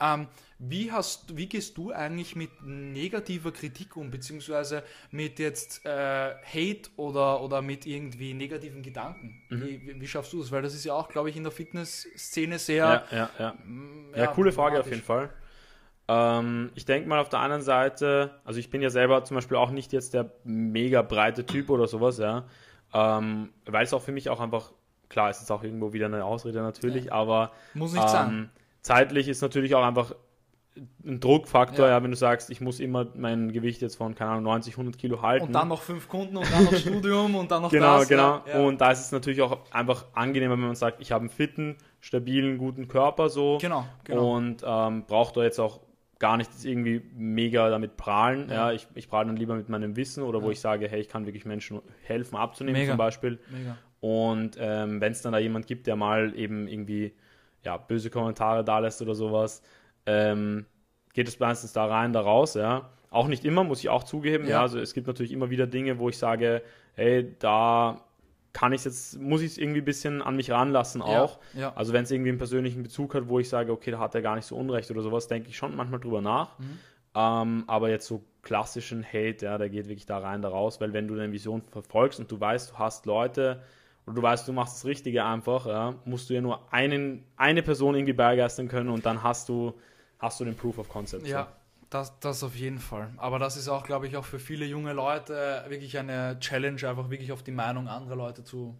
Ähm, 0.00 0.28
wie, 0.58 0.90
hast, 0.90 1.36
wie 1.36 1.46
gehst 1.48 1.76
du 1.78 1.92
eigentlich 1.92 2.34
mit 2.36 2.50
negativer 2.62 3.52
Kritik 3.52 3.96
um, 3.96 4.10
beziehungsweise 4.10 4.82
mit 5.10 5.38
jetzt 5.38 5.84
äh, 5.86 6.34
Hate 6.44 6.90
oder, 6.96 7.40
oder 7.42 7.62
mit 7.62 7.86
irgendwie 7.86 8.34
negativen 8.34 8.82
Gedanken? 8.82 9.40
Mhm. 9.48 9.62
Wie, 9.62 10.00
wie, 10.00 10.06
schaffst 10.08 10.32
du 10.32 10.40
das? 10.40 10.50
Weil 10.50 10.62
das 10.62 10.74
ist 10.74 10.84
ja 10.84 10.94
auch, 10.94 11.08
glaube 11.08 11.30
ich, 11.30 11.36
in 11.36 11.44
der 11.44 11.52
Fitnessszene 11.52 12.54
Ja, 12.54 12.58
sehr. 12.58 13.04
ja, 13.10 13.30
ja. 13.38 13.52
mm, 13.64 14.14
Ja, 14.16 14.26
coole 14.28 14.52
Frage 14.52 14.80
auf 14.80 14.90
jeden 14.90 15.02
Fall. 15.02 15.30
Ähm, 16.08 16.70
ich 16.74 16.84
denke 16.86 17.08
mal 17.08 17.18
auf 17.20 17.28
der 17.28 17.40
einen 17.40 17.60
Seite, 17.62 18.30
also 18.44 18.58
ich 18.58 18.70
bin 18.70 18.80
ja 18.80 18.90
selber 18.90 19.24
zum 19.24 19.34
Beispiel 19.34 19.56
auch 19.58 19.70
nicht 19.70 19.92
jetzt 19.92 20.14
der 20.14 20.30
mega 20.44 21.02
breite 21.02 21.44
Typ 21.44 21.68
oder 21.70 21.86
sowas, 21.86 22.18
ja. 22.18 22.44
Ähm, 22.94 23.50
weil 23.66 23.84
es 23.84 23.92
auch 23.92 24.00
für 24.02 24.12
mich 24.12 24.30
auch 24.30 24.40
einfach, 24.40 24.72
klar, 25.10 25.28
es 25.28 25.42
ist 25.42 25.50
auch 25.50 25.62
irgendwo 25.62 25.92
wieder 25.92 26.06
eine 26.06 26.24
Ausrede 26.24 26.62
natürlich, 26.62 27.12
aber 27.12 27.52
Muss 27.74 27.92
nicht 27.92 28.06
ähm, 28.14 28.48
zeitlich 28.80 29.28
ist 29.28 29.42
natürlich 29.42 29.74
auch 29.74 29.84
einfach 29.84 30.14
ein 31.04 31.18
Druckfaktor, 31.20 31.86
Ja. 31.86 31.96
ja. 31.98 32.02
wenn 32.02 32.10
du 32.12 32.16
sagst, 32.16 32.50
ich 32.50 32.60
muss 32.60 32.80
immer 32.80 33.06
mein 33.16 33.52
Gewicht 33.52 33.82
jetzt 33.82 33.96
von, 33.96 34.14
keine 34.14 34.30
Ahnung, 34.30 34.44
90, 34.44 34.74
100 34.74 34.96
Kilo 34.96 35.20
halten. 35.22 35.46
Und 35.46 35.52
dann 35.52 35.68
noch 35.68 35.82
fünf 35.82 36.08
Kunden 36.08 36.36
und 36.36 36.50
dann 36.50 36.64
noch 36.64 36.74
Studium 36.76 37.34
und 37.34 37.50
dann 37.50 37.62
noch 37.62 37.70
Genau, 37.70 37.98
das. 37.98 38.08
genau. 38.08 38.42
Ja, 38.46 38.58
ja. 38.60 38.60
Und 38.60 38.80
da 38.80 38.92
ist 38.92 39.00
es 39.00 39.12
natürlich 39.12 39.42
auch 39.42 39.58
einfach 39.72 40.06
angenehmer, 40.14 40.54
wenn 40.54 40.60
man 40.60 40.76
sagt, 40.76 41.00
ich 41.00 41.10
habe 41.12 41.22
einen 41.22 41.30
fitten, 41.30 41.76
stabilen, 42.00 42.58
guten 42.58 42.86
Körper 42.88 43.28
so. 43.28 43.58
Genau, 43.60 43.84
genau. 44.04 44.36
Und 44.36 44.62
ähm, 44.64 45.04
brauche 45.06 45.34
da 45.34 45.42
jetzt 45.42 45.58
auch 45.58 45.80
gar 46.18 46.36
nicht 46.36 46.50
irgendwie 46.64 47.02
mega 47.14 47.70
damit 47.70 47.96
prahlen. 47.96 48.48
Ja. 48.50 48.72
Ich, 48.72 48.88
ich 48.94 49.08
prahle 49.08 49.28
dann 49.28 49.36
lieber 49.36 49.54
mit 49.54 49.68
meinem 49.68 49.96
Wissen 49.96 50.22
oder 50.24 50.42
wo 50.42 50.50
ich 50.50 50.60
sage, 50.60 50.88
hey, 50.88 51.00
ich 51.00 51.08
kann 51.08 51.26
wirklich 51.26 51.44
Menschen 51.44 51.80
helfen 52.02 52.36
abzunehmen 52.36 52.80
Mega. 52.80 52.92
zum 52.92 52.98
Beispiel. 52.98 53.38
Mega. 53.50 53.76
Und 54.00 54.56
ähm, 54.58 55.00
wenn 55.00 55.12
es 55.12 55.22
dann 55.22 55.32
da 55.32 55.38
jemand 55.38 55.66
gibt, 55.66 55.86
der 55.86 55.96
mal 55.96 56.32
eben 56.36 56.66
irgendwie 56.68 57.12
ja, 57.64 57.76
böse 57.76 58.10
Kommentare 58.10 58.64
da 58.64 58.78
lässt 58.78 59.02
oder 59.02 59.14
sowas, 59.14 59.62
ähm, 60.06 60.66
geht 61.14 61.28
es 61.28 61.38
meistens 61.38 61.72
da 61.72 61.86
rein, 61.86 62.12
da 62.12 62.20
raus, 62.20 62.54
ja. 62.54 62.90
Auch 63.10 63.26
nicht 63.28 63.44
immer, 63.44 63.64
muss 63.64 63.80
ich 63.80 63.88
auch 63.88 64.04
zugeben. 64.04 64.44
Ja. 64.44 64.50
Ja. 64.50 64.60
also 64.62 64.78
es 64.78 64.94
gibt 64.94 65.06
natürlich 65.06 65.32
immer 65.32 65.50
wieder 65.50 65.66
Dinge, 65.66 65.98
wo 65.98 66.08
ich 66.08 66.18
sage, 66.18 66.62
hey, 66.94 67.34
da 67.38 68.04
kann 68.52 68.72
ich 68.72 68.84
jetzt, 68.84 69.20
muss 69.20 69.40
ich 69.42 69.52
es 69.52 69.58
irgendwie 69.58 69.80
ein 69.80 69.84
bisschen 69.84 70.22
an 70.22 70.36
mich 70.36 70.50
ranlassen 70.50 71.00
Ja, 71.00 71.06
auch. 71.22 71.38
ja. 71.54 71.72
Also 71.74 71.92
wenn 71.92 72.04
es 72.04 72.10
irgendwie 72.10 72.30
einen 72.30 72.38
persönlichen 72.38 72.82
Bezug 72.82 73.14
hat, 73.14 73.28
wo 73.28 73.38
ich 73.38 73.48
sage, 73.48 73.72
okay, 73.72 73.90
da 73.90 73.98
hat 73.98 74.14
er 74.14 74.22
gar 74.22 74.36
nicht 74.36 74.46
so 74.46 74.56
Unrecht 74.56 74.90
oder 74.90 75.02
sowas, 75.02 75.28
denke 75.28 75.48
ich 75.48 75.56
schon 75.56 75.76
manchmal 75.76 76.00
drüber 76.00 76.20
nach. 76.20 76.58
Mhm. 76.58 76.78
Ähm, 77.14 77.64
aber 77.66 77.90
jetzt 77.90 78.06
so 78.06 78.22
klassischen 78.42 79.04
Hate, 79.04 79.44
ja, 79.44 79.58
der 79.58 79.68
geht 79.68 79.88
wirklich 79.88 80.06
da 80.06 80.18
rein, 80.18 80.42
da 80.42 80.48
raus, 80.48 80.80
weil 80.80 80.92
wenn 80.92 81.08
du 81.08 81.14
deine 81.16 81.32
Vision 81.32 81.62
verfolgst 81.62 82.20
und 82.20 82.30
du 82.30 82.40
weißt, 82.40 82.70
du 82.72 82.78
hast 82.78 83.06
Leute 83.06 83.60
oder 84.06 84.14
du 84.16 84.22
weißt, 84.22 84.48
du 84.48 84.52
machst 84.52 84.76
das 84.76 84.84
Richtige 84.86 85.24
einfach, 85.24 85.66
ja, 85.66 85.94
musst 86.04 86.30
du 86.30 86.34
ja 86.34 86.40
nur 86.40 86.72
einen, 86.72 87.24
eine 87.36 87.62
Person 87.62 87.94
irgendwie 87.94 88.12
begeistern 88.14 88.68
können 88.68 88.88
und 88.88 89.04
dann 89.04 89.22
hast 89.22 89.48
du, 89.48 89.74
hast 90.18 90.40
du 90.40 90.44
den 90.44 90.54
Proof 90.56 90.78
of 90.78 90.88
Concept. 90.88 91.26
Ja, 91.26 91.48
das, 91.90 92.18
das 92.20 92.42
auf 92.42 92.54
jeden 92.54 92.78
Fall. 92.78 93.10
Aber 93.16 93.38
das 93.38 93.56
ist 93.56 93.68
auch, 93.68 93.84
glaube 93.84 94.06
ich, 94.06 94.16
auch 94.16 94.24
für 94.24 94.38
viele 94.38 94.66
junge 94.66 94.92
Leute 94.92 95.64
wirklich 95.68 95.98
eine 95.98 96.38
Challenge, 96.40 96.88
einfach 96.88 97.10
wirklich 97.10 97.32
auf 97.32 97.42
die 97.42 97.52
Meinung 97.52 97.88
anderer 97.88 98.16
Leute 98.16 98.44
zu 98.44 98.76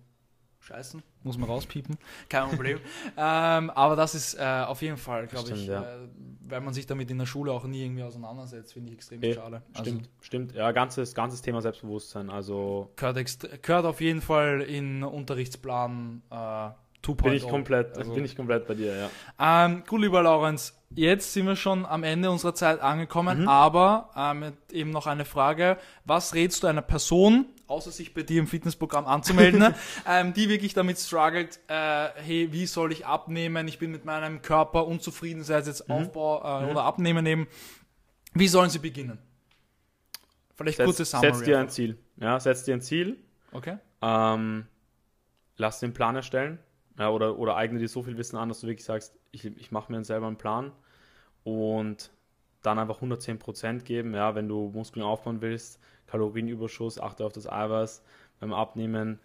scheißen. 0.61 1.03
Muss 1.23 1.39
man 1.39 1.49
rauspiepen. 1.49 1.97
Kein 2.29 2.49
Problem. 2.49 2.79
ähm, 3.17 3.71
aber 3.71 3.97
das 3.97 4.15
ist 4.15 4.35
äh, 4.35 4.65
auf 4.67 4.83
jeden 4.83 4.97
Fall, 4.97 5.27
glaube 5.27 5.51
ich, 5.53 5.67
ja. 5.67 5.83
äh, 5.83 6.09
wenn 6.47 6.65
man 6.65 6.75
sich 6.75 6.87
damit 6.87 7.11
in 7.11 7.19
der 7.19 7.27
Schule 7.27 7.53
auch 7.53 7.65
nie 7.65 7.83
irgendwie 7.83 8.03
auseinandersetzt, 8.03 8.73
finde 8.75 8.91
ich 8.91 8.97
extrem 8.97 9.23
Eh, 9.23 9.35
schade. 9.35 9.63
Also 9.73 9.91
Stimmt, 9.91 10.09
stimmt. 10.21 10.55
Ja, 10.55 10.73
ganzes, 10.73 11.15
ganzes 11.15 11.43
Thema 11.43 11.63
Selbstbewusstsein. 11.63 12.31
Also 12.31 12.91
gehört, 12.97 13.63
gehört 13.63 13.87
auf 13.87 14.01
jeden 14.01 14.21
Fall 14.21 14.61
in 14.63 15.03
Unterrichtsplan 15.03 16.23
äh, 16.31 16.35
2.0. 16.35 16.75
bin 17.07 17.33
ich 17.33 17.49
komplett, 17.49 17.97
Also- 17.97 18.15
bin 18.15 18.25
ich 18.25 18.37
komplett 18.37 18.67
bei 18.67 18.75
dir, 18.75 18.95
ja. 19.39 19.65
Ähm, 19.67 19.83
gut, 19.87 20.01
lieber 20.03 20.23
Laurenz, 20.23 20.75
jetzt 20.91 21.33
sind 21.33 21.47
wir 21.47 21.57
schon 21.57 21.87
am 21.87 22.03
Ende 22.05 22.31
unserer 22.31 22.55
Zeit 22.55 22.81
angekommen, 22.81 23.43
Mhm. 23.43 23.49
aber 23.49 24.11
ähm, 24.17 24.53
eben 24.73 24.91
noch 24.91 25.07
eine 25.07 25.25
Frage. 25.25 25.79
Was 26.05 26.35
rätst 26.35 26.63
du 26.63 26.67
einer 26.67 26.83
Person, 26.83 27.47
außer 27.67 27.91
sich 27.91 28.13
bei 28.15 28.23
dir 28.23 28.41
im 28.41 28.47
Fitnessprogramm 28.47 29.07
anzumelden, 29.07 29.61
ne, 29.61 29.75
ähm, 30.07 30.35
die 30.35 30.49
wirklich 30.49 30.75
damit 30.75 30.99
struggelt, 30.99 31.59
äh, 31.69 32.09
hey, 32.17 32.49
wie 32.53 32.67
soll 32.67 32.93
ich 32.93 33.07
abnehmen? 33.07 33.69
Ich 33.69 33.79
bin 33.79 33.91
mit 33.91 34.05
meinem 34.05 34.43
Körper 34.43 34.87
unzufrieden, 34.87 35.45
sei 35.45 35.59
es 35.59 35.67
jetzt 35.67 35.89
Mhm. 35.89 35.95
Aufbau 35.95 36.39
äh, 36.63 36.71
oder 36.71 36.83
Abnehmen 36.85 37.25
eben. 37.27 37.47
Wie 38.35 38.49
sollen 38.49 38.69
sie 38.71 38.79
beginnen? 38.81 39.19
Vielleicht 40.57 40.79
kurze 40.79 41.05
Setz, 41.05 41.11
Summary. 41.13 41.35
setz 41.35 41.45
dir 41.45 41.59
ein. 41.59 41.69
Ziel. 41.71 41.99
Ja, 42.17 42.41
setz 42.41 42.65
dir 42.65 42.75
ein 42.75 42.81
Ziel. 42.83 43.17
Okay. 43.53 43.79
Ähm, 44.03 44.67
lass 45.57 45.79
den 45.81 45.93
Plan 45.95 46.17
erstellen. 46.17 46.59
Ja, 46.99 47.11
oder, 47.11 47.39
oder 47.39 47.57
eigne 47.57 47.79
dir 47.79 47.89
so 47.89 48.03
viel 48.03 48.19
Wissen 48.19 48.37
an, 48.37 48.49
dass 48.49 48.61
du 48.61 48.67
wirklich 48.67 48.85
sagst, 48.85 49.15
ich, 49.31 49.45
ich 49.45 49.71
mache 49.71 49.93
mir 49.93 50.03
selber 50.05 50.27
einen 50.27 50.37
Plan 50.37 50.73
und 51.45 52.11
dann 52.63 52.79
einfach 52.79 53.01
110% 53.01 53.85
geben. 53.85 54.15
Ja, 54.15 54.35
wenn 54.35 54.49
du 54.49 54.71
Muskeln 54.75 55.05
aufbauen 55.05 55.41
willst, 55.41 55.81
Kalorienüberschuss, 56.09 56.99
achte 56.99 57.25
auf 57.25 57.33
das 57.33 57.49
Eiweiß. 57.49 58.03
Beim 58.41 58.53
Abnehmen 58.53 59.21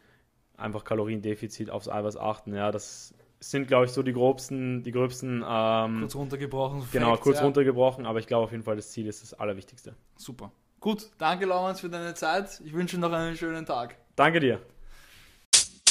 einfach 0.57 0.83
Kaloriendefizit 0.83 1.69
aufs 1.69 1.89
Eiweiß 1.89 2.17
achten. 2.17 2.53
Ja, 2.53 2.71
das 2.71 3.13
sind, 3.39 3.67
glaube 3.67 3.85
ich, 3.85 3.91
so 3.91 4.03
die 4.03 4.13
gröbsten, 4.13 4.83
die 4.83 4.91
gröbsten. 4.91 5.43
Ähm, 5.45 5.99
kurz 5.99 6.15
runtergebrochen. 6.15 6.83
Genau, 6.91 7.11
Facts, 7.11 7.21
kurz 7.21 7.37
ja. 7.39 7.43
runtergebrochen, 7.43 8.05
aber 8.05 8.19
ich 8.19 8.27
glaube 8.27 8.45
auf 8.45 8.51
jeden 8.51 8.63
Fall, 8.63 8.75
das 8.75 8.91
Ziel 8.91 9.07
ist 9.07 9.21
das 9.21 9.33
Allerwichtigste. 9.33 9.95
Super. 10.15 10.51
Gut, 10.79 11.09
danke 11.17 11.45
Laurens 11.45 11.79
für 11.79 11.89
deine 11.89 12.13
Zeit. 12.13 12.61
Ich 12.63 12.73
wünsche 12.73 12.97
noch 12.97 13.11
einen 13.11 13.35
schönen 13.35 13.65
Tag. 13.65 13.97
Danke 14.15 14.39
dir. 14.39 14.59